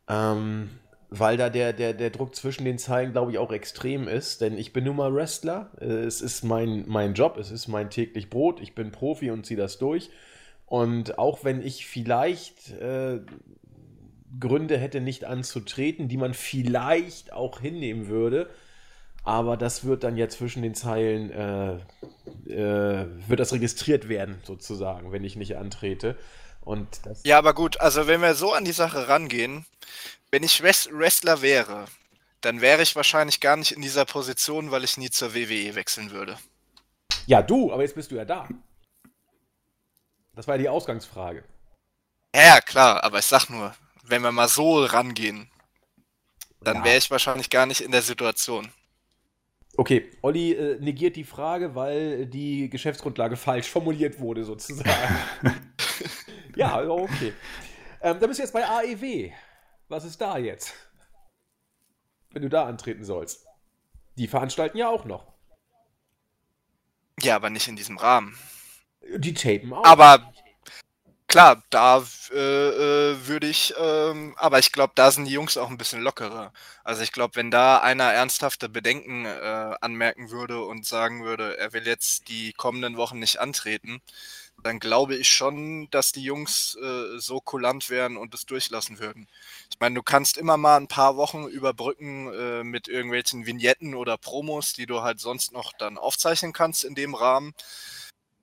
Ähm, 0.07 0.69
weil 1.10 1.38
da 1.38 1.50
der, 1.50 1.74
der, 1.74 1.93
der 1.93 2.10
Druck 2.10 2.36
zwischen 2.36 2.65
den 2.65 2.78
Zeilen, 2.78 3.12
glaube 3.12 3.32
ich, 3.32 3.38
auch 3.38 3.52
extrem 3.52 4.08
ist. 4.08 4.41
Denn 4.41 4.58
ich 4.58 4.74
bin 4.74 4.84
nun 4.84 4.95
mal 4.95 5.13
Wrestler. 5.13 5.72
Äh, 5.80 5.86
Es 5.86 6.22
ist 6.22 6.43
mein, 6.43 6.86
mein 6.88 7.13
Job, 7.13 7.38
es 7.38 7.52
ist 7.52 7.67
mein 7.67 7.89
täglich 7.89 8.30
Brot. 8.30 8.60
Ich 8.62 8.76
bin 8.76 8.91
Profi 8.91 9.32
und 9.32 9.45
ziehe 9.45 9.60
das 9.60 9.78
durch. 9.78 10.10
Und 10.65 11.17
auch 11.17 11.43
wenn 11.43 11.65
ich 11.65 11.88
vielleicht 11.88 12.72
äh, 12.74 13.22
Gründe 14.39 14.78
hätte, 14.78 15.02
nicht 15.02 15.26
anzutreten, 15.26 16.08
die 16.08 16.17
man 16.17 16.36
vielleicht 16.36 17.34
auch 17.34 17.60
hinnehmen 17.60 18.08
würde, 18.08 18.50
aber 19.24 19.58
das 19.58 19.84
wird 19.84 20.04
dann 20.04 20.17
ja 20.17 20.30
zwischen 20.30 20.62
den 20.62 20.76
Zeilen, 20.76 21.32
äh, 21.32 21.74
äh, 22.52 23.08
wird 23.28 23.39
das 23.39 23.52
registriert 23.54 24.10
werden, 24.10 24.38
sozusagen, 24.43 25.12
wenn 25.12 25.24
ich 25.24 25.36
nicht 25.36 25.58
antrete. 25.58 26.15
Und 26.62 26.88
Ja, 27.24 27.38
aber 27.38 27.54
gut, 27.54 27.80
also 27.82 28.08
wenn 28.08 28.22
wir 28.22 28.36
so 28.36 28.54
an 28.54 28.65
die 28.65 28.72
Sache 28.72 29.08
rangehen, 29.08 29.65
wenn 30.32 30.44
ich 30.44 30.62
Wres- 30.62 30.89
Wrestler 30.92 31.42
wäre, 31.42 31.86
dann 32.42 32.62
wäre 32.62 32.82
ich 32.82 32.96
wahrscheinlich 32.96 33.39
gar 33.42 33.56
nicht 33.58 33.72
in 33.72 33.82
dieser 33.82 34.06
Position, 34.06 34.72
weil 34.72 34.84
ich 34.84 34.98
nie 34.98 35.10
zur 35.10 35.34
WWE 35.36 35.76
wechseln 35.76 36.12
würde. 36.12 36.38
ja, 37.26 37.42
du, 37.42 37.72
aber 37.74 37.82
jetzt 37.84 37.96
bist 37.96 38.12
du 38.12 38.15
ja 38.15 38.26
da. 38.26 38.48
Das 40.36 40.48
war 40.48 40.56
ja 40.56 40.62
die 40.62 40.70
Ausgangsfrage. 40.70 41.44
Ja, 42.36 42.62
klar, 42.62 43.04
aber 43.04 43.20
ich 43.20 43.26
sag 43.26 43.50
nur, 43.50 43.76
wenn 44.04 44.22
wir 44.22 44.32
mal 44.32 44.48
so 44.48 44.86
rangehen, 44.86 45.50
dann 46.62 46.78
Ja. 46.78 46.84
wäre 46.86 46.98
ich 46.98 47.12
wahrscheinlich 47.12 47.50
gar 47.50 47.65
nicht 47.65 47.82
in 47.82 47.92
der 47.92 48.02
Situation. 48.02 48.72
Okay, 49.78 50.12
Olli 50.22 50.54
äh, 50.54 50.78
negiert 50.80 51.15
die 51.15 51.24
Frage, 51.24 51.74
weil 51.76 52.26
die 52.26 52.70
Geschäftsgrundlage 52.70 53.36
falsch 53.48 53.68
formuliert 53.70 54.20
wurde, 54.20 54.44
sozusagen. 54.44 55.18
ja, 56.56 56.82
okay. 56.88 57.34
Ähm, 58.02 58.20
dann 58.20 58.30
bist 58.30 58.39
du 58.39 58.44
jetzt 58.44 58.54
bei 58.54 58.65
AEW. 58.65 59.32
Was 59.89 60.06
ist 60.06 60.21
da 60.21 60.38
jetzt? 60.38 60.73
Wenn 62.30 62.43
du 62.43 62.49
da 62.49 62.67
antreten 62.67 63.04
sollst. 63.04 63.45
Die 64.17 64.28
veranstalten 64.28 64.78
ja 64.78 64.88
auch 64.88 65.04
noch. 65.06 65.34
Ja, 67.21 67.36
aber 67.36 67.49
nicht 67.49 67.67
in 67.67 67.75
diesem 67.75 67.97
Rahmen. 67.97 68.38
Die 69.17 69.34
tapen 69.34 69.73
auch. 69.73 69.84
Aber 69.84 70.32
klar, 71.28 71.63
da 71.71 72.06
äh, 72.32 72.36
äh, 72.36 73.28
würde 73.28 73.47
ich, 73.47 73.73
ähm, 73.80 74.36
aber 74.38 74.60
ich 74.60 74.71
glaube, 74.71 74.93
da 74.95 75.10
sind 75.10 75.25
die 75.25 75.34
Jungs 75.34 75.58
auch 75.58 75.71
ein 75.71 75.78
bisschen 75.80 76.02
lockerer. 76.02 76.54
Also 76.84 77.02
ich 77.02 77.12
glaube, 77.12 77.36
wenn 77.36 77.49
da 77.49 77.80
einer 77.80 78.13
ernsthafte 78.13 78.69
Bedenken 78.69 79.25
äh, 79.25 79.75
anmerken 79.82 80.30
würde 80.30 80.63
und 80.63 80.86
sagen 80.86 81.23
würde, 81.23 81.58
er 81.58 81.73
will 81.73 81.88
jetzt 81.88 82.28
die 82.28 82.54
kommenden 82.54 82.95
Wochen 82.95 83.17
nicht 83.17 83.39
antreten, 83.39 84.02
dann 84.63 84.80
glaube 84.80 85.15
ich 85.15 85.30
schon, 85.30 85.89
dass 85.91 86.12
die 86.12 86.24
Jungs 86.24 86.78
äh, 86.82 87.19
so 87.19 87.39
kulant 87.39 87.89
wären 87.89 88.17
und 88.17 88.34
es 88.34 88.45
durchlassen 88.45 89.00
würden. 89.00 89.28
Ich 89.72 89.80
meine, 89.80 89.95
du 89.95 90.04
kannst 90.04 90.38
immer 90.38 90.58
mal 90.58 90.78
ein 90.78 90.88
paar 90.88 91.17
Wochen 91.17 91.45
überbrücken 91.48 92.32
äh, 92.34 92.63
mit 92.63 92.88
irgendwelchen 92.88 93.45
Vignetten 93.45 93.95
oder 93.95 94.17
Promos, 94.17 94.74
die 94.74 94.86
du 94.86 95.02
halt 95.02 95.19
sonst 95.19 95.52
noch 95.52 95.74
dann 95.74 95.98
aufzeichnen 95.98 96.54
kannst 96.54 96.84
in 96.84 96.95
dem 96.95 97.15
Rahmen 97.15 97.54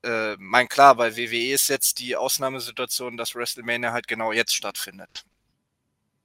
äh, 0.07 0.37
mein 0.39 0.69
klar, 0.69 0.95
bei 0.95 1.17
WWE 1.17 1.53
ist 1.53 1.69
jetzt 1.69 1.99
die 1.99 2.17
Ausnahmesituation, 2.17 3.17
dass 3.17 3.35
WrestleMania 3.35 3.93
halt 3.93 4.07
genau 4.07 4.33
jetzt 4.33 4.55
stattfindet. 4.55 5.25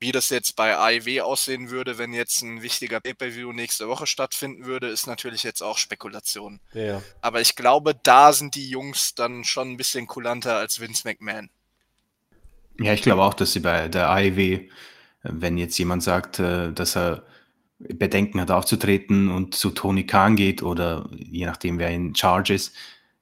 Wie 0.01 0.11
das 0.11 0.29
jetzt 0.29 0.55
bei 0.55 0.75
AEW 0.75 1.21
aussehen 1.21 1.69
würde, 1.69 1.99
wenn 1.99 2.11
jetzt 2.11 2.41
ein 2.41 2.63
wichtiger 2.63 2.99
Pay-Per-View 2.99 3.53
nächste 3.53 3.87
Woche 3.87 4.07
stattfinden 4.07 4.65
würde, 4.65 4.87
ist 4.87 5.05
natürlich 5.05 5.43
jetzt 5.43 5.61
auch 5.61 5.77
Spekulation. 5.77 6.59
ja. 6.73 7.03
Aber 7.21 7.39
ich 7.39 7.55
glaube, 7.55 7.93
da 8.01 8.33
sind 8.33 8.55
die 8.55 8.67
Jungs 8.67 9.13
dann 9.13 9.43
schon 9.43 9.71
ein 9.71 9.77
bisschen 9.77 10.07
kulanter 10.07 10.57
als 10.57 10.79
Vince 10.79 11.07
McMahon. 11.07 11.51
Ja, 12.79 12.93
ich 12.93 13.03
glaube 13.03 13.21
auch, 13.21 13.35
dass 13.35 13.53
sie 13.53 13.59
bei 13.59 13.89
der 13.89 14.09
AEW, 14.09 14.39
äh, 14.39 14.67
wenn 15.21 15.59
jetzt 15.59 15.77
jemand 15.77 16.01
sagt, 16.01 16.39
äh, 16.39 16.73
dass 16.73 16.97
er 16.97 17.23
Bedenken 17.77 18.41
hat 18.41 18.49
aufzutreten 18.49 19.29
und 19.29 19.53
zu 19.53 19.69
Tony 19.69 20.07
Khan 20.07 20.35
geht 20.35 20.63
oder 20.63 21.07
je 21.15 21.45
nachdem, 21.45 21.77
wer 21.77 21.91
in 21.91 22.15
Charge 22.15 22.55
ist, 22.55 22.73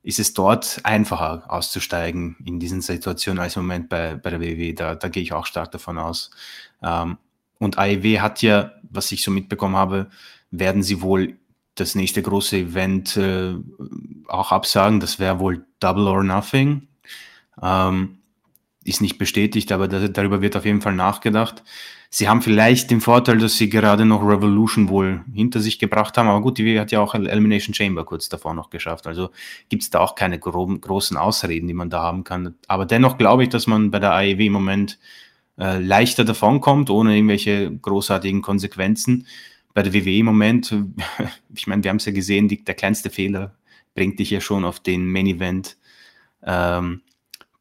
ist 0.01 0.19
es 0.19 0.33
dort 0.33 0.79
einfacher 0.83 1.43
auszusteigen 1.47 2.37
in 2.45 2.59
diesen 2.59 2.81
Situationen 2.81 3.39
als 3.39 3.55
im 3.55 3.63
Moment 3.63 3.89
bei, 3.89 4.15
bei 4.15 4.29
der 4.29 4.41
WWE. 4.41 4.73
Da, 4.73 4.95
da 4.95 5.07
gehe 5.09 5.23
ich 5.23 5.33
auch 5.33 5.45
stark 5.45 5.71
davon 5.71 5.97
aus. 5.97 6.31
Ähm, 6.81 7.17
und 7.59 7.77
AEW 7.77 8.19
hat 8.19 8.41
ja, 8.41 8.71
was 8.83 9.11
ich 9.11 9.21
so 9.21 9.31
mitbekommen 9.31 9.75
habe, 9.75 10.09
werden 10.51 10.83
sie 10.83 11.01
wohl 11.01 11.37
das 11.75 11.95
nächste 11.95 12.21
große 12.21 12.57
Event 12.57 13.17
äh, 13.17 13.55
auch 14.27 14.51
absagen. 14.51 14.99
Das 14.99 15.19
wäre 15.19 15.39
wohl 15.39 15.65
Double 15.79 16.07
or 16.07 16.23
Nothing. 16.23 16.87
Ähm, 17.61 18.18
ist 18.89 19.01
nicht 19.01 19.17
bestätigt, 19.17 19.71
aber 19.71 19.87
da, 19.87 20.07
darüber 20.07 20.41
wird 20.41 20.55
auf 20.55 20.65
jeden 20.65 20.81
Fall 20.81 20.95
nachgedacht. 20.95 21.63
Sie 22.09 22.27
haben 22.27 22.41
vielleicht 22.41 22.89
den 22.89 23.01
Vorteil, 23.01 23.37
dass 23.37 23.57
sie 23.57 23.69
gerade 23.69 24.03
noch 24.03 24.23
Revolution 24.23 24.89
wohl 24.89 25.21
hinter 25.31 25.59
sich 25.59 25.77
gebracht 25.77 26.17
haben, 26.17 26.27
aber 26.27 26.41
gut, 26.41 26.57
die 26.57 26.79
hat 26.79 26.91
ja 26.91 26.99
auch 27.01 27.13
Elimination 27.13 27.75
Chamber 27.75 28.03
kurz 28.03 28.29
davor 28.29 28.55
noch 28.55 28.71
geschafft, 28.71 29.05
also 29.05 29.29
gibt 29.69 29.83
es 29.83 29.91
da 29.91 29.99
auch 29.99 30.15
keine 30.15 30.39
groben, 30.39 30.81
großen 30.81 31.17
Ausreden, 31.17 31.67
die 31.67 31.73
man 31.73 31.89
da 31.91 32.01
haben 32.01 32.23
kann. 32.23 32.55
Aber 32.67 32.85
dennoch 32.85 33.17
glaube 33.17 33.43
ich, 33.43 33.49
dass 33.49 33.67
man 33.67 33.91
bei 33.91 33.99
der 33.99 34.13
AEW 34.13 34.47
im 34.47 34.53
Moment 34.53 34.97
äh, 35.59 35.77
leichter 35.77 36.25
davonkommt, 36.25 36.89
ohne 36.89 37.15
irgendwelche 37.15 37.71
großartigen 37.71 38.41
Konsequenzen. 38.41 39.27
Bei 39.73 39.83
der 39.83 39.93
WWE 39.93 40.17
im 40.17 40.25
Moment, 40.25 40.73
ich 41.53 41.67
meine, 41.67 41.83
wir 41.83 41.89
haben 41.89 41.97
es 41.97 42.05
ja 42.05 42.11
gesehen, 42.11 42.47
die, 42.47 42.63
der 42.63 42.75
kleinste 42.75 43.09
Fehler 43.09 43.53
bringt 43.93 44.17
dich 44.19 44.31
ja 44.31 44.41
schon 44.41 44.65
auf 44.65 44.79
den 44.79 45.11
Main 45.11 45.27
Event 45.27 45.77
ähm, 46.43 47.01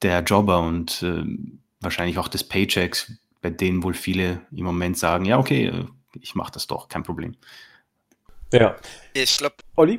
der 0.03 0.21
Jobber 0.21 0.61
und 0.61 1.03
äh, 1.03 1.25
wahrscheinlich 1.81 2.19
auch 2.19 2.29
des 2.29 2.45
Paychecks, 2.45 3.13
bei 3.41 3.51
denen 3.51 3.83
wohl 3.83 3.95
viele 3.95 4.47
im 4.53 4.65
Moment 4.65 4.99
sagen, 4.99 5.25
ja, 5.25 5.39
okay, 5.39 5.67
äh, 5.67 5.87
ich 6.21 6.35
mache 6.35 6.53
das 6.53 6.67
doch, 6.67 6.89
kein 6.89 7.03
Problem. 7.03 7.37
Ja. 8.53 8.77
Ich 9.13 9.37
glaube, 9.37 9.57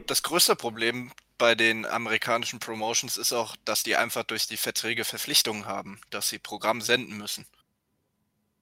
das 0.07 0.23
größte 0.23 0.55
Problem 0.55 1.12
bei 1.38 1.55
den 1.55 1.85
amerikanischen 1.85 2.59
Promotions 2.59 3.17
ist 3.17 3.31
auch, 3.31 3.55
dass 3.63 3.83
die 3.83 3.95
einfach 3.95 4.23
durch 4.23 4.47
die 4.47 4.57
Verträge 4.57 5.05
Verpflichtungen 5.05 5.65
haben, 5.65 5.99
dass 6.09 6.29
sie 6.29 6.39
Programm 6.39 6.81
senden 6.81 7.17
müssen. 7.17 7.45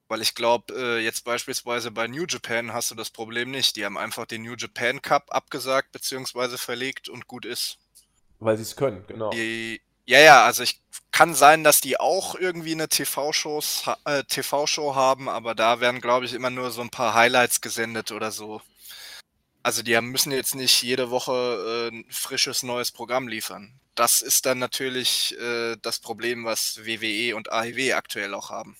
Weil 0.09 0.21
ich 0.21 0.35
glaube, 0.35 0.73
äh, 0.73 1.03
jetzt 1.03 1.25
beispielsweise 1.25 1.91
bei 1.91 2.07
New 2.07 2.25
Japan 2.27 2.71
hast 2.71 2.91
du 2.91 2.95
das 2.95 3.09
Problem 3.09 3.51
nicht. 3.51 3.75
Die 3.75 3.83
haben 3.83 3.97
einfach 3.97 4.25
den 4.25 4.43
New 4.43 4.55
Japan 4.55 5.01
Cup 5.01 5.25
abgesagt 5.29 5.91
bzw. 5.91 6.57
verlegt 6.57 7.09
und 7.09 7.27
gut 7.27 7.45
ist. 7.45 7.77
Weil 8.39 8.55
sie 8.55 8.63
es 8.63 8.75
können, 8.75 9.03
genau. 9.07 9.31
Die, 9.31 9.81
ja, 10.07 10.19
ja, 10.19 10.45
also 10.45 10.63
ich 10.63 10.81
kann 11.11 11.35
sein, 11.35 11.63
dass 11.63 11.81
die 11.81 11.99
auch 11.99 12.35
irgendwie 12.35 12.71
eine 12.71 12.87
TV-Shows, 12.87 13.89
äh, 14.05 14.23
TV-Show 14.23 14.95
haben, 14.95 15.27
aber 15.27 15.53
da 15.53 15.81
werden, 15.81 15.99
glaube 15.99 16.25
ich, 16.25 16.33
immer 16.33 16.49
nur 16.49 16.71
so 16.71 16.81
ein 16.81 16.89
paar 16.89 17.13
Highlights 17.13 17.59
gesendet 17.59 18.11
oder 18.11 18.31
so. 18.31 18.61
Also 19.63 19.83
die 19.83 19.99
müssen 19.99 20.31
jetzt 20.31 20.55
nicht 20.55 20.81
jede 20.81 21.09
Woche 21.09 21.89
äh, 21.91 21.95
ein 21.95 22.05
frisches 22.09 22.63
neues 22.63 22.91
Programm 22.91 23.27
liefern. 23.27 23.79
Das 23.95 24.21
ist 24.21 24.45
dann 24.45 24.59
natürlich 24.59 25.37
äh, 25.39 25.75
das 25.81 25.99
Problem, 25.99 26.45
was 26.45 26.85
WWE 26.85 27.35
und 27.35 27.51
AEW 27.51 27.93
aktuell 27.93 28.33
auch 28.33 28.49
haben. 28.49 28.77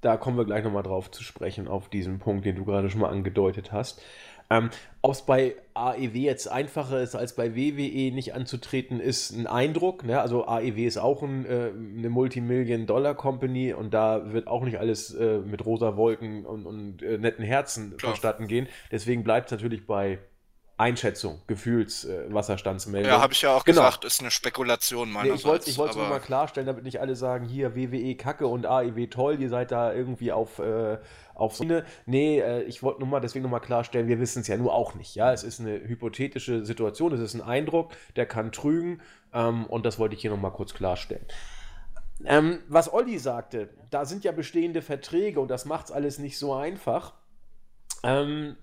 Da 0.00 0.16
kommen 0.16 0.36
wir 0.36 0.44
gleich 0.44 0.62
nochmal 0.62 0.84
drauf 0.84 1.10
zu 1.10 1.24
sprechen, 1.24 1.66
auf 1.66 1.88
diesen 1.88 2.20
Punkt, 2.20 2.44
den 2.44 2.54
du 2.54 2.64
gerade 2.64 2.88
schon 2.88 3.00
mal 3.00 3.10
angedeutet 3.10 3.72
hast. 3.72 4.00
Ähm, 4.48 4.70
Ob 5.08 5.14
es 5.14 5.22
bei 5.22 5.54
AEW 5.72 6.18
jetzt 6.18 6.52
einfacher 6.52 7.00
ist, 7.00 7.14
als 7.14 7.34
bei 7.34 7.56
WWE 7.56 8.14
nicht 8.14 8.34
anzutreten, 8.34 9.00
ist 9.00 9.30
ein 9.30 9.46
Eindruck. 9.46 10.04
Ne? 10.04 10.20
Also 10.20 10.46
AEW 10.46 10.86
ist 10.86 10.98
auch 10.98 11.22
ein, 11.22 11.46
äh, 11.46 11.70
eine 11.96 12.10
Multimillion-Dollar-Company 12.10 13.72
und 13.72 13.94
da 13.94 14.34
wird 14.34 14.48
auch 14.48 14.64
nicht 14.64 14.78
alles 14.78 15.14
äh, 15.14 15.38
mit 15.38 15.64
rosa 15.64 15.96
Wolken 15.96 16.44
und, 16.44 16.66
und 16.66 17.02
äh, 17.02 17.16
netten 17.16 17.42
Herzen 17.42 17.96
Klar. 17.96 18.10
vonstatten 18.10 18.48
gehen. 18.48 18.68
Deswegen 18.92 19.24
bleibt 19.24 19.46
es 19.46 19.52
natürlich 19.52 19.86
bei 19.86 20.18
Einschätzung, 20.78 21.42
Gefühls-, 21.48 22.04
äh. 22.04 22.28
Ja, 23.02 23.20
habe 23.20 23.32
ich 23.32 23.42
ja 23.42 23.54
auch 23.54 23.64
Genau. 23.64 23.82
gesagt, 23.82 24.04
ist 24.04 24.20
eine 24.20 24.30
Spekulation 24.30 25.08
Nee, 25.08 25.14
meinerseits. 25.14 25.40
ich 25.40 25.46
wollte 25.46 25.70
ich 25.70 25.78
wollte 25.78 25.90
es 25.90 25.96
nur 25.96 26.08
mal 26.08 26.20
klarstellen, 26.20 26.66
damit 26.66 26.84
nicht 26.84 27.00
alle 27.00 27.16
sagen, 27.16 27.44
hier 27.46 27.74
WWE 27.74 28.14
Kacke 28.14 28.46
und 28.46 28.64
AEW 28.64 29.08
toll, 29.08 29.40
ihr 29.40 29.48
seid 29.48 29.72
da 29.72 29.92
irgendwie 29.92 30.30
auf, 30.30 30.60
äh, 30.60 30.98
auf 31.34 31.56
so 31.56 31.64
eine. 31.64 31.84
Nee, 32.06 32.38
äh, 32.40 32.62
ich 32.62 32.82
wollte 32.82 33.00
nur 33.00 33.08
mal 33.08 33.20
deswegen 33.20 33.42
nur 33.42 33.50
mal 33.50 33.58
klarstellen, 33.60 34.06
wir 34.06 34.20
wissen 34.20 34.40
es 34.42 34.46
ja 34.48 34.56
nur 34.56 34.72
auch 34.72 34.94
nicht. 34.94 35.16
Ja, 35.16 35.32
es 35.32 35.42
ist 35.42 35.58
eine 35.60 35.80
hypothetische 35.80 36.64
Situation, 36.64 37.12
es 37.12 37.20
ist 37.20 37.34
ein 37.34 37.42
Eindruck, 37.42 37.92
der 38.14 38.26
kann 38.26 38.52
trügen 38.52 39.02
ähm, 39.34 39.66
und 39.66 39.84
das 39.84 39.98
wollte 39.98 40.14
ich 40.14 40.20
hier 40.20 40.30
noch 40.30 40.40
mal 40.40 40.50
kurz 40.50 40.74
klarstellen. 40.74 41.26
Ähm, 42.24 42.60
was 42.68 42.92
Olli 42.92 43.18
sagte, 43.18 43.68
da 43.90 44.04
sind 44.04 44.24
ja 44.24 44.32
bestehende 44.32 44.82
Verträge 44.82 45.40
und 45.40 45.48
das 45.48 45.64
macht 45.64 45.86
es 45.86 45.92
alles 45.92 46.18
nicht 46.18 46.38
so 46.38 46.54
einfach. 46.54 47.14
Ähm, 48.02 48.56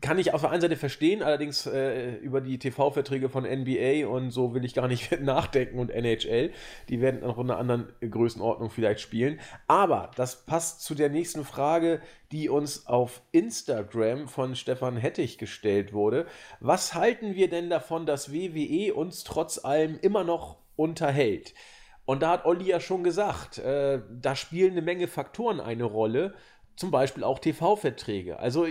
kann 0.00 0.18
ich 0.18 0.32
auf 0.34 0.42
der 0.42 0.50
einen 0.50 0.60
Seite 0.60 0.76
verstehen, 0.76 1.22
allerdings 1.22 1.66
äh, 1.66 2.14
über 2.16 2.40
die 2.40 2.58
TV-Verträge 2.58 3.28
von 3.28 3.44
NBA 3.44 4.06
und 4.06 4.30
so 4.30 4.54
will 4.54 4.64
ich 4.64 4.74
gar 4.74 4.88
nicht 4.88 5.20
nachdenken 5.20 5.78
und 5.78 5.90
NHL. 5.90 6.52
Die 6.88 7.00
werden 7.00 7.20
noch 7.20 7.38
in 7.38 7.50
einer 7.50 7.58
anderen 7.58 7.92
Größenordnung 8.00 8.70
vielleicht 8.70 9.00
spielen. 9.00 9.40
Aber 9.66 10.10
das 10.16 10.44
passt 10.44 10.82
zu 10.82 10.94
der 10.94 11.08
nächsten 11.08 11.44
Frage, 11.44 12.00
die 12.32 12.48
uns 12.48 12.86
auf 12.86 13.22
Instagram 13.32 14.28
von 14.28 14.54
Stefan 14.54 14.96
Hettich 14.96 15.38
gestellt 15.38 15.92
wurde. 15.92 16.26
Was 16.60 16.94
halten 16.94 17.34
wir 17.34 17.48
denn 17.48 17.70
davon, 17.70 18.06
dass 18.06 18.32
WWE 18.32 18.94
uns 18.94 19.24
trotz 19.24 19.64
allem 19.64 19.98
immer 20.00 20.24
noch 20.24 20.58
unterhält? 20.76 21.54
Und 22.04 22.22
da 22.22 22.30
hat 22.30 22.46
Olli 22.46 22.66
ja 22.66 22.80
schon 22.80 23.04
gesagt, 23.04 23.58
äh, 23.58 24.00
da 24.10 24.36
spielen 24.36 24.72
eine 24.72 24.82
Menge 24.82 25.08
Faktoren 25.08 25.60
eine 25.60 25.84
Rolle, 25.84 26.34
zum 26.76 26.90
Beispiel 26.90 27.24
auch 27.24 27.38
TV-Verträge. 27.38 28.38
Also 28.38 28.66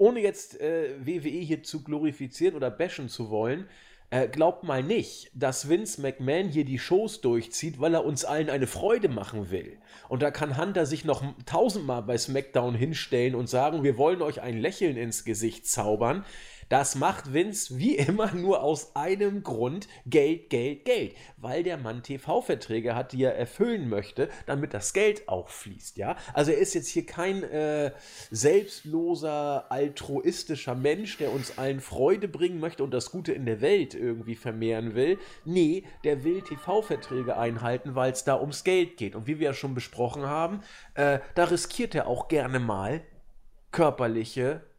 ohne 0.00 0.20
jetzt 0.20 0.58
äh, 0.60 0.94
WWE 0.98 1.28
hier 1.28 1.62
zu 1.62 1.84
glorifizieren 1.84 2.56
oder 2.56 2.70
bashen 2.70 3.08
zu 3.10 3.28
wollen, 3.28 3.68
äh, 4.08 4.28
glaubt 4.28 4.64
mal 4.64 4.82
nicht, 4.82 5.30
dass 5.34 5.68
Vince 5.68 6.00
McMahon 6.00 6.48
hier 6.48 6.64
die 6.64 6.78
Shows 6.78 7.20
durchzieht, 7.20 7.80
weil 7.80 7.94
er 7.94 8.04
uns 8.04 8.24
allen 8.24 8.48
eine 8.48 8.66
Freude 8.66 9.08
machen 9.08 9.50
will. 9.50 9.76
Und 10.08 10.22
da 10.22 10.30
kann 10.30 10.56
Hunter 10.56 10.86
sich 10.86 11.04
noch 11.04 11.22
tausendmal 11.44 12.02
bei 12.02 12.16
SmackDown 12.16 12.74
hinstellen 12.74 13.34
und 13.34 13.48
sagen, 13.48 13.84
wir 13.84 13.98
wollen 13.98 14.22
euch 14.22 14.40
ein 14.40 14.58
Lächeln 14.58 14.96
ins 14.96 15.24
Gesicht 15.24 15.66
zaubern. 15.66 16.24
Das 16.70 16.94
macht 16.94 17.34
Vince 17.34 17.78
wie 17.78 17.96
immer 17.96 18.32
nur 18.32 18.62
aus 18.62 18.94
einem 18.94 19.42
Grund: 19.42 19.88
Geld, 20.06 20.48
Geld, 20.50 20.86
Geld. 20.86 21.14
Weil 21.36 21.64
der 21.64 21.76
Mann 21.76 22.02
TV-Verträge 22.02 22.94
hat, 22.94 23.12
die 23.12 23.24
er 23.24 23.36
erfüllen 23.36 23.88
möchte, 23.88 24.30
damit 24.46 24.72
das 24.72 24.92
Geld 24.92 25.28
auch 25.28 25.48
fließt, 25.48 25.98
ja. 25.98 26.16
Also 26.32 26.52
er 26.52 26.58
ist 26.58 26.74
jetzt 26.74 26.88
hier 26.88 27.04
kein 27.04 27.42
äh, 27.42 27.90
selbstloser, 28.30 29.70
altruistischer 29.70 30.76
Mensch, 30.76 31.18
der 31.18 31.32
uns 31.32 31.58
allen 31.58 31.80
Freude 31.80 32.28
bringen 32.28 32.60
möchte 32.60 32.84
und 32.84 32.94
das 32.94 33.10
Gute 33.10 33.32
in 33.32 33.46
der 33.46 33.60
Welt 33.60 33.94
irgendwie 33.94 34.36
vermehren 34.36 34.94
will. 34.94 35.18
Nee, 35.44 35.84
der 36.04 36.22
will 36.22 36.40
TV-Verträge 36.42 37.36
einhalten, 37.36 37.96
weil 37.96 38.12
es 38.12 38.22
da 38.22 38.40
ums 38.40 38.62
Geld 38.62 38.96
geht. 38.96 39.16
Und 39.16 39.26
wie 39.26 39.40
wir 39.40 39.46
ja 39.46 39.54
schon 39.54 39.74
besprochen 39.74 40.26
haben, 40.26 40.62
äh, 40.94 41.18
da 41.34 41.44
riskiert 41.44 41.96
er 41.96 42.06
auch 42.06 42.28
gerne 42.28 42.60
mal 42.60 43.02
körperliche 43.72 44.69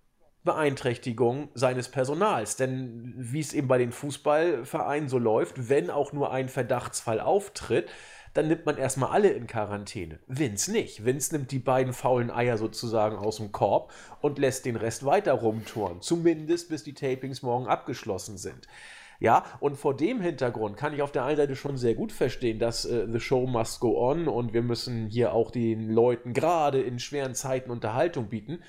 Beeinträchtigung 0.44 1.50
seines 1.54 1.90
Personals. 1.90 2.56
Denn 2.56 3.14
wie 3.16 3.40
es 3.40 3.54
eben 3.54 3.68
bei 3.68 3.78
den 3.78 3.92
Fußballvereinen 3.92 5.10
so 5.10 5.18
läuft, 5.18 5.70
wenn 5.70 5.90
auch 5.90 6.14
nur 6.14 6.32
ein 6.32 6.50
Verdachtsfall 6.50 7.20
auftritt, 7.20 7.90
dann 8.34 8.48
nimmt 8.48 8.66
man 8.66 8.78
erstmal 8.78 9.12
alle 9.12 9.30
in 9.30 9.46
Quarantäne. 9.46 10.20
Vince 10.28 10.72
nicht. 10.72 11.06
Vince 11.06 11.36
nimmt 11.36 11.52
die 11.52 11.60
beiden 11.60 11.94
faulen 11.94 12.32
Eier 12.32 12.58
sozusagen 12.58 13.18
aus 13.18 13.38
dem 13.38 13.52
Korb 13.52 13.92
und 14.22 14.40
lässt 14.40 14.66
den 14.66 14.78
Rest 14.78 15.06
weiter 15.06 15.34
rumtouren. 15.34 16.02
Zumindest 16.02 16.70
bis 16.70 16.84
die 16.84 16.94
Tapings 16.94 17.42
morgen 17.42 17.68
abgeschlossen 17.68 18.38
sind. 18.38 18.68
Ja, 19.20 19.44
und 19.60 19.78
vor 19.78 19.96
dem 19.96 20.20
Hintergrund 20.20 20.78
kann 20.78 20.96
ich 20.96 21.04
auf 21.04 21.12
der 21.12 21.26
einen 21.26 21.38
Seite 21.38 21.56
schon 21.56 21.78
sehr 21.78 21.94
gut 21.94 22.12
verstehen, 22.12 22.58
dass 22.58 22.86
äh, 22.86 23.06
The 23.08 23.20
Show 23.20 23.46
must 23.46 23.80
go 23.80 24.10
on 24.10 24.28
und 24.28 24.52
wir 24.52 24.64
müssen 24.64 25.06
hier 25.06 25.34
auch 25.34 25.52
den 25.52 25.92
Leuten 25.92 26.34
gerade 26.34 26.82
in 26.82 26.98
schweren 26.98 27.36
Zeiten 27.36 27.70
Unterhaltung 27.70 28.30
bieten. 28.30 28.64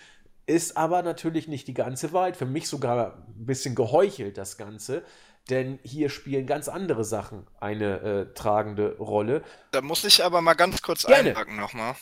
Ist 0.46 0.76
aber 0.76 1.02
natürlich 1.02 1.48
nicht 1.48 1.68
die 1.68 1.74
ganze 1.74 2.12
Wahrheit. 2.12 2.36
Für 2.36 2.46
mich 2.46 2.68
sogar 2.68 3.26
ein 3.28 3.46
bisschen 3.46 3.74
geheuchelt, 3.74 4.36
das 4.38 4.56
Ganze. 4.56 5.04
Denn 5.50 5.78
hier 5.82 6.08
spielen 6.08 6.46
ganz 6.46 6.68
andere 6.68 7.04
Sachen 7.04 7.46
eine 7.60 8.00
äh, 8.00 8.34
tragende 8.34 8.96
Rolle. 8.98 9.42
Da 9.72 9.80
muss 9.80 10.04
ich 10.04 10.24
aber 10.24 10.40
mal 10.40 10.54
ganz 10.54 10.82
kurz 10.82 11.04
Gerne. 11.04 11.30
einhaken 11.30 11.56
nochmal. 11.56 11.96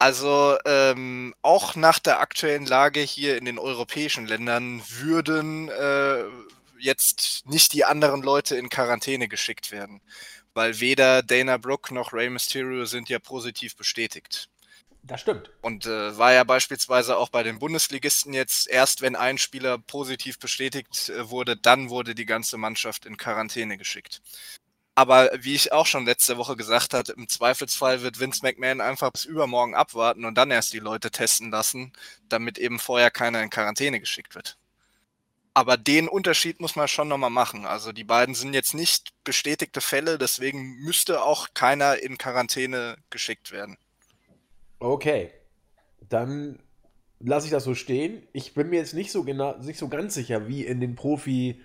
Also 0.00 0.56
ähm, 0.64 1.34
auch 1.42 1.74
nach 1.74 1.98
der 1.98 2.20
aktuellen 2.20 2.66
Lage 2.66 3.00
hier 3.00 3.36
in 3.36 3.44
den 3.44 3.58
europäischen 3.58 4.26
Ländern 4.26 4.82
würden 5.00 5.68
äh, 5.68 6.24
jetzt 6.78 7.44
nicht 7.46 7.72
die 7.72 7.84
anderen 7.84 8.22
Leute 8.22 8.56
in 8.56 8.68
Quarantäne 8.68 9.28
geschickt 9.28 9.72
werden. 9.72 10.00
Weil 10.54 10.80
weder 10.80 11.22
Dana 11.22 11.56
Brooke 11.56 11.92
noch 11.92 12.12
Rey 12.12 12.30
Mysterio 12.30 12.84
sind 12.84 13.08
ja 13.08 13.18
positiv 13.18 13.76
bestätigt. 13.76 14.48
Das 15.08 15.22
stimmt. 15.22 15.50
Und 15.62 15.86
äh, 15.86 16.18
war 16.18 16.34
ja 16.34 16.44
beispielsweise 16.44 17.16
auch 17.16 17.30
bei 17.30 17.42
den 17.42 17.58
Bundesligisten 17.58 18.34
jetzt 18.34 18.68
erst, 18.68 19.00
wenn 19.00 19.16
ein 19.16 19.38
Spieler 19.38 19.78
positiv 19.78 20.38
bestätigt 20.38 21.08
äh, 21.08 21.30
wurde, 21.30 21.56
dann 21.56 21.88
wurde 21.88 22.14
die 22.14 22.26
ganze 22.26 22.58
Mannschaft 22.58 23.06
in 23.06 23.16
Quarantäne 23.16 23.78
geschickt. 23.78 24.20
Aber 24.94 25.30
wie 25.40 25.54
ich 25.54 25.72
auch 25.72 25.86
schon 25.86 26.04
letzte 26.04 26.36
Woche 26.36 26.56
gesagt 26.56 26.92
hatte, 26.92 27.12
im 27.12 27.26
Zweifelsfall 27.26 28.02
wird 28.02 28.20
Vince 28.20 28.40
McMahon 28.42 28.82
einfach 28.82 29.10
bis 29.10 29.24
übermorgen 29.24 29.74
abwarten 29.74 30.26
und 30.26 30.34
dann 30.34 30.50
erst 30.50 30.74
die 30.74 30.78
Leute 30.78 31.10
testen 31.10 31.50
lassen, 31.50 31.92
damit 32.28 32.58
eben 32.58 32.78
vorher 32.78 33.10
keiner 33.10 33.42
in 33.42 33.48
Quarantäne 33.48 34.00
geschickt 34.00 34.34
wird. 34.34 34.58
Aber 35.54 35.76
den 35.78 36.08
Unterschied 36.08 36.60
muss 36.60 36.76
man 36.76 36.86
schon 36.88 37.08
nochmal 37.08 37.30
machen. 37.30 37.64
Also 37.64 37.92
die 37.92 38.04
beiden 38.04 38.34
sind 38.34 38.52
jetzt 38.54 38.74
nicht 38.74 39.12
bestätigte 39.24 39.80
Fälle, 39.80 40.18
deswegen 40.18 40.76
müsste 40.84 41.22
auch 41.22 41.48
keiner 41.54 41.98
in 42.02 42.18
Quarantäne 42.18 42.96
geschickt 43.10 43.52
werden. 43.52 43.78
Okay, 44.78 45.30
dann 46.08 46.58
lasse 47.20 47.46
ich 47.46 47.52
das 47.52 47.64
so 47.64 47.74
stehen. 47.74 48.22
Ich 48.32 48.54
bin 48.54 48.70
mir 48.70 48.76
jetzt 48.76 48.94
nicht 48.94 49.10
so 49.10 49.24
genau, 49.24 49.56
nicht 49.58 49.78
so 49.78 49.88
ganz 49.88 50.14
sicher, 50.14 50.48
wie 50.48 50.64
in 50.64 50.80
den 50.80 50.94
Profi 50.94 51.60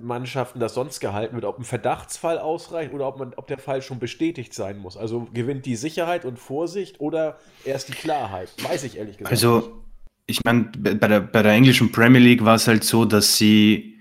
Mannschaften 0.00 0.60
das 0.60 0.74
sonst 0.74 1.00
gehalten 1.00 1.34
wird, 1.34 1.44
ob 1.44 1.58
ein 1.58 1.64
Verdachtsfall 1.64 2.38
ausreicht 2.38 2.92
oder 2.92 3.08
ob, 3.08 3.18
man, 3.18 3.34
ob 3.34 3.48
der 3.48 3.58
Fall 3.58 3.82
schon 3.82 3.98
bestätigt 3.98 4.54
sein 4.54 4.78
muss. 4.78 4.96
Also 4.96 5.26
gewinnt 5.34 5.66
die 5.66 5.74
Sicherheit 5.74 6.24
und 6.24 6.38
Vorsicht 6.38 7.00
oder 7.00 7.38
erst 7.64 7.88
die 7.88 7.92
Klarheit? 7.92 8.50
Weiß 8.62 8.84
ich 8.84 8.98
ehrlich 8.98 9.18
gesagt. 9.18 9.32
Also 9.32 9.56
nicht 9.56 9.70
ich 10.28 10.44
meine, 10.44 10.64
bei 10.64 11.08
der, 11.08 11.20
bei 11.20 11.42
der 11.42 11.52
englischen 11.52 11.90
Premier 11.90 12.20
League 12.20 12.44
war 12.44 12.54
es 12.54 12.68
halt 12.68 12.84
so, 12.84 13.04
dass 13.04 13.36
sie 13.36 13.98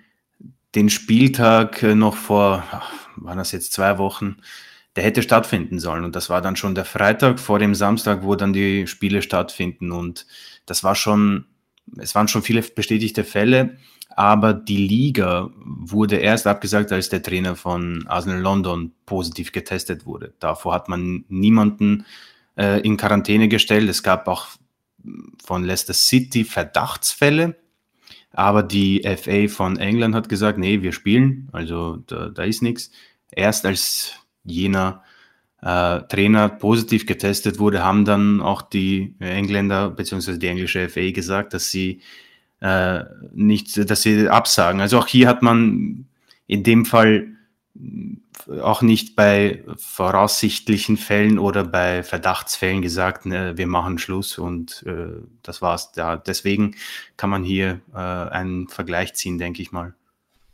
den 0.75 0.89
Spieltag 0.89 1.81
äh, 1.81 1.95
noch 1.95 2.15
vor, 2.15 2.63
ach, 2.69 2.91
waren 3.15 3.37
das 3.37 3.53
jetzt 3.53 3.73
zwei 3.73 3.97
Wochen, 3.97 4.37
der 4.97 5.03
hätte 5.03 5.21
stattfinden 5.21 5.79
sollen. 5.79 6.03
Und 6.03 6.15
das 6.15 6.27
war 6.27 6.41
dann 6.41 6.55
schon 6.55 6.73
der 6.73 6.83
Freitag 6.83 7.39
vor 7.39 7.59
dem 7.59 7.75
Samstag, 7.75 8.23
wo 8.23 8.35
dann 8.35 8.51
die 8.51 8.87
Spiele 8.87 9.21
stattfinden. 9.21 9.91
Und 9.91 10.25
das 10.65 10.83
war 10.83 10.95
schon, 10.95 11.45
es 11.97 12.15
waren 12.15 12.27
schon 12.27 12.41
viele 12.41 12.63
bestätigte 12.63 13.23
Fälle, 13.23 13.77
aber 14.09 14.55
die 14.55 14.87
Liga 14.87 15.51
wurde 15.55 16.15
erst 16.15 16.47
abgesagt, 16.47 16.91
als 16.91 17.09
der 17.09 17.21
Trainer 17.21 17.55
von 17.55 18.07
Arsenal 18.07 18.41
London 18.41 18.91
positiv 19.05 19.51
getestet 19.51 20.07
wurde. 20.07 20.33
Davor 20.39 20.73
hat 20.73 20.89
man 20.89 21.25
niemanden 21.29 22.07
äh, 22.57 22.81
in 22.81 22.97
Quarantäne 22.97 23.49
gestellt. 23.49 23.87
Es 23.89 24.01
gab 24.01 24.27
auch 24.27 24.47
von 25.45 25.63
Leicester 25.63 25.93
City 25.93 26.43
Verdachtsfälle, 26.43 27.55
aber 28.31 28.63
die 28.63 29.03
FA 29.03 29.47
von 29.47 29.77
England 29.77 30.15
hat 30.15 30.27
gesagt, 30.27 30.57
nee, 30.57 30.81
wir 30.81 30.91
spielen, 30.91 31.49
also 31.51 31.97
da, 32.07 32.29
da 32.29 32.41
ist 32.41 32.63
nichts. 32.63 32.89
Erst 33.29 33.63
als 33.67 34.26
jener 34.47 35.03
äh, 35.61 36.01
Trainer 36.01 36.49
positiv 36.49 37.05
getestet 37.05 37.59
wurde, 37.59 37.83
haben 37.83 38.05
dann 38.05 38.41
auch 38.41 38.61
die 38.61 39.15
Engländer 39.19 39.89
bzw. 39.91 40.37
die 40.37 40.47
englische 40.47 40.89
FA 40.89 41.11
gesagt, 41.11 41.53
dass 41.53 41.69
sie 41.69 42.01
äh, 42.61 43.03
nicht, 43.33 43.89
dass 43.89 44.01
sie 44.01 44.29
absagen. 44.29 44.81
Also 44.81 44.99
auch 44.99 45.07
hier 45.07 45.27
hat 45.27 45.41
man 45.41 46.05
in 46.47 46.63
dem 46.63 46.85
Fall 46.85 47.27
auch 48.61 48.81
nicht 48.81 49.15
bei 49.15 49.63
voraussichtlichen 49.77 50.97
Fällen 50.97 51.37
oder 51.37 51.63
bei 51.63 52.01
Verdachtsfällen 52.03 52.81
gesagt, 52.81 53.25
ne, 53.25 53.57
wir 53.57 53.67
machen 53.67 53.97
Schluss 53.97 54.37
und 54.37 54.83
äh, 54.87 55.21
das 55.43 55.61
war's. 55.61 55.91
Ja, 55.95 56.17
deswegen 56.17 56.75
kann 57.17 57.29
man 57.29 57.43
hier 57.43 57.81
äh, 57.93 57.97
einen 57.97 58.67
Vergleich 58.69 59.13
ziehen, 59.13 59.37
denke 59.37 59.61
ich 59.61 59.71
mal. 59.71 59.93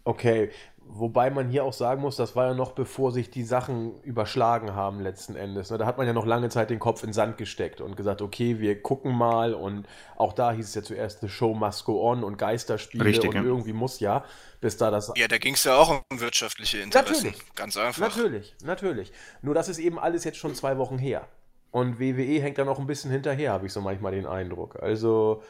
Okay, 0.06 0.50
Wobei 0.96 1.32
man 1.32 1.50
hier 1.50 1.64
auch 1.64 1.74
sagen 1.74 2.02
muss, 2.02 2.18
das 2.18 2.36
war 2.36 2.50
ja 2.50 2.54
noch 2.54 2.74
bevor 2.74 3.12
sich 3.12 3.32
die 3.32 3.44
Sachen 3.44 4.00
überschlagen 4.04 4.76
haben 4.76 5.00
letzten 5.00 5.36
Endes. 5.36 5.72
Ne? 5.72 5.80
Da 5.80 5.88
hat 5.88 5.98
man 5.98 6.06
ja 6.06 6.14
noch 6.14 6.28
lange 6.28 6.50
Zeit 6.50 6.70
den 6.70 6.78
Kopf 6.78 7.02
in 7.02 7.10
den 7.10 7.14
Sand 7.14 7.40
gesteckt 7.40 7.82
und 7.82 7.98
gesagt, 7.98 8.22
okay, 8.22 8.60
wir 8.60 8.80
gucken 8.80 9.12
mal. 9.12 9.56
Und 9.56 9.88
auch 10.18 10.34
da 10.34 10.52
hieß 10.52 10.68
es 10.68 10.76
ja 10.76 10.84
zuerst, 10.84 11.22
The 11.22 11.30
Show 11.30 11.56
must 11.56 11.86
go 11.86 12.08
on 12.08 12.24
und 12.24 12.38
Geisterspiele 12.38 13.06
Richtig, 13.06 13.30
und 13.32 13.36
ja. 13.36 13.42
irgendwie 13.42 13.74
muss 13.74 14.00
ja, 14.02 14.24
bis 14.62 14.78
da 14.78 14.92
das... 14.92 15.12
Ja, 15.16 15.28
da 15.28 15.40
ging 15.40 15.56
es 15.56 15.64
ja 15.64 15.76
auch 15.76 16.04
um 16.12 16.20
wirtschaftliche 16.20 16.78
Interessen. 16.78 17.26
Natürlich. 17.28 17.56
Ganz 17.56 17.76
einfach. 17.76 18.16
Natürlich, 18.16 18.56
natürlich. 18.64 19.12
Nur 19.42 19.56
das 19.56 19.70
ist 19.70 19.80
eben 19.80 19.98
alles 19.98 20.24
jetzt 20.26 20.38
schon 20.38 20.54
zwei 20.54 20.78
Wochen 20.78 21.00
her. 21.00 21.28
Und 21.72 22.00
WWE 22.00 22.40
hängt 22.40 22.60
da 22.60 22.66
noch 22.66 22.78
ein 22.78 22.86
bisschen 22.86 23.10
hinterher, 23.10 23.52
habe 23.52 23.66
ich 23.66 23.74
so 23.74 23.82
manchmal 23.82 24.12
den 24.12 24.28
Eindruck. 24.28 24.76
Also 24.80 25.42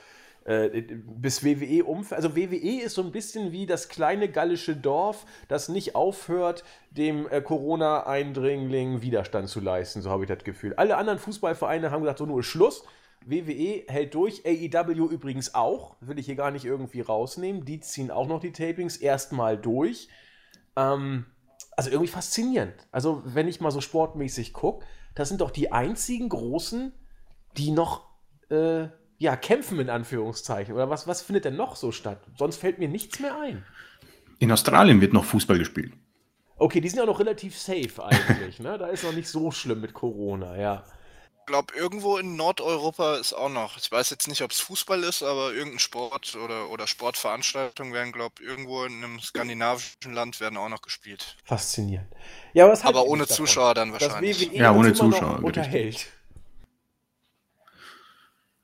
äh, 0.46 0.82
bis 0.82 1.44
WWE 1.44 1.86
umfällt. 1.86 2.22
Also 2.22 2.36
WWE 2.36 2.82
ist 2.82 2.96
so 2.96 3.02
ein 3.02 3.12
bisschen 3.12 3.52
wie 3.52 3.66
das 3.66 3.90
kleine 3.90 4.30
gallische 4.30 4.76
Dorf, 4.76 5.26
das 5.48 5.70
nicht 5.70 5.96
aufhört, 5.96 6.64
dem 6.92 7.28
äh, 7.30 7.42
Corona-Eindringling 7.42 9.02
Widerstand 9.02 9.50
zu 9.50 9.60
leisten, 9.60 10.02
so 10.02 10.10
habe 10.10 10.24
ich 10.24 10.28
das 10.28 10.44
Gefühl. 10.44 10.74
Alle 10.76 10.98
anderen 10.98 11.20
Fußballvereine 11.20 11.92
haben 11.92 12.02
gesagt, 12.02 12.20
so 12.20 12.26
nur 12.26 12.44
Schluss. 12.44 12.84
WWE 13.26 13.84
hält 13.88 14.14
durch, 14.16 14.44
AEW 14.46 15.08
übrigens 15.08 15.56
auch, 15.56 15.96
will 16.02 16.20
ich 16.20 16.26
hier 16.26 16.36
gar 16.36 16.52
nicht 16.52 16.66
irgendwie 16.66 17.00
rausnehmen. 17.00 17.64
Die 17.64 17.80
ziehen 17.80 18.12
auch 18.12 18.28
noch 18.28 18.42
die 18.42 18.52
Tapings 18.52 18.98
erstmal 18.98 19.58
durch. 19.58 20.10
Ähm, 20.76 21.26
also 21.78 21.90
irgendwie 21.90 22.12
faszinierend. 22.12 22.74
Also, 22.92 23.22
wenn 23.26 23.48
ich 23.48 23.62
mal 23.62 23.72
so 23.72 23.82
sportmäßig 23.82 24.54
gucke, 24.54 24.86
das 25.16 25.30
sind 25.30 25.42
doch 25.42 25.52
die 25.52 25.72
einzigen 25.72 26.30
Großen, 26.30 26.92
die 27.56 27.72
noch 27.72 28.10
äh, 28.50 28.88
ja, 29.24 29.38
kämpfen 29.38 29.80
in 29.80 29.90
Anführungszeichen. 29.90 30.76
Oder 30.76 30.90
was, 30.90 31.08
was 31.08 31.22
findet 31.22 31.46
denn 31.46 31.56
noch 31.56 31.78
so 31.78 31.94
statt? 31.94 32.20
Sonst 32.38 32.58
fällt 32.58 32.78
mir 32.78 32.90
nichts 32.90 33.20
mehr 33.20 33.40
ein. 33.40 33.66
In 34.40 34.52
Australien 34.52 35.00
wird 35.00 35.14
noch 35.14 35.24
Fußball 35.24 35.58
gespielt. 35.58 35.94
Okay, 36.58 36.82
die 36.82 36.90
sind 36.90 37.00
ja 37.00 37.06
noch 37.06 37.20
relativ 37.20 37.58
safe 37.58 38.04
eigentlich. 38.04 38.60
ne? 38.60 38.78
Da 38.78 38.88
ist 38.88 39.06
noch 39.06 39.14
nicht 39.14 39.30
so 39.30 39.50
schlimm 39.50 39.80
mit 39.80 39.94
Corona, 39.94 40.58
ja. 40.58 40.84
Ich 41.40 41.46
glaube, 41.46 41.74
irgendwo 41.76 42.18
in 42.18 42.36
Nordeuropa 42.36 43.16
ist 43.16 43.34
auch 43.34 43.50
noch. 43.50 43.78
Ich 43.78 43.90
weiß 43.90 44.10
jetzt 44.10 44.28
nicht, 44.28 44.42
ob 44.42 44.52
es 44.52 44.60
Fußball 44.60 45.04
ist, 45.04 45.24
aber 45.24 45.54
irgendein 45.54 45.80
Sport 45.80 46.36
oder, 46.36 46.70
oder 46.70 46.86
Sportveranstaltungen 46.88 47.94
werden, 47.94 48.12
glaube 48.12 48.36
ich, 48.40 48.48
irgendwo 48.48 48.84
in 48.84 49.04
einem 49.04 49.20
skandinavischen 49.20 50.14
Land 50.14 50.42
werden 50.42 50.58
auch 50.58 50.70
noch 50.70 50.82
gespielt. 50.82 51.38
Faszinierend. 51.46 52.08
Ja, 52.54 52.70
was 52.70 52.84
aber 52.84 53.06
ohne 53.06 53.26
Zuschauer 53.28 53.74
dann 53.74 53.94
wahrscheinlich. 53.94 54.38
Das 54.38 54.52
WWE 54.52 54.58
Ja, 54.58 54.74
ohne 54.74 54.94
Zuschauer, 54.94 55.44
Unterhält. 55.44 56.08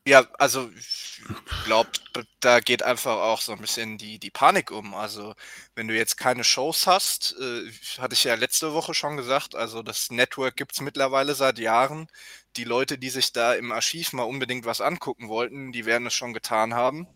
Ja, 0.08 0.26
also 0.40 0.70
ich 0.76 1.22
glaube, 1.66 1.92
da 2.40 2.62
geht 2.62 2.82
einfach 2.84 3.18
auch 3.18 3.42
so 3.42 3.52
ein 3.52 3.60
bisschen 3.62 3.98
die, 3.98 4.18
die 4.18 4.32
Panik 4.32 4.72
um. 4.72 4.96
Also 4.96 5.36
wenn 5.76 5.88
du 5.88 5.96
jetzt 5.96 6.18
keine 6.18 6.44
Shows 6.44 6.88
hast, 6.88 7.36
äh, 7.40 7.72
hatte 8.00 8.14
ich 8.16 8.24
ja 8.24 8.34
letzte 8.36 8.74
Woche 8.74 8.94
schon 8.96 9.18
gesagt, 9.18 9.54
also 9.56 9.84
das 9.84 10.10
Network 10.10 10.56
gibt's 10.56 10.82
mittlerweile 10.82 11.36
seit 11.36 11.60
Jahren. 11.60 12.08
Die 12.56 12.64
Leute, 12.64 12.98
die 12.98 13.10
sich 13.12 13.34
da 13.34 13.54
im 13.54 13.72
Archiv 13.72 14.14
mal 14.14 14.24
unbedingt 14.24 14.66
was 14.66 14.82
angucken 14.82 15.28
wollten, 15.30 15.72
die 15.72 15.86
werden 15.86 16.08
es 16.08 16.14
schon 16.16 16.34
getan 16.34 16.74
haben. 16.74 17.08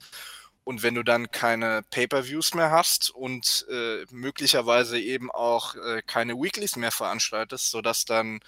Und 0.65 0.83
wenn 0.83 0.95
du 0.95 1.03
dann 1.03 1.31
keine 1.31 1.83
Pay-per-Views 1.91 2.53
mehr 2.53 2.71
hast 2.71 3.09
und 3.11 3.65
äh, 3.69 4.05
möglicherweise 4.11 4.99
eben 4.99 5.29
auch 5.31 5.75
äh, 5.75 6.01
keine 6.05 6.35
Weeklies 6.35 6.75
mehr 6.77 6.91
veranstaltest, 6.91 7.71
sodass 7.71 8.05
dann 8.05 8.39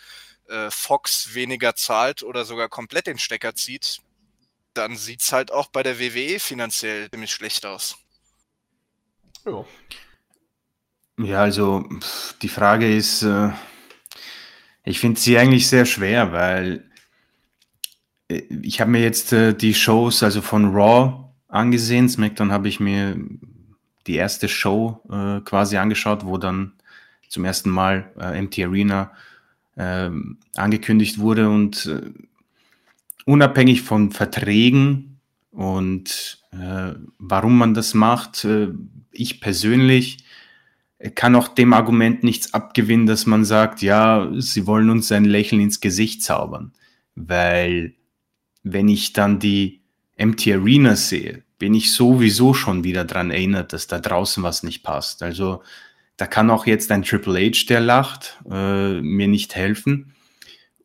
äh, 0.48 0.72
Fox 0.72 1.34
weniger 1.36 1.76
zahlt 1.76 2.24
oder 2.24 2.46
sogar 2.46 2.70
komplett 2.70 3.08
den 3.08 3.20
Stecker 3.20 3.56
zieht, 3.56 4.00
dann 4.78 4.96
sieht 4.96 5.22
es 5.22 5.32
halt 5.32 5.52
auch 5.52 5.68
bei 5.68 5.84
der 5.84 6.00
WWE 6.00 6.40
finanziell 6.40 7.10
ziemlich 7.10 7.32
schlecht 7.32 7.66
aus. 7.66 7.98
Ja. 9.46 9.66
Ja, 11.18 11.42
also 11.42 11.88
die 12.42 12.50
Frage 12.50 12.94
ist, 12.94 13.24
äh, 13.24 13.52
ich 14.84 15.00
finde 15.00 15.20
sie 15.20 15.38
eigentlich 15.38 15.68
sehr 15.68 15.86
schwer, 15.86 16.34
weil 16.34 16.90
äh, 18.28 18.42
ich 18.62 18.82
habe 18.82 18.92
mir 18.92 19.02
jetzt 19.02 19.32
äh, 19.32 19.54
die 19.54 19.74
Shows 19.74 20.24
also 20.24 20.42
von 20.42 20.76
Raw 20.76 21.30
angesehen. 21.48 22.10
SmackDown 22.10 22.52
habe 22.52 22.68
ich 22.68 22.80
mir 22.80 23.18
die 24.08 24.16
erste 24.16 24.48
Show 24.48 25.02
quasi 25.46 25.78
angeschaut, 25.78 26.28
wo 26.28 26.38
dann 26.38 26.74
zum 27.28 27.44
ersten 27.44 27.72
Mal 27.72 28.14
MT 28.40 28.60
Arena 28.60 29.12
äh, 29.78 30.12
angekündigt 30.56 31.18
wurde 31.18 31.50
und 31.50 31.90
unabhängig 33.26 33.82
von 33.82 34.12
Verträgen 34.12 35.20
und 35.52 36.40
äh, 36.52 36.94
warum 37.18 37.58
man 37.58 37.74
das 37.74 37.94
macht, 37.94 38.46
äh, 38.46 38.70
ich 39.12 39.42
persönlich 39.42 40.20
kann 41.14 41.36
auch 41.36 41.50
dem 41.50 41.74
Argument 41.74 42.24
nichts 42.24 42.54
abgewinnen, 42.54 43.06
dass 43.06 43.26
man 43.26 43.46
sagt, 43.46 43.82
ja, 43.82 44.32
sie 44.38 44.66
wollen 44.66 44.90
uns 44.90 45.12
ein 45.12 45.26
Lächeln 45.26 45.62
ins 45.62 45.82
Gesicht 45.82 46.24
zaubern, 46.24 46.72
weil 47.16 47.96
wenn 48.64 48.88
ich 48.88 49.14
dann 49.14 49.40
die 49.40 49.82
MT 50.18 50.48
Arena 50.48 50.96
sehe, 50.96 51.44
bin 51.60 51.74
ich 51.74 51.94
sowieso 51.94 52.54
schon 52.54 52.84
wieder 52.84 53.06
dran 53.06 53.32
erinnert, 53.32 53.74
dass 53.74 53.88
da 53.88 54.00
draußen 54.00 54.44
was 54.44 54.64
nicht 54.64 54.84
passt. 54.84 55.22
Also 55.22 55.62
da 56.18 56.28
kann 56.28 56.50
auch 56.50 56.66
jetzt 56.66 56.92
ein 56.92 57.04
Triple 57.04 57.40
H, 57.40 57.66
der 57.70 57.82
lacht, 57.82 58.40
äh, 58.50 59.02
mir 59.02 59.28
nicht 59.28 59.56
helfen. 59.56 60.15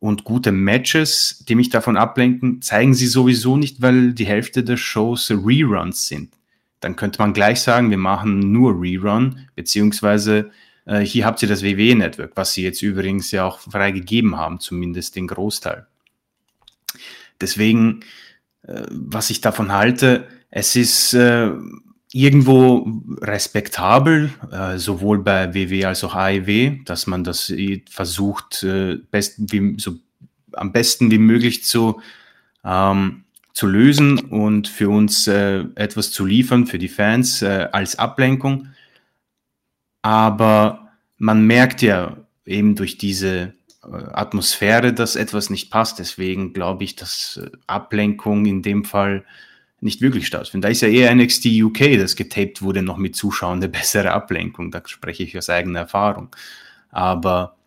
Und 0.01 0.23
gute 0.23 0.51
Matches, 0.51 1.45
die 1.47 1.53
mich 1.53 1.69
davon 1.69 1.95
ablenken, 1.95 2.59
zeigen 2.63 2.95
sie 2.95 3.05
sowieso 3.05 3.55
nicht, 3.55 3.83
weil 3.83 4.13
die 4.13 4.25
Hälfte 4.25 4.63
der 4.63 4.77
Shows 4.77 5.29
Reruns 5.29 6.07
sind. 6.07 6.33
Dann 6.79 6.95
könnte 6.95 7.19
man 7.21 7.33
gleich 7.33 7.61
sagen, 7.61 7.91
wir 7.91 7.99
machen 7.99 8.51
nur 8.51 8.81
Rerun, 8.81 9.47
beziehungsweise 9.55 10.49
äh, 10.85 11.01
hier 11.01 11.27
habt 11.27 11.43
ihr 11.43 11.47
das 11.47 11.61
WWE-Network, 11.61 12.31
was 12.33 12.55
sie 12.55 12.63
jetzt 12.63 12.81
übrigens 12.81 13.29
ja 13.29 13.45
auch 13.45 13.59
freigegeben 13.59 14.37
haben, 14.37 14.59
zumindest 14.59 15.15
den 15.15 15.27
Großteil. 15.27 15.85
Deswegen, 17.39 17.99
äh, 18.63 18.81
was 18.89 19.29
ich 19.29 19.39
davon 19.39 19.71
halte, 19.71 20.27
es 20.49 20.75
ist 20.75 21.13
äh, 21.13 21.51
irgendwo 22.13 23.01
respektabel, 23.21 24.31
äh, 24.51 24.77
sowohl 24.77 25.23
bei 25.23 25.53
WW 25.53 25.85
als 25.85 26.03
auch 26.03 26.15
AEW, 26.15 26.83
dass 26.85 27.07
man 27.07 27.23
das 27.23 27.53
versucht, 27.89 28.63
äh, 28.63 28.97
best, 29.11 29.35
wie, 29.51 29.75
so, 29.79 29.95
am 30.53 30.71
besten 30.71 31.09
wie 31.11 31.17
möglich 31.17 31.63
zu, 31.63 32.01
ähm, 32.65 33.23
zu 33.53 33.67
lösen 33.67 34.19
und 34.19 34.67
für 34.67 34.89
uns 34.89 35.27
äh, 35.27 35.65
etwas 35.75 36.11
zu 36.11 36.25
liefern, 36.25 36.67
für 36.67 36.79
die 36.79 36.89
Fans 36.89 37.41
äh, 37.41 37.69
als 37.71 37.97
Ablenkung. 37.97 38.67
Aber 40.01 40.91
man 41.17 41.45
merkt 41.45 41.81
ja 41.81 42.17
eben 42.45 42.75
durch 42.75 42.97
diese 42.97 43.53
äh, 43.83 43.87
Atmosphäre, 44.13 44.93
dass 44.93 45.15
etwas 45.15 45.49
nicht 45.49 45.71
passt. 45.71 45.99
Deswegen 45.99 46.53
glaube 46.53 46.83
ich, 46.83 46.95
dass 46.95 47.37
äh, 47.41 47.51
Ablenkung 47.67 48.45
in 48.45 48.61
dem 48.61 48.83
Fall 48.83 49.23
nicht 49.81 50.01
wirklich 50.01 50.27
stattfindet. 50.27 50.65
Da 50.65 50.71
ist 50.71 50.81
ja 50.81 50.87
eher 50.87 51.13
NXT 51.13 51.47
UK, 51.47 51.97
das 51.97 52.15
getaped 52.15 52.61
wurde, 52.61 52.83
noch 52.83 52.97
mit 52.97 53.15
Zuschauern 53.15 53.57
eine 53.57 53.69
bessere 53.69 54.11
Ablenkung. 54.11 54.71
Da 54.71 54.81
spreche 54.85 55.23
ich 55.23 55.37
aus 55.37 55.49
eigener 55.49 55.79
Erfahrung. 55.79 56.29
Aber 56.89 57.57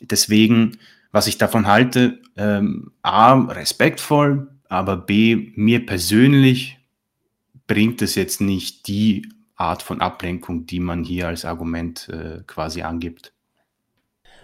deswegen, 0.00 0.78
was 1.10 1.26
ich 1.26 1.38
davon 1.38 1.66
halte, 1.66 2.20
ähm, 2.36 2.92
A, 3.02 3.34
respektvoll, 3.34 4.48
aber 4.68 4.96
B, 4.96 5.52
mir 5.54 5.84
persönlich 5.86 6.78
bringt 7.66 8.02
es 8.02 8.14
jetzt 8.14 8.40
nicht 8.40 8.86
die 8.88 9.28
Art 9.56 9.82
von 9.82 10.00
Ablenkung, 10.00 10.66
die 10.66 10.80
man 10.80 11.04
hier 11.04 11.28
als 11.28 11.44
Argument 11.44 12.08
äh, 12.08 12.42
quasi 12.46 12.82
angibt. 12.82 13.32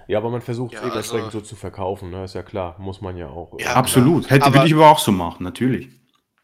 Ja, 0.07 0.19
aber 0.19 0.31
man 0.31 0.41
versucht 0.41 0.73
ja, 0.73 0.87
es 0.87 1.13
also, 1.13 1.31
so 1.31 1.41
zu 1.41 1.55
verkaufen, 1.55 2.11
ne? 2.11 2.25
ist 2.25 2.35
ja 2.35 2.43
klar, 2.43 2.77
muss 2.79 3.01
man 3.01 3.17
ja 3.17 3.29
auch. 3.29 3.57
Ja, 3.61 3.75
absolut. 3.75 4.31
Hätte, 4.31 4.53
würde 4.53 4.67
ich 4.67 4.75
aber 4.75 4.91
auch 4.91 4.99
so 4.99 5.13
machen, 5.13 5.45
natürlich. 5.45 5.89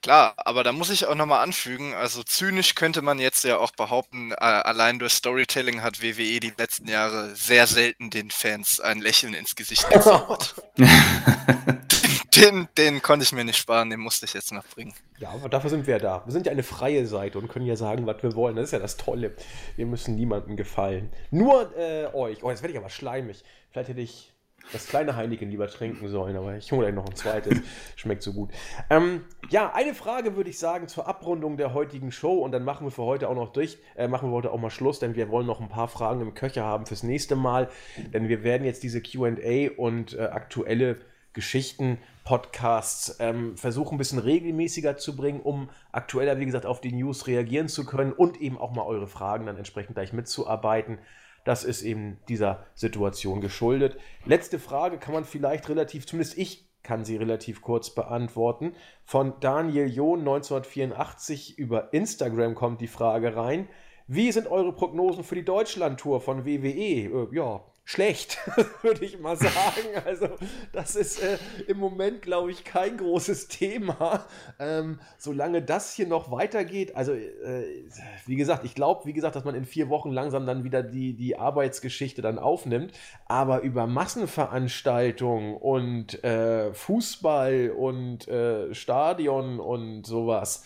Klar, 0.03 0.35
aber 0.37 0.63
da 0.63 0.73
muss 0.73 0.91
ich 0.91 1.07
auch 1.07 1.15
nochmal 1.15 1.43
anfügen, 1.43 1.95
also 1.95 2.23
zynisch 2.23 2.75
könnte 2.75 3.03
man 3.03 3.19
jetzt 3.19 3.45
ja 3.45 3.59
auch 3.59 3.73
behaupten, 3.73 4.31
äh, 4.33 4.35
allein 4.37 4.99
durch 4.99 5.15
Storytelling 5.15 5.83
hat 5.83 6.01
WWE 6.01 6.39
die 6.41 6.53
letzten 6.57 6.89
Jahre 6.89 7.35
sehr 7.35 7.67
selten 7.67 8.11
den 8.11 8.31
Fans 8.31 8.79
ein 8.79 9.01
Lächeln 9.01 9.35
ins 9.35 9.57
Gesicht 9.57 9.89
gezaubert. 9.91 10.55
den, 12.37 12.69
den 12.77 13.03
konnte 13.03 13.25
ich 13.25 13.33
mir 13.33 13.45
nicht 13.45 13.57
sparen, 13.57 13.91
den 13.91 14.01
musste 14.01 14.27
ich 14.27 14.35
jetzt 14.35 14.53
noch 14.53 14.67
bringen. 14.67 14.95
Ja, 15.19 15.31
aber 15.31 15.49
dafür 15.49 15.71
sind 15.71 15.87
wir 15.87 15.95
ja 15.95 16.01
da. 16.01 16.23
Wir 16.25 16.33
sind 16.33 16.47
ja 16.47 16.53
eine 16.53 16.63
freie 16.63 17.07
Seite 17.07 17.39
und 17.39 17.49
können 17.49 17.67
ja 17.67 17.77
sagen, 17.77 18.07
was 18.07 18.23
wir 18.23 18.35
wollen. 18.35 18.57
Das 18.57 18.67
ist 18.67 18.73
ja 18.73 18.79
das 18.79 18.97
Tolle. 18.97 19.35
Wir 19.77 19.87
müssen 19.87 20.15
niemandem 20.15 20.57
gefallen. 20.57 21.11
Nur 21.31 21.77
äh, 21.77 22.07
euch. 22.13 22.43
Oh, 22.43 22.51
jetzt 22.51 22.63
werde 22.63 22.73
ich 22.73 22.79
aber 22.79 22.91
schleimig. 22.91 23.43
Vielleicht 23.71 23.89
hätte 23.89 24.01
ich 24.01 24.33
das 24.73 24.87
kleine 24.87 25.17
Heineken 25.17 25.51
lieber 25.51 25.69
trinken 25.69 26.09
sollen, 26.09 26.37
aber 26.37 26.57
ich 26.57 26.71
hole 26.73 26.93
noch 26.93 27.07
ein 27.07 27.15
zweites. 27.15 27.61
Schmeckt 27.97 28.23
so 28.23 28.33
gut. 28.33 28.51
Ähm, 28.91 29.25
ja, 29.49 29.73
eine 29.73 29.95
Frage 29.95 30.37
würde 30.37 30.51
ich 30.51 30.59
sagen 30.59 30.89
zur 30.89 31.07
Abrundung 31.07 31.57
der 31.57 31.75
heutigen 31.75 32.11
Show 32.11 32.39
und 32.45 32.53
dann 32.53 32.65
machen 32.65 32.87
wir 32.87 32.91
für 32.91 33.03
heute 33.03 33.29
auch 33.29 33.35
noch 33.35 33.53
durch, 33.53 33.79
äh, 33.97 34.09
machen 34.09 34.31
wir 34.31 34.35
heute 34.35 34.53
auch 34.53 34.61
mal 34.61 34.71
Schluss, 34.71 34.99
denn 34.99 35.15
wir 35.15 35.31
wollen 35.31 35.47
noch 35.47 35.61
ein 35.61 35.69
paar 35.69 35.89
Fragen 35.89 36.21
im 36.21 36.35
Köcher 36.35 36.65
haben 36.65 36.87
fürs 36.87 37.03
nächste 37.03 37.37
Mal, 37.37 37.69
denn 38.13 38.29
wir 38.29 38.43
werden 38.43 38.65
jetzt 38.65 38.83
diese 38.83 39.01
QA 39.01 39.71
und 39.77 40.15
äh, 40.15 40.23
aktuelle 40.23 40.99
Geschichten, 41.37 41.99
Podcasts 42.25 43.19
ähm, 43.21 43.59
versuchen 43.59 43.97
ein 43.97 43.99
bisschen 43.99 44.19
regelmäßiger 44.19 44.97
zu 44.97 45.15
bringen, 45.15 45.41
um 45.41 45.69
aktueller, 45.93 46.41
wie 46.41 46.47
gesagt, 46.47 46.65
auf 46.65 46.81
die 46.81 46.93
News 46.93 47.27
reagieren 47.27 47.69
zu 47.69 47.85
können 47.85 48.13
und 48.13 48.41
eben 48.41 48.59
auch 48.59 48.73
mal 48.73 48.83
eure 48.83 49.07
Fragen 49.07 49.45
dann 49.45 49.59
entsprechend 49.59 49.95
gleich 49.95 50.15
mitzuarbeiten. 50.15 50.99
Das 51.47 51.63
ist 51.63 51.83
eben 51.83 52.19
dieser 52.29 52.67
Situation 52.75 53.41
geschuldet. 53.41 53.97
Letzte 54.25 54.59
Frage 54.59 54.99
kann 54.99 55.15
man 55.15 55.25
vielleicht 55.25 55.69
relativ, 55.69 56.05
zumindest 56.05 56.37
ich 56.37 56.67
kann 56.83 57.05
sie 57.05 57.15
relativ 57.17 57.63
kurz 57.63 57.95
beantworten. 57.95 58.73
Von 59.05 59.35
Daniel 59.39 59.87
John 59.87 60.21
1984 60.21 61.57
über 61.57 61.93
Instagram 61.93 62.57
kommt 62.57 62.81
die 62.81 62.89
Frage 62.89 63.37
rein. 63.37 63.69
Wie 64.09 64.33
sind 64.33 64.49
eure 64.49 64.73
Prognosen 64.73 65.23
für 65.23 65.37
die 65.37 65.45
Deutschlandtour 65.45 66.21
von 66.21 66.45
WWE? 66.45 67.29
Äh, 67.29 67.29
ja, 67.31 67.61
schlecht, 67.87 68.39
würde 68.83 69.05
ich 69.05 69.19
mal 69.21 69.37
sagen. 69.37 69.95
Also, 70.05 70.29
das 70.73 70.97
ist 70.97 71.23
äh, 71.23 71.39
im 71.69 71.79
Moment, 71.79 72.21
glaube 72.21 72.51
ich, 72.51 72.65
kein 72.65 72.97
großes 72.97 73.47
Thema. 73.47 74.27
Ähm, 74.59 74.99
solange 75.17 75.63
das 75.63 75.95
hier 75.95 76.09
noch 76.09 76.33
weitergeht, 76.33 76.97
also, 76.97 77.13
äh, 77.13 77.85
wie 78.27 78.35
gesagt, 78.35 78.65
ich 78.65 78.75
glaube, 78.75 79.07
wie 79.07 79.13
gesagt, 79.13 79.37
dass 79.37 79.45
man 79.45 79.55
in 79.55 79.65
vier 79.65 79.89
Wochen 79.89 80.11
langsam 80.11 80.47
dann 80.47 80.65
wieder 80.65 80.83
die, 80.83 81.15
die 81.15 81.39
Arbeitsgeschichte 81.39 82.23
dann 82.23 82.41
aufnimmt. 82.41 82.93
Aber 83.27 83.63
über 83.63 83.87
Massenveranstaltungen 83.87 85.57
und 85.57 86.23
äh, 86.25 86.75
Fußball 86.75 87.71
und 87.71 88.27
äh, 88.27 88.75
Stadion 88.75 89.61
und 89.61 90.05
sowas, 90.05 90.65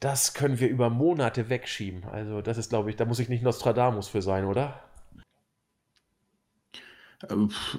das 0.00 0.34
können 0.34 0.58
wir 0.58 0.68
über 0.68 0.90
Monate 0.90 1.48
wegschieben. 1.48 2.02
Also, 2.04 2.42
das 2.42 2.58
ist, 2.58 2.70
glaube 2.70 2.90
ich, 2.90 2.96
da 2.96 3.04
muss 3.04 3.20
ich 3.20 3.28
nicht 3.28 3.44
Nostradamus 3.44 4.08
für 4.08 4.22
sein, 4.22 4.44
oder? 4.44 4.87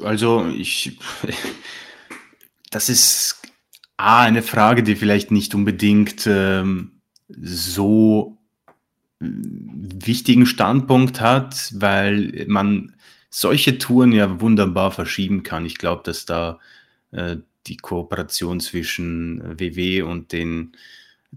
Also 0.04 0.48
ich, 0.48 1.00
das 2.72 2.90
ist 2.90 3.42
A, 3.98 4.22
eine 4.22 4.42
Frage, 4.42 4.84
die 4.84 4.96
vielleicht 4.96 5.32
nicht 5.32 5.56
unbedingt 5.56 6.28
ähm, 6.28 7.02
so 7.30 8.38
wichtigen 9.20 10.46
Standpunkt 10.46 11.20
hat, 11.20 11.74
weil 11.76 12.46
man 12.48 12.96
solche 13.30 13.78
Touren 13.78 14.12
ja 14.12 14.42
wunderbar 14.42 14.92
verschieben 14.92 15.44
kann. 15.44 15.66
Ich 15.66 15.78
glaube, 15.78 16.04
dass 16.04 16.26
da 16.26 16.60
äh, 17.12 17.38
die 17.68 17.78
Kooperation 17.78 18.60
zwischen 18.60 19.60
WW 19.60 20.02
und 20.04 20.32
den 20.32 20.72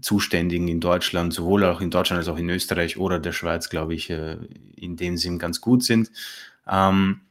Zuständigen 0.01 0.67
in 0.67 0.79
Deutschland, 0.79 1.33
sowohl 1.33 1.65
auch 1.65 1.81
in 1.81 1.91
Deutschland 1.91 2.19
als 2.19 2.27
auch 2.27 2.37
in 2.37 2.49
Österreich 2.49 2.97
oder 2.97 3.19
der 3.19 3.31
Schweiz, 3.31 3.69
glaube 3.69 3.93
ich, 3.93 4.09
äh, 4.09 4.37
in 4.75 4.95
dem 4.95 5.17
Sinn 5.17 5.37
ganz 5.37 5.61
gut 5.61 5.83
sind. 5.83 6.11
Ähm, 6.67 7.21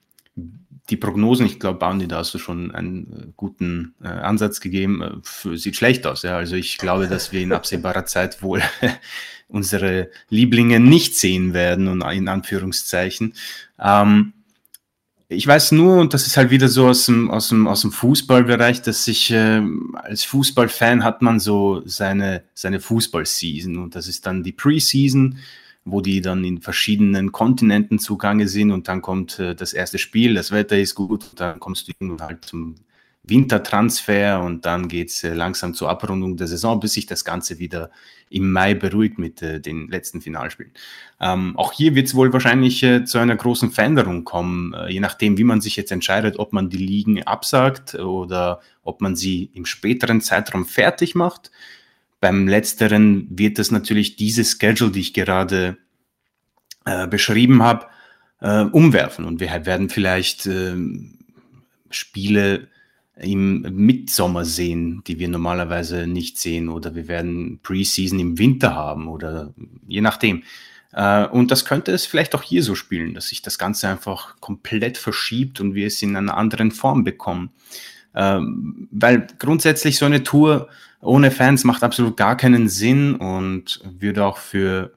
die 0.90 0.96
Prognosen, 0.96 1.46
ich 1.46 1.60
glaube, 1.60 1.78
Bounty, 1.78 2.08
da 2.08 2.18
hast 2.18 2.34
du 2.34 2.38
schon 2.38 2.72
einen 2.72 3.12
äh, 3.12 3.32
guten 3.36 3.94
äh, 4.02 4.08
Ansatz 4.08 4.60
gegeben, 4.60 5.02
äh, 5.02 5.56
sieht 5.56 5.76
schlecht 5.76 6.06
aus. 6.06 6.22
Ja? 6.22 6.36
Also 6.36 6.56
ich 6.56 6.78
glaube, 6.78 7.08
dass 7.08 7.32
wir 7.32 7.40
in 7.40 7.52
absehbarer 7.52 8.04
Zeit 8.04 8.42
wohl 8.42 8.62
unsere 9.48 10.10
Lieblinge 10.28 10.80
nicht 10.80 11.16
sehen 11.16 11.54
werden 11.54 11.88
und 11.88 12.02
in 12.02 12.28
Anführungszeichen. 12.28 13.34
Ähm, 13.78 14.32
ich 15.28 15.46
weiß 15.46 15.72
nur, 15.72 15.98
und 15.98 16.12
das 16.14 16.26
ist 16.26 16.36
halt 16.36 16.50
wieder 16.50 16.68
so 16.68 16.88
aus 16.88 17.06
dem, 17.06 17.30
aus 17.30 17.48
dem, 17.48 17.66
aus 17.66 17.82
dem 17.82 17.92
Fußballbereich, 17.92 18.82
dass 18.82 19.04
sich 19.04 19.30
äh, 19.30 19.62
als 19.94 20.24
Fußballfan 20.24 21.04
hat 21.04 21.22
man 21.22 21.40
so 21.40 21.82
seine, 21.86 22.44
seine 22.54 22.80
Fußballseason 22.80 23.78
und 23.78 23.94
das 23.94 24.08
ist 24.08 24.26
dann 24.26 24.42
die 24.42 24.52
Preseason, 24.52 25.38
wo 25.84 26.00
die 26.00 26.20
dann 26.20 26.44
in 26.44 26.60
verschiedenen 26.60 27.32
Kontinenten 27.32 27.98
zugange 27.98 28.48
sind 28.48 28.70
und 28.70 28.88
dann 28.88 29.02
kommt 29.02 29.38
äh, 29.38 29.54
das 29.54 29.72
erste 29.72 29.98
Spiel, 29.98 30.34
das 30.34 30.52
Wetter 30.52 30.78
ist 30.78 30.94
gut, 30.94 31.30
dann 31.36 31.60
kommst 31.60 31.88
du 31.88 31.92
irgendwann 31.98 32.28
halt 32.28 32.44
zum 32.44 32.76
Wintertransfer 33.24 34.42
und 34.42 34.66
dann 34.66 34.88
geht's 34.88 35.22
äh, 35.22 35.32
langsam 35.32 35.74
zur 35.74 35.88
Abrundung 35.88 36.36
der 36.36 36.48
Saison, 36.48 36.80
bis 36.80 36.94
sich 36.94 37.06
das 37.06 37.24
Ganze 37.24 37.58
wieder 37.58 37.90
im 38.30 38.50
Mai 38.50 38.74
beruhigt 38.74 39.18
mit 39.18 39.42
äh, 39.42 39.60
den 39.60 39.88
letzten 39.88 40.20
Finalspielen. 40.20 40.72
Ähm, 41.20 41.56
auch 41.56 41.72
hier 41.72 41.94
wird 41.94 42.08
es 42.08 42.14
wohl 42.14 42.32
wahrscheinlich 42.32 42.82
äh, 42.82 43.04
zu 43.04 43.18
einer 43.18 43.36
großen 43.36 43.70
Veränderung 43.70 44.24
kommen, 44.24 44.74
äh, 44.74 44.90
je 44.90 45.00
nachdem, 45.00 45.38
wie 45.38 45.44
man 45.44 45.60
sich 45.60 45.76
jetzt 45.76 45.92
entscheidet, 45.92 46.38
ob 46.38 46.52
man 46.52 46.68
die 46.68 46.78
Ligen 46.78 47.22
absagt 47.22 47.94
oder 47.94 48.60
ob 48.82 49.00
man 49.00 49.14
sie 49.14 49.50
im 49.54 49.66
späteren 49.66 50.20
Zeitraum 50.20 50.64
fertig 50.64 51.14
macht. 51.14 51.52
Beim 52.22 52.46
letzteren 52.46 53.26
wird 53.30 53.58
es 53.58 53.72
natürlich 53.72 54.14
diese 54.14 54.44
Schedule, 54.44 54.92
die 54.92 55.00
ich 55.00 55.12
gerade 55.12 55.76
äh, 56.84 57.08
beschrieben 57.08 57.64
habe, 57.64 57.86
äh, 58.40 58.62
umwerfen 58.62 59.24
und 59.24 59.40
wir 59.40 59.50
werden 59.66 59.88
vielleicht 59.88 60.46
ähm, 60.46 61.18
Spiele 61.90 62.68
im 63.16 63.62
Mitsommer 63.62 64.44
sehen, 64.44 65.02
die 65.08 65.18
wir 65.18 65.26
normalerweise 65.26 66.06
nicht 66.06 66.38
sehen, 66.38 66.68
oder 66.68 66.94
wir 66.94 67.08
werden 67.08 67.58
Preseason 67.60 68.20
im 68.20 68.38
Winter 68.38 68.76
haben 68.76 69.08
oder 69.08 69.52
je 69.88 70.00
nachdem. 70.00 70.44
Äh, 70.92 71.26
und 71.26 71.50
das 71.50 71.64
könnte 71.64 71.90
es 71.90 72.06
vielleicht 72.06 72.36
auch 72.36 72.44
hier 72.44 72.62
so 72.62 72.76
spielen, 72.76 73.14
dass 73.14 73.30
sich 73.30 73.42
das 73.42 73.58
Ganze 73.58 73.88
einfach 73.88 74.38
komplett 74.38 74.96
verschiebt 74.96 75.60
und 75.60 75.74
wir 75.74 75.88
es 75.88 76.00
in 76.02 76.14
einer 76.14 76.36
anderen 76.36 76.70
Form 76.70 77.02
bekommen. 77.02 77.50
Ähm, 78.14 78.88
weil 78.90 79.26
grundsätzlich 79.38 79.98
so 79.98 80.06
eine 80.06 80.22
Tour 80.22 80.68
ohne 81.00 81.30
Fans 81.30 81.64
macht 81.64 81.82
absolut 81.82 82.16
gar 82.16 82.36
keinen 82.36 82.68
Sinn 82.68 83.16
und 83.16 83.80
würde 83.98 84.24
auch 84.24 84.38
für 84.38 84.92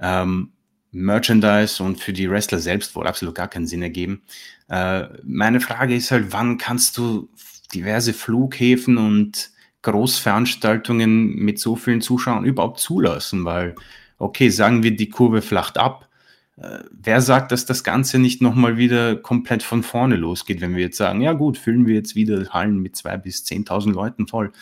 ähm, 0.00 0.52
Merchandise 0.90 1.82
und 1.82 2.00
für 2.00 2.12
die 2.12 2.30
Wrestler 2.30 2.58
selbst 2.58 2.94
wohl 2.94 3.06
absolut 3.06 3.34
gar 3.34 3.48
keinen 3.48 3.66
Sinn 3.66 3.82
ergeben. 3.82 4.22
Äh, 4.68 5.04
meine 5.22 5.60
Frage 5.60 5.94
ist 5.94 6.10
halt, 6.10 6.32
wann 6.32 6.58
kannst 6.58 6.96
du 6.96 7.28
diverse 7.74 8.12
Flughäfen 8.12 8.96
und 8.96 9.50
Großveranstaltungen 9.82 11.36
mit 11.36 11.58
so 11.58 11.76
vielen 11.76 12.00
Zuschauern 12.00 12.44
überhaupt 12.44 12.80
zulassen, 12.80 13.44
weil, 13.44 13.74
okay, 14.18 14.48
sagen 14.48 14.82
wir, 14.82 14.96
die 14.96 15.10
Kurve 15.10 15.42
flacht 15.42 15.76
ab. 15.76 16.08
Äh, 16.56 16.80
wer 16.90 17.20
sagt, 17.20 17.52
dass 17.52 17.66
das 17.66 17.82
Ganze 17.82 18.18
nicht 18.18 18.40
nochmal 18.40 18.76
wieder 18.76 19.16
komplett 19.16 19.62
von 19.62 19.82
vorne 19.82 20.16
losgeht, 20.16 20.60
wenn 20.60 20.76
wir 20.76 20.82
jetzt 20.82 20.96
sagen, 20.96 21.20
ja 21.20 21.32
gut, 21.32 21.58
füllen 21.58 21.86
wir 21.86 21.94
jetzt 21.94 22.14
wieder 22.14 22.48
Hallen 22.50 22.78
mit 22.78 22.96
zwei 22.96 23.16
bis 23.16 23.44
10.000 23.44 23.92
Leuten 23.92 24.28
voll. 24.28 24.52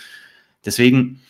Deswegen, 0.64 1.20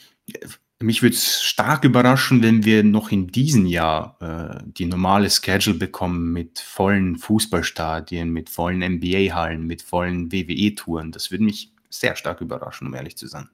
mich 0.79 1.03
würde 1.03 1.17
es 1.17 1.43
stark 1.43 1.85
überraschen, 1.85 2.43
wenn 2.43 2.65
wir 2.65 2.85
noch 2.85 3.11
in 3.11 3.29
diesem 3.29 3.67
Jahr 3.67 4.17
äh, 4.21 4.63
die 4.65 4.87
normale 4.87 5.31
Schedule 5.31 5.77
bekommen 5.77 6.33
mit 6.33 6.61
vollen 6.61 7.17
Fußballstadien, 7.17 8.31
mit 8.31 8.51
vollen 8.51 8.81
NBA-Hallen, 8.81 9.67
mit 9.67 9.83
vollen 9.83 10.31
WWE-Touren. 10.31 11.13
Das 11.13 11.31
würde 11.31 11.45
mich 11.45 11.73
sehr 11.91 12.15
stark 12.17 12.41
überraschen, 12.41 12.87
um 12.87 12.95
ehrlich 12.95 13.17
zu 13.17 13.27
sein. 13.27 13.49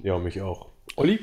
Ja, 0.00 0.18
mich 0.18 0.40
auch. 0.40 0.70
Olli? 0.96 1.20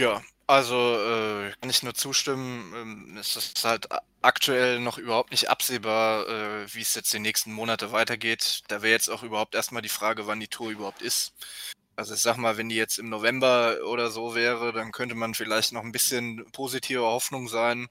Ja, 0.00 0.20
also 0.50 0.96
äh, 0.96 1.52
kann 1.60 1.70
ich 1.70 1.82
nur 1.82 1.94
zustimmen. 1.94 2.72
Ähm, 2.74 3.16
es 3.18 3.36
ist 3.36 3.64
halt 3.64 3.88
aktuell 4.20 4.80
noch 4.80 4.98
überhaupt 4.98 5.30
nicht 5.30 5.48
absehbar, 5.48 6.28
äh, 6.28 6.74
wie 6.74 6.80
es 6.80 6.94
jetzt 6.94 7.12
die 7.12 7.20
nächsten 7.20 7.52
Monate 7.52 7.92
weitergeht. 7.92 8.62
Da 8.68 8.82
wäre 8.82 8.92
jetzt 8.92 9.08
auch 9.08 9.22
überhaupt 9.22 9.54
erstmal 9.54 9.82
die 9.82 9.88
Frage, 9.88 10.26
wann 10.26 10.40
die 10.40 10.48
Tour 10.48 10.70
überhaupt 10.70 11.02
ist. 11.02 11.34
Also 11.96 12.14
ich 12.14 12.20
sag 12.20 12.36
mal, 12.36 12.56
wenn 12.56 12.68
die 12.68 12.76
jetzt 12.76 12.98
im 12.98 13.10
November 13.10 13.78
oder 13.86 14.10
so 14.10 14.34
wäre, 14.34 14.72
dann 14.72 14.90
könnte 14.92 15.14
man 15.14 15.34
vielleicht 15.34 15.72
noch 15.72 15.82
ein 15.84 15.92
bisschen 15.92 16.44
positive 16.52 17.02
Hoffnung 17.02 17.48
sein. 17.48 17.88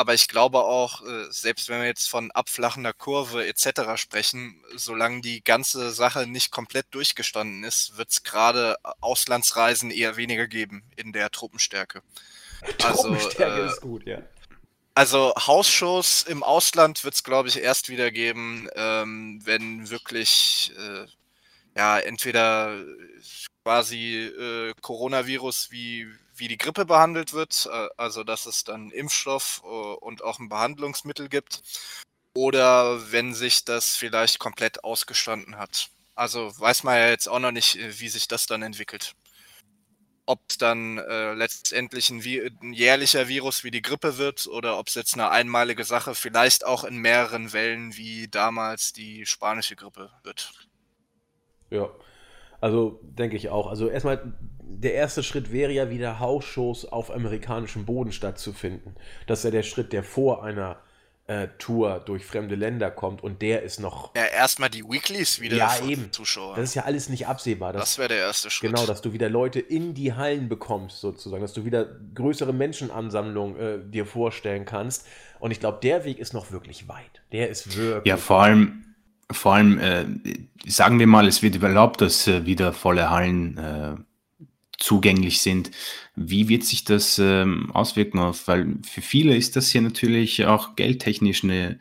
Aber 0.00 0.14
ich 0.14 0.28
glaube 0.28 0.60
auch, 0.60 1.04
äh, 1.04 1.26
selbst 1.30 1.68
wenn 1.68 1.80
wir 1.80 1.88
jetzt 1.88 2.08
von 2.08 2.30
abflachender 2.30 2.92
Kurve 2.92 3.44
etc. 3.46 3.96
sprechen, 3.96 4.62
solange 4.76 5.22
die 5.22 5.42
ganze 5.42 5.90
Sache 5.90 6.28
nicht 6.28 6.52
komplett 6.52 6.86
durchgestanden 6.92 7.64
ist, 7.64 7.98
wird 7.98 8.10
es 8.10 8.22
gerade 8.22 8.76
Auslandsreisen 9.00 9.90
eher 9.90 10.16
weniger 10.16 10.46
geben 10.46 10.84
in 10.94 11.12
der 11.12 11.30
Truppenstärke. 11.30 12.02
Also, 12.82 13.08
Truppenstärke 13.08 13.62
äh, 13.62 13.66
ist 13.66 13.80
gut, 13.80 14.04
ja. 14.04 14.22
Also 14.94 15.32
Hausshows 15.36 16.22
im 16.22 16.42
Ausland 16.42 17.04
wird 17.04 17.14
es, 17.14 17.22
glaube 17.22 17.48
ich, 17.48 17.60
erst 17.60 17.88
wieder 17.88 18.10
geben, 18.10 18.68
ähm, 18.74 19.40
wenn 19.44 19.90
wirklich 19.90 20.72
äh, 20.76 21.06
ja, 21.76 22.00
entweder 22.00 22.84
quasi 23.64 24.24
äh, 24.26 24.72
Coronavirus 24.80 25.70
wie, 25.70 26.08
wie 26.38 26.48
die 26.48 26.58
Grippe 26.58 26.84
behandelt 26.84 27.32
wird, 27.32 27.68
äh, 27.72 27.88
also 27.96 28.24
dass 28.24 28.46
es 28.46 28.64
dann 28.64 28.90
Impfstoff 28.90 29.62
äh, 29.64 29.66
und 29.66 30.22
auch 30.22 30.38
ein 30.38 30.48
Behandlungsmittel 30.48 31.28
gibt, 31.28 31.62
oder 32.34 33.10
wenn 33.12 33.34
sich 33.34 33.64
das 33.64 33.96
vielleicht 33.96 34.38
komplett 34.38 34.84
ausgestanden 34.84 35.58
hat. 35.58 35.90
Also 36.14 36.52
weiß 36.58 36.82
man 36.82 36.96
ja 36.96 37.08
jetzt 37.08 37.28
auch 37.28 37.38
noch 37.38 37.52
nicht, 37.52 37.76
äh, 37.76 38.00
wie 38.00 38.08
sich 38.08 38.28
das 38.28 38.46
dann 38.46 38.62
entwickelt. 38.62 39.14
Ob 40.26 40.40
es 40.48 40.58
dann 40.58 40.98
äh, 40.98 41.32
letztendlich 41.32 42.10
ein, 42.10 42.22
ein, 42.62 42.72
jährlicher 42.72 43.28
Virus 43.28 43.64
wie 43.64 43.70
die 43.70 43.82
Grippe 43.82 44.18
wird 44.18 44.46
oder 44.46 44.78
ob 44.78 44.88
es 44.88 44.94
jetzt 44.94 45.14
eine 45.14 45.30
einmalige 45.30 45.84
Sache 45.84 46.14
vielleicht 46.14 46.66
auch 46.66 46.84
in 46.84 46.98
mehreren 46.98 47.52
Wellen 47.52 47.96
wie 47.96 48.28
damals 48.28 48.92
die 48.92 49.26
spanische 49.26 49.74
Grippe 49.74 50.10
wird. 50.22 50.52
Ja, 51.70 51.88
also 52.60 53.00
denke 53.02 53.36
ich 53.36 53.48
auch. 53.48 53.68
Also 53.68 53.88
erstmal, 53.88 54.32
der 54.70 54.94
erste 54.94 55.22
Schritt 55.22 55.52
wäre 55.52 55.72
ja 55.72 55.90
wieder 55.90 56.20
Hausshows 56.20 56.84
auf 56.84 57.10
amerikanischem 57.10 57.84
Boden 57.84 58.12
stattzufinden. 58.12 58.94
Das 59.26 59.40
ist 59.40 59.44
ja 59.44 59.50
der 59.50 59.62
Schritt, 59.62 59.92
der 59.92 60.04
vor 60.04 60.44
einer 60.44 60.76
äh, 61.26 61.48
Tour 61.58 62.02
durch 62.04 62.24
fremde 62.24 62.54
Länder 62.54 62.90
kommt 62.90 63.22
und 63.22 63.42
der 63.42 63.62
ist 63.62 63.80
noch. 63.80 64.14
Ja, 64.14 64.24
erstmal 64.24 64.70
die 64.70 64.84
Weeklies 64.84 65.40
wieder 65.40 65.56
ja, 65.56 65.78
eben. 65.86 66.12
Zuschauer. 66.12 66.56
Das 66.56 66.70
ist 66.70 66.74
ja 66.74 66.84
alles 66.84 67.08
nicht 67.08 67.26
absehbar. 67.26 67.72
Dass, 67.72 67.82
das 67.82 67.98
wäre 67.98 68.08
der 68.08 68.18
erste 68.18 68.50
Schritt. 68.50 68.70
Genau, 68.70 68.86
dass 68.86 69.02
du 69.02 69.12
wieder 69.12 69.28
Leute 69.28 69.60
in 69.60 69.94
die 69.94 70.14
Hallen 70.14 70.48
bekommst, 70.48 71.00
sozusagen, 71.00 71.42
dass 71.42 71.52
du 71.52 71.64
wieder 71.64 71.86
größere 72.14 72.52
Menschenansammlungen 72.52 73.60
äh, 73.60 73.78
dir 73.90 74.06
vorstellen 74.06 74.64
kannst. 74.64 75.06
Und 75.38 75.50
ich 75.50 75.60
glaube, 75.60 75.78
der 75.82 76.04
Weg 76.04 76.18
ist 76.18 76.32
noch 76.34 76.50
wirklich 76.50 76.88
weit. 76.88 77.22
Der 77.32 77.48
ist 77.48 77.76
wirklich. 77.76 78.06
Ja, 78.06 78.16
vor 78.16 78.42
allem 78.42 78.84
vor 79.30 79.54
allem, 79.54 79.78
äh, 79.78 80.06
sagen 80.66 80.98
wir 80.98 81.06
mal, 81.06 81.26
es 81.26 81.42
wird 81.42 81.62
erlaubt, 81.62 82.00
dass 82.00 82.26
äh, 82.26 82.46
wieder 82.46 82.72
volle 82.72 83.10
Hallen 83.10 83.58
äh, 83.58 83.94
zugänglich 84.78 85.40
sind. 85.40 85.70
Wie 86.16 86.48
wird 86.48 86.64
sich 86.64 86.84
das 86.84 87.18
ähm, 87.18 87.70
auswirken 87.72 88.18
auf? 88.18 88.48
Weil 88.48 88.76
für 88.88 89.02
viele 89.02 89.36
ist 89.36 89.56
das 89.56 89.68
hier 89.70 89.82
natürlich 89.82 90.46
auch 90.46 90.76
geldtechnisch 90.76 91.44
eine 91.44 91.78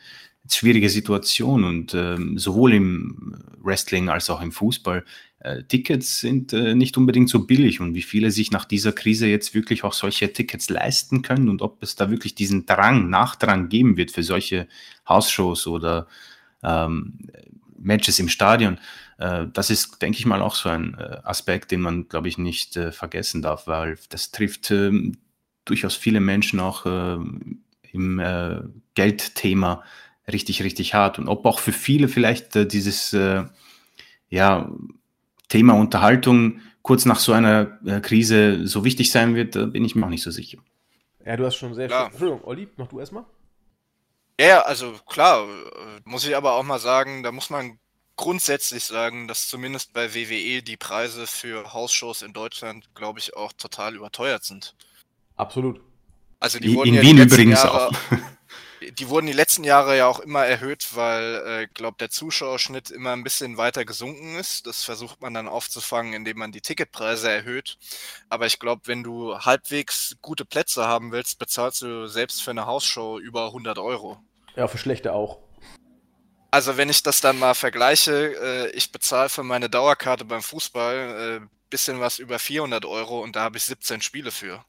schwierige 0.49 0.89
Situation 0.89 1.63
und 1.63 1.93
ähm, 1.93 2.37
sowohl 2.37 2.73
im 2.73 3.35
Wrestling 3.61 4.09
als 4.09 4.29
auch 4.29 4.41
im 4.41 4.51
Fußball. 4.51 5.03
Äh, 5.39 5.63
Tickets 5.63 6.19
sind 6.19 6.53
äh, 6.53 6.73
nicht 6.73 6.97
unbedingt 6.97 7.29
so 7.29 7.45
billig 7.45 7.79
und 7.79 7.93
wie 7.93 8.01
viele 8.01 8.31
sich 8.31 8.51
nach 8.51 8.65
dieser 8.65 8.91
Krise 8.91 9.27
jetzt 9.27 9.53
wirklich 9.53 9.83
auch 9.83 9.93
solche 9.93 10.31
Tickets 10.31 10.69
leisten 10.69 11.21
können 11.21 11.49
und 11.49 11.61
ob 11.61 11.83
es 11.83 11.95
da 11.95 12.09
wirklich 12.09 12.33
diesen 12.33 12.65
Drang, 12.65 13.09
Nachdrang 13.09 13.69
geben 13.69 13.97
wird 13.97 14.11
für 14.11 14.23
solche 14.23 14.67
Hausshows 15.07 15.67
oder 15.67 16.07
ähm, 16.63 17.19
Matches 17.77 18.19
im 18.19 18.29
Stadion. 18.29 18.79
Äh, 19.17 19.47
das 19.51 19.69
ist, 19.69 20.01
denke 20.01 20.19
ich 20.19 20.25
mal, 20.25 20.41
auch 20.41 20.55
so 20.55 20.69
ein 20.69 20.95
äh, 20.97 21.17
Aspekt, 21.23 21.71
den 21.71 21.81
man, 21.81 22.07
glaube 22.07 22.27
ich, 22.27 22.37
nicht 22.37 22.77
äh, 22.77 22.91
vergessen 22.91 23.41
darf, 23.41 23.67
weil 23.67 23.97
das 24.09 24.31
trifft 24.31 24.71
ähm, 24.71 25.17
durchaus 25.65 25.95
viele 25.95 26.19
Menschen 26.19 26.59
auch 26.59 26.85
äh, 26.85 27.17
im 27.91 28.19
äh, 28.19 28.61
Geldthema 28.93 29.83
richtig, 30.31 30.63
richtig 30.63 30.93
hart. 30.93 31.19
Und 31.19 31.27
ob 31.27 31.45
auch 31.45 31.59
für 31.59 31.71
viele 31.71 32.07
vielleicht 32.07 32.55
äh, 32.55 32.67
dieses 32.67 33.15
ja, 34.29 34.69
Thema 35.47 35.73
Unterhaltung 35.73 36.59
kurz 36.81 37.05
nach 37.05 37.19
so 37.19 37.31
einer 37.31 37.65
Krise 38.01 38.67
so 38.67 38.83
wichtig 38.83 39.09
sein 39.09 39.35
wird, 39.35 39.53
bin 39.53 39.85
ich 39.85 39.95
mir 39.95 40.05
auch 40.05 40.09
nicht 40.09 40.23
so 40.23 40.31
sicher. 40.31 40.57
Ja, 41.25 41.37
du 41.37 41.45
hast 41.45 41.55
schon 41.55 41.73
sehr 41.73 41.87
ja. 41.87 42.07
Entschuldigung, 42.07 42.43
Olli, 42.43 42.67
mach 42.75 42.87
du 42.87 42.99
erstmal. 42.99 43.23
Ja, 44.37 44.63
also 44.63 44.95
klar, 45.07 45.47
muss 46.03 46.27
ich 46.27 46.35
aber 46.35 46.55
auch 46.55 46.63
mal 46.63 46.79
sagen, 46.79 47.23
da 47.23 47.31
muss 47.31 47.49
man 47.49 47.79
grundsätzlich 48.17 48.83
sagen, 48.83 49.27
dass 49.27 49.47
zumindest 49.47 49.93
bei 49.93 50.13
WWE 50.13 50.61
die 50.61 50.77
Preise 50.77 51.27
für 51.27 51.73
Hausshows 51.73 52.21
in 52.21 52.33
Deutschland, 52.33 52.93
glaube 52.95 53.19
ich, 53.19 53.35
auch 53.35 53.53
total 53.53 53.95
überteuert 53.95 54.43
sind. 54.43 54.75
Absolut. 55.35 55.79
Also 56.39 56.59
die 56.59 56.75
wurden 56.75 56.89
in 56.89 56.95
ja 56.95 57.01
Wien 57.01 57.17
übrigens 57.19 57.63
Jahre, 57.63 57.87
auch. 57.87 57.91
Die 58.79 59.09
wurden 59.09 59.25
die 59.25 59.33
letzten 59.33 59.63
Jahre 59.63 59.97
ja 59.97 60.07
auch 60.07 60.19
immer 60.19 60.45
erhöht, 60.45 60.89
weil, 60.93 61.43
äh, 61.47 61.67
glaube 61.73 61.97
der 61.99 62.11
Zuschauerschnitt 62.11 62.91
immer 62.91 63.11
ein 63.13 63.23
bisschen 63.23 63.57
weiter 63.57 63.85
gesunken 63.85 64.37
ist. 64.37 64.67
Das 64.67 64.83
versucht 64.83 65.19
man 65.19 65.33
dann 65.33 65.47
aufzufangen, 65.47 66.13
indem 66.13 66.37
man 66.37 66.51
die 66.51 66.61
Ticketpreise 66.61 67.29
erhöht. 67.29 67.77
Aber 68.29 68.45
ich 68.45 68.59
glaube, 68.59 68.83
wenn 68.85 69.03
du 69.03 69.35
halbwegs 69.39 70.15
gute 70.21 70.45
Plätze 70.45 70.87
haben 70.87 71.11
willst, 71.11 71.39
bezahlst 71.39 71.81
du 71.81 72.07
selbst 72.07 72.43
für 72.43 72.51
eine 72.51 72.67
Hausshow 72.67 73.19
über 73.19 73.47
100 73.47 73.79
Euro. 73.79 74.19
Ja, 74.55 74.67
für 74.67 74.77
schlechte 74.77 75.11
auch. 75.11 75.39
Also 76.51 76.77
wenn 76.77 76.89
ich 76.89 77.03
das 77.03 77.21
dann 77.21 77.39
mal 77.39 77.53
vergleiche, 77.53 78.13
äh, 78.13 78.69
ich 78.71 78.91
bezahle 78.91 79.29
für 79.29 79.43
meine 79.43 79.69
Dauerkarte 79.69 80.25
beim 80.25 80.41
Fußball 80.41 81.39
äh, 81.41 81.47
bisschen 81.69 81.99
was 81.99 82.19
über 82.19 82.39
400 82.39 82.85
Euro 82.85 83.21
und 83.21 83.35
da 83.35 83.41
habe 83.41 83.57
ich 83.57 83.65
17 83.65 84.01
Spiele 84.01 84.31
für. 84.31 84.63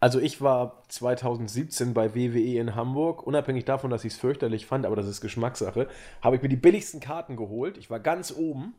Also 0.00 0.20
ich 0.20 0.40
war 0.40 0.84
2017 0.88 1.92
bei 1.92 2.14
WWE 2.14 2.60
in 2.60 2.74
Hamburg, 2.76 3.26
unabhängig 3.26 3.64
davon, 3.64 3.90
dass 3.90 4.04
ich 4.04 4.12
es 4.12 4.18
fürchterlich 4.18 4.64
fand, 4.64 4.86
aber 4.86 4.94
das 4.96 5.06
ist 5.06 5.20
Geschmackssache, 5.20 5.88
habe 6.22 6.36
ich 6.36 6.42
mir 6.42 6.48
die 6.48 6.56
billigsten 6.56 7.00
Karten 7.00 7.36
geholt. 7.36 7.76
Ich 7.76 7.90
war 7.90 7.98
ganz 7.98 8.32
oben 8.32 8.74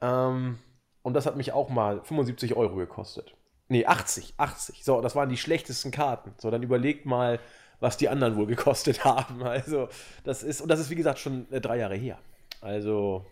ähm, 0.00 0.58
und 1.02 1.14
das 1.14 1.26
hat 1.26 1.36
mich 1.36 1.52
auch 1.52 1.68
mal 1.68 2.00
75 2.04 2.54
Euro 2.54 2.76
gekostet. 2.76 3.34
Nee, 3.68 3.86
80, 3.86 4.34
80. 4.36 4.84
So, 4.84 5.00
das 5.00 5.16
waren 5.16 5.30
die 5.30 5.36
schlechtesten 5.36 5.90
Karten. 5.90 6.32
So, 6.38 6.50
dann 6.50 6.62
überlegt 6.62 7.06
mal, 7.06 7.40
was 7.82 7.96
die 7.96 8.08
anderen 8.08 8.36
wohl 8.36 8.46
gekostet 8.46 9.04
haben. 9.04 9.42
Also, 9.42 9.88
das 10.24 10.42
ist, 10.42 10.60
und 10.60 10.68
das 10.68 10.80
ist 10.80 10.90
wie 10.90 10.94
gesagt 10.94 11.18
schon 11.18 11.46
äh, 11.50 11.60
drei 11.60 11.78
Jahre 11.78 11.96
her. 11.96 12.18
Also, 12.60 13.26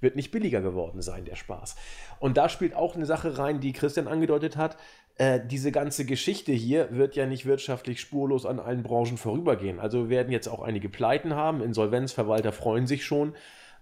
wird 0.00 0.16
nicht 0.16 0.30
billiger 0.30 0.60
geworden 0.60 1.02
sein, 1.02 1.24
der 1.24 1.36
Spaß. 1.36 1.76
Und 2.20 2.36
da 2.36 2.48
spielt 2.48 2.74
auch 2.74 2.94
eine 2.94 3.06
Sache 3.06 3.38
rein, 3.38 3.60
die 3.60 3.72
Christian 3.72 4.08
angedeutet 4.08 4.56
hat. 4.56 4.76
Äh, 5.16 5.40
diese 5.44 5.72
ganze 5.72 6.04
Geschichte 6.04 6.52
hier 6.52 6.88
wird 6.90 7.16
ja 7.16 7.26
nicht 7.26 7.46
wirtschaftlich 7.46 8.00
spurlos 8.00 8.46
an 8.46 8.60
allen 8.60 8.82
Branchen 8.82 9.16
vorübergehen. 9.16 9.80
Also 9.80 10.04
wir 10.04 10.10
werden 10.10 10.30
jetzt 10.30 10.48
auch 10.48 10.60
einige 10.60 10.88
Pleiten 10.88 11.34
haben, 11.34 11.62
Insolvenzverwalter 11.62 12.52
freuen 12.52 12.86
sich 12.86 13.04
schon. 13.04 13.34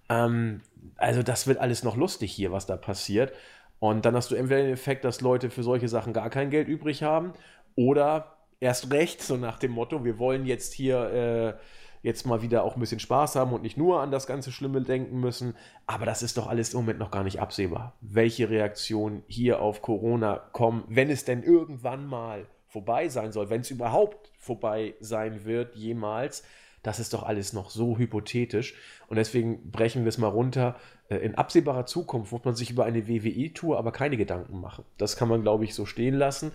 Ähm, 0.09 0.61
also 0.97 1.23
das 1.23 1.47
wird 1.47 1.59
alles 1.59 1.83
noch 1.83 1.97
lustig 1.97 2.33
hier, 2.33 2.53
was 2.53 2.67
da 2.67 2.77
passiert. 2.77 3.33
Und 3.81 4.07
dann 4.07 4.15
hast 4.15 4.31
du 4.31 4.37
entweder 4.37 4.63
den 4.63 4.73
Effekt, 4.73 5.05
dass 5.05 5.21
Leute 5.21 5.51
für 5.51 5.63
solche 5.63 5.89
Sachen 5.89 6.13
gar 6.13 6.31
kein 6.31 6.51
Geld 6.51 6.69
übrig 6.69 7.03
haben 7.03 7.33
oder 7.75 8.34
erst 8.61 8.91
recht, 8.93 9.23
so 9.23 9.37
nach 9.37 9.59
dem 9.59 9.73
Motto, 9.73 10.05
wir 10.05 10.19
wollen 10.19 10.47
jetzt 10.47 10.73
hier 10.73 11.59
äh, 11.61 11.61
jetzt 12.05 12.27
mal 12.27 12.43
wieder 12.43 12.65
auch 12.65 12.77
ein 12.77 12.81
bisschen 12.81 13.01
Spaß 13.01 13.35
haben 13.35 13.53
und 13.53 13.63
nicht 13.63 13.79
nur 13.79 14.01
an 14.01 14.11
das 14.11 14.27
ganze 14.27 14.53
Schlimme 14.53 14.83
denken 14.83 15.19
müssen. 15.21 15.57
Aber 15.87 16.05
das 16.05 16.23
ist 16.23 16.37
doch 16.37 16.47
alles 16.47 16.75
im 16.75 16.81
Moment 16.81 16.99
noch 16.99 17.11
gar 17.11 17.25
nicht 17.25 17.41
absehbar, 17.41 17.95
welche 18.03 18.51
Reaktionen 18.51 19.23
hier 19.27 19.63
auf 19.63 19.81
Corona 19.81 20.37
kommen, 20.53 20.85
wenn 20.89 21.09
es 21.11 21.25
denn 21.25 21.43
irgendwann 21.43 22.07
mal 22.07 22.47
vorbei 22.69 23.09
sein 23.09 23.33
soll, 23.33 23.49
wenn 23.49 23.63
es 23.63 23.71
überhaupt 23.71 24.33
vorbei 24.39 24.95
sein 25.01 25.45
wird, 25.47 25.75
jemals. 25.77 26.45
Das 26.83 27.01
ist 27.01 27.15
doch 27.15 27.23
alles 27.23 27.55
noch 27.55 27.71
so 27.71 27.97
hypothetisch. 27.97 28.75
Und 29.09 29.17
deswegen 29.17 29.71
brechen 29.71 30.05
wir 30.05 30.11
es 30.11 30.19
mal 30.19 30.29
runter. 30.29 30.77
Äh, 31.09 31.17
in 31.17 31.35
absehbarer 31.35 31.87
Zukunft 31.87 32.33
muss 32.33 32.45
man 32.45 32.55
sich 32.55 32.71
über 32.71 32.85
eine 32.85 33.09
WWE-Tour 33.09 33.79
aber 33.79 33.91
keine 33.91 34.19
Gedanken 34.19 34.61
machen. 34.61 34.85
Das 34.99 35.17
kann 35.17 35.29
man, 35.29 35.41
glaube 35.41 35.65
ich, 35.65 35.75
so 35.75 35.87
stehen 35.87 36.15
lassen. 36.15 36.53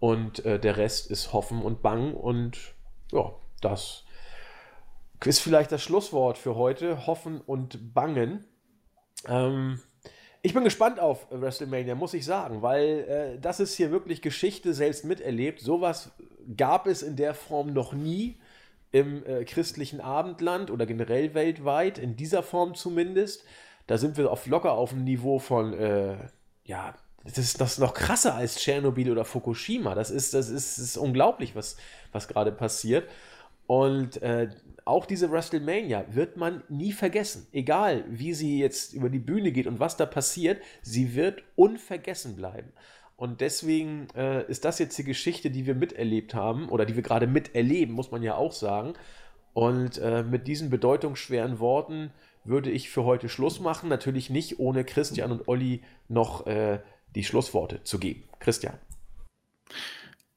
Und 0.00 0.44
äh, 0.44 0.58
der 0.58 0.76
Rest 0.76 1.10
ist 1.10 1.32
Hoffen 1.32 1.62
und 1.62 1.82
Bangen. 1.82 2.14
Und 2.14 2.58
ja, 3.12 3.32
das 3.60 4.04
ist 5.24 5.40
vielleicht 5.40 5.70
das 5.70 5.82
Schlusswort 5.82 6.38
für 6.38 6.56
heute. 6.56 7.06
Hoffen 7.06 7.40
und 7.40 7.94
Bangen. 7.94 8.44
Ähm, 9.28 9.80
ich 10.42 10.54
bin 10.54 10.64
gespannt 10.64 10.98
auf 10.98 11.26
WrestleMania, 11.30 11.94
muss 11.94 12.14
ich 12.14 12.24
sagen, 12.24 12.62
weil 12.62 13.34
äh, 13.36 13.38
das 13.38 13.60
ist 13.60 13.74
hier 13.74 13.90
wirklich 13.90 14.22
Geschichte 14.22 14.72
selbst 14.72 15.04
miterlebt. 15.04 15.60
Sowas 15.60 16.12
gab 16.56 16.86
es 16.86 17.02
in 17.02 17.16
der 17.16 17.34
Form 17.34 17.74
noch 17.74 17.92
nie 17.92 18.38
im 18.90 19.24
äh, 19.26 19.44
christlichen 19.44 20.00
Abendland 20.00 20.70
oder 20.70 20.86
generell 20.86 21.34
weltweit, 21.34 21.98
in 21.98 22.16
dieser 22.16 22.42
Form 22.42 22.74
zumindest. 22.74 23.44
Da 23.86 23.98
sind 23.98 24.16
wir 24.16 24.30
auf 24.30 24.46
locker 24.46 24.72
auf 24.72 24.90
dem 24.90 25.04
Niveau 25.04 25.38
von, 25.38 25.74
äh, 25.74 26.16
ja, 26.64 26.94
das 27.24 27.38
ist, 27.38 27.78
noch 27.78 27.94
krasser 27.94 28.34
als 28.34 28.56
Tschernobyl 28.56 29.10
oder 29.10 29.24
Fukushima. 29.24 29.94
Das 29.94 30.10
ist, 30.10 30.32
das 30.32 30.48
ist, 30.48 30.78
ist 30.78 30.96
unglaublich, 30.96 31.54
was, 31.54 31.76
was 32.12 32.28
gerade 32.28 32.50
passiert. 32.50 33.08
Und 33.66 34.20
äh, 34.22 34.48
auch 34.84 35.06
diese 35.06 35.30
WrestleMania 35.30 36.06
wird 36.10 36.36
man 36.36 36.64
nie 36.68 36.92
vergessen. 36.92 37.46
Egal, 37.52 38.04
wie 38.08 38.34
sie 38.34 38.58
jetzt 38.58 38.94
über 38.94 39.10
die 39.10 39.18
Bühne 39.18 39.52
geht 39.52 39.66
und 39.66 39.78
was 39.78 39.96
da 39.96 40.06
passiert, 40.06 40.62
sie 40.82 41.14
wird 41.14 41.42
unvergessen 41.56 42.36
bleiben. 42.36 42.72
Und 43.16 43.42
deswegen 43.42 44.08
äh, 44.16 44.44
ist 44.46 44.64
das 44.64 44.78
jetzt 44.78 44.96
die 44.96 45.04
Geschichte, 45.04 45.50
die 45.50 45.66
wir 45.66 45.74
miterlebt 45.74 46.34
haben 46.34 46.70
oder 46.70 46.86
die 46.86 46.96
wir 46.96 47.02
gerade 47.02 47.26
miterleben, 47.26 47.94
muss 47.94 48.10
man 48.10 48.22
ja 48.22 48.34
auch 48.34 48.52
sagen. 48.52 48.94
Und 49.52 49.98
äh, 49.98 50.22
mit 50.22 50.48
diesen 50.48 50.70
bedeutungsschweren 50.70 51.58
Worten 51.58 52.12
würde 52.44 52.70
ich 52.70 52.88
für 52.88 53.04
heute 53.04 53.28
Schluss 53.28 53.60
machen. 53.60 53.90
Natürlich 53.90 54.30
nicht, 54.30 54.58
ohne 54.58 54.84
Christian 54.84 55.32
und 55.32 55.48
Olli 55.48 55.82
noch 56.08 56.46
äh, 56.46 56.80
die 57.14 57.24
Schlussworte 57.24 57.82
zu 57.84 57.98
geben. 57.98 58.24
Christian. 58.38 58.74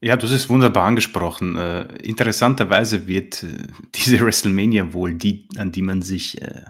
Ja, 0.02 0.18
hast 0.22 0.32
es 0.32 0.50
wunderbar 0.50 0.86
angesprochen. 0.86 1.56
Äh, 1.56 1.84
interessanterweise 2.04 3.08
wird 3.08 3.44
äh, 3.44 3.48
diese 3.96 4.20
WrestleMania 4.20 4.92
wohl 4.92 5.14
die, 5.14 5.48
an 5.58 5.72
die 5.72 5.82
man 5.82 6.02
sich 6.02 6.42
äh, 6.42 6.64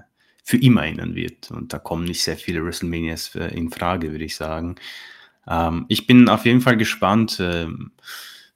für 0.43 0.57
immer 0.57 0.83
erinnern 0.83 1.15
wird. 1.15 1.49
Und 1.49 1.73
da 1.73 1.79
kommen 1.79 2.03
nicht 2.03 2.21
sehr 2.21 2.37
viele 2.37 2.63
WrestleManias 2.63 3.33
äh, 3.35 3.47
in 3.55 3.71
Frage, 3.71 4.11
würde 4.11 4.25
ich 4.25 4.35
sagen. 4.35 4.75
Ähm, 5.47 5.85
ich 5.87 6.05
bin 6.05 6.29
auf 6.29 6.45
jeden 6.45 6.61
Fall 6.61 6.77
gespannt. 6.77 7.37
Ähm, 7.39 7.91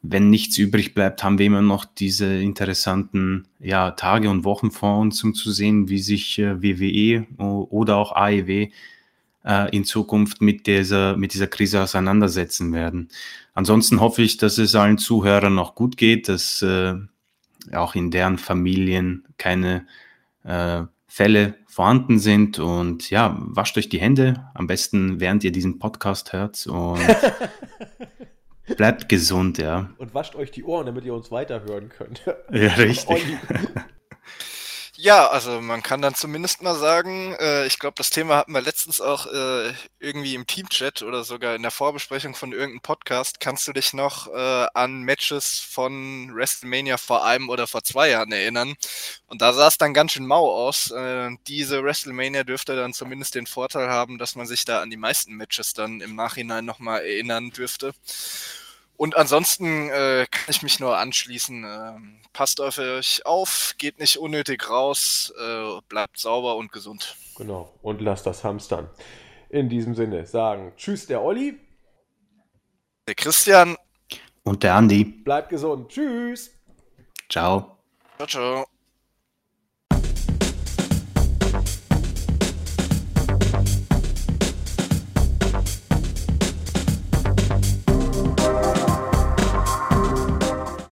wenn 0.04 0.30
nichts 0.30 0.58
übrig 0.58 0.94
bleibt, 0.94 1.24
haben 1.24 1.40
wir 1.40 1.48
immer 1.48 1.64
noch 1.64 1.84
diese 1.84 2.40
interessanten 2.40 3.48
ja, 3.60 3.92
Tage 3.92 4.30
und 4.30 4.44
Wochen 4.44 4.70
vor 4.70 5.00
uns, 5.00 5.24
um 5.24 5.34
zu 5.34 5.52
sehen, 5.52 5.90
wie 5.90 6.00
sich 6.00 6.38
äh, 6.38 6.62
WWE 6.62 7.26
oder 7.38 7.96
auch 7.98 8.12
AEW 8.16 8.70
äh, 9.48 9.70
in 9.76 9.86
Zukunft 9.86 10.42
mit 10.42 10.68
dieser, 10.68 11.16
mit 11.16 11.34
dieser 11.34 11.48
Krise 11.48 11.82
auseinandersetzen 11.82 12.74
werden. 12.74 13.10
Ansonsten 13.54 14.02
hoffe 14.02 14.22
ich, 14.22 14.38
dass 14.38 14.58
es 14.58 14.76
allen 14.76 14.98
Zuhörern 14.98 15.56
noch 15.56 15.74
gut 15.74 15.98
geht, 15.98 16.28
dass 16.28 16.62
äh, 16.62 16.96
auch 17.74 17.96
in 17.96 18.12
deren 18.12 18.38
Familien 18.38 19.26
keine 19.38 19.88
äh, 20.44 20.84
Fälle 21.08 21.56
vorhanden 21.66 22.20
sind. 22.20 22.60
Und 22.60 23.10
ja, 23.10 23.38
wascht 23.40 23.78
euch 23.78 23.90
die 23.90 24.00
Hände, 24.00 24.50
am 24.54 24.68
besten 24.68 25.20
während 25.20 25.44
ihr 25.44 25.52
diesen 25.52 25.80
Podcast 25.80 26.34
hört. 26.34 26.68
Und 26.68 27.00
bleibt 28.78 29.10
gesund, 29.10 29.58
ja. 29.58 29.90
Und 29.98 30.14
wascht 30.14 30.36
euch 30.36 30.52
die 30.52 30.64
Ohren, 30.64 30.86
damit 30.86 31.06
ihr 31.06 31.14
uns 31.14 31.32
weiterhören 31.32 31.90
könnt. 31.90 32.22
Ja, 32.52 32.74
richtig. 32.74 33.24
Ja, 35.00 35.28
also 35.30 35.62
man 35.62 35.84
kann 35.84 36.02
dann 36.02 36.16
zumindest 36.16 36.64
mal 36.64 36.74
sagen, 36.76 37.36
äh, 37.40 37.68
ich 37.68 37.78
glaube, 37.78 37.94
das 37.98 38.10
Thema 38.10 38.38
hatten 38.38 38.52
wir 38.54 38.62
letztens 38.62 39.00
auch 39.00 39.28
äh, 39.28 39.72
irgendwie 40.00 40.34
im 40.34 40.48
Teamchat 40.48 41.04
oder 41.04 41.24
sogar 41.24 41.54
in 41.56 41.62
der 41.62 41.70
Vorbesprechung 41.70 42.34
von 42.34 42.52
irgendeinem 42.52 42.82
Podcast. 42.82 43.40
Kannst 43.40 43.68
du 43.68 43.74
dich 43.74 43.94
noch 43.94 44.26
äh, 44.34 44.66
an 44.74 45.04
Matches 45.04 45.60
von 45.60 46.34
WrestleMania 46.34 46.98
vor 46.98 47.24
einem 47.24 47.50
oder 47.50 47.68
vor 47.68 47.84
zwei 47.84 48.10
Jahren 48.10 48.32
erinnern? 48.32 48.74
Und 49.28 49.44
da 49.44 49.54
sah 49.54 49.68
es 49.68 49.78
dann 49.78 49.94
ganz 49.94 50.14
schön 50.14 50.26
mau 50.26 50.50
aus. 50.52 50.90
Äh, 50.90 51.30
diese 51.48 51.84
WrestleMania 51.84 52.44
dürfte 52.44 52.76
dann 52.76 52.94
zumindest 52.94 53.36
den 53.36 53.46
Vorteil 53.46 53.90
haben, 53.90 54.18
dass 54.18 54.36
man 54.36 54.48
sich 54.48 54.66
da 54.66 54.82
an 54.82 54.90
die 54.90 54.98
meisten 54.98 55.36
Matches 55.36 55.74
dann 55.74 56.02
im 56.02 56.16
Nachhinein 56.16 56.66
nochmal 56.66 57.02
erinnern 57.02 57.52
dürfte. 57.52 57.94
Und 58.98 59.16
ansonsten 59.16 59.90
äh, 59.90 60.26
kann 60.30 60.46
ich 60.50 60.64
mich 60.64 60.80
nur 60.80 60.98
anschließen. 60.98 61.64
Ähm, 61.64 62.20
passt 62.34 62.60
auf 62.60 62.80
euch 62.80 63.26
auf, 63.26 63.76
geht 63.78 64.00
nicht 64.00 64.18
unnötig 64.18 64.70
raus, 64.70 65.32
äh, 65.40 65.80
bleibt 65.88 66.18
sauber 66.18 66.56
und 66.56 66.72
gesund. 66.72 67.16
Genau, 67.38 67.72
und 67.84 68.02
lasst 68.02 68.26
das 68.26 68.44
Hamstern. 68.44 68.90
In 69.50 69.70
diesem 69.70 69.96
Sinne 69.96 70.26
sagen 70.26 70.74
Tschüss, 70.76 71.06
der 71.06 71.22
Olli. 71.22 71.60
Der 73.08 73.16
Christian. 73.16 73.78
Und 74.44 74.64
der 74.64 74.76
Andi. 74.76 75.04
Bleibt 75.04 75.50
gesund. 75.50 75.90
Tschüss. 75.90 76.52
Ciao. 77.30 77.78
Ciao, 78.18 78.28
ciao. 78.28 78.77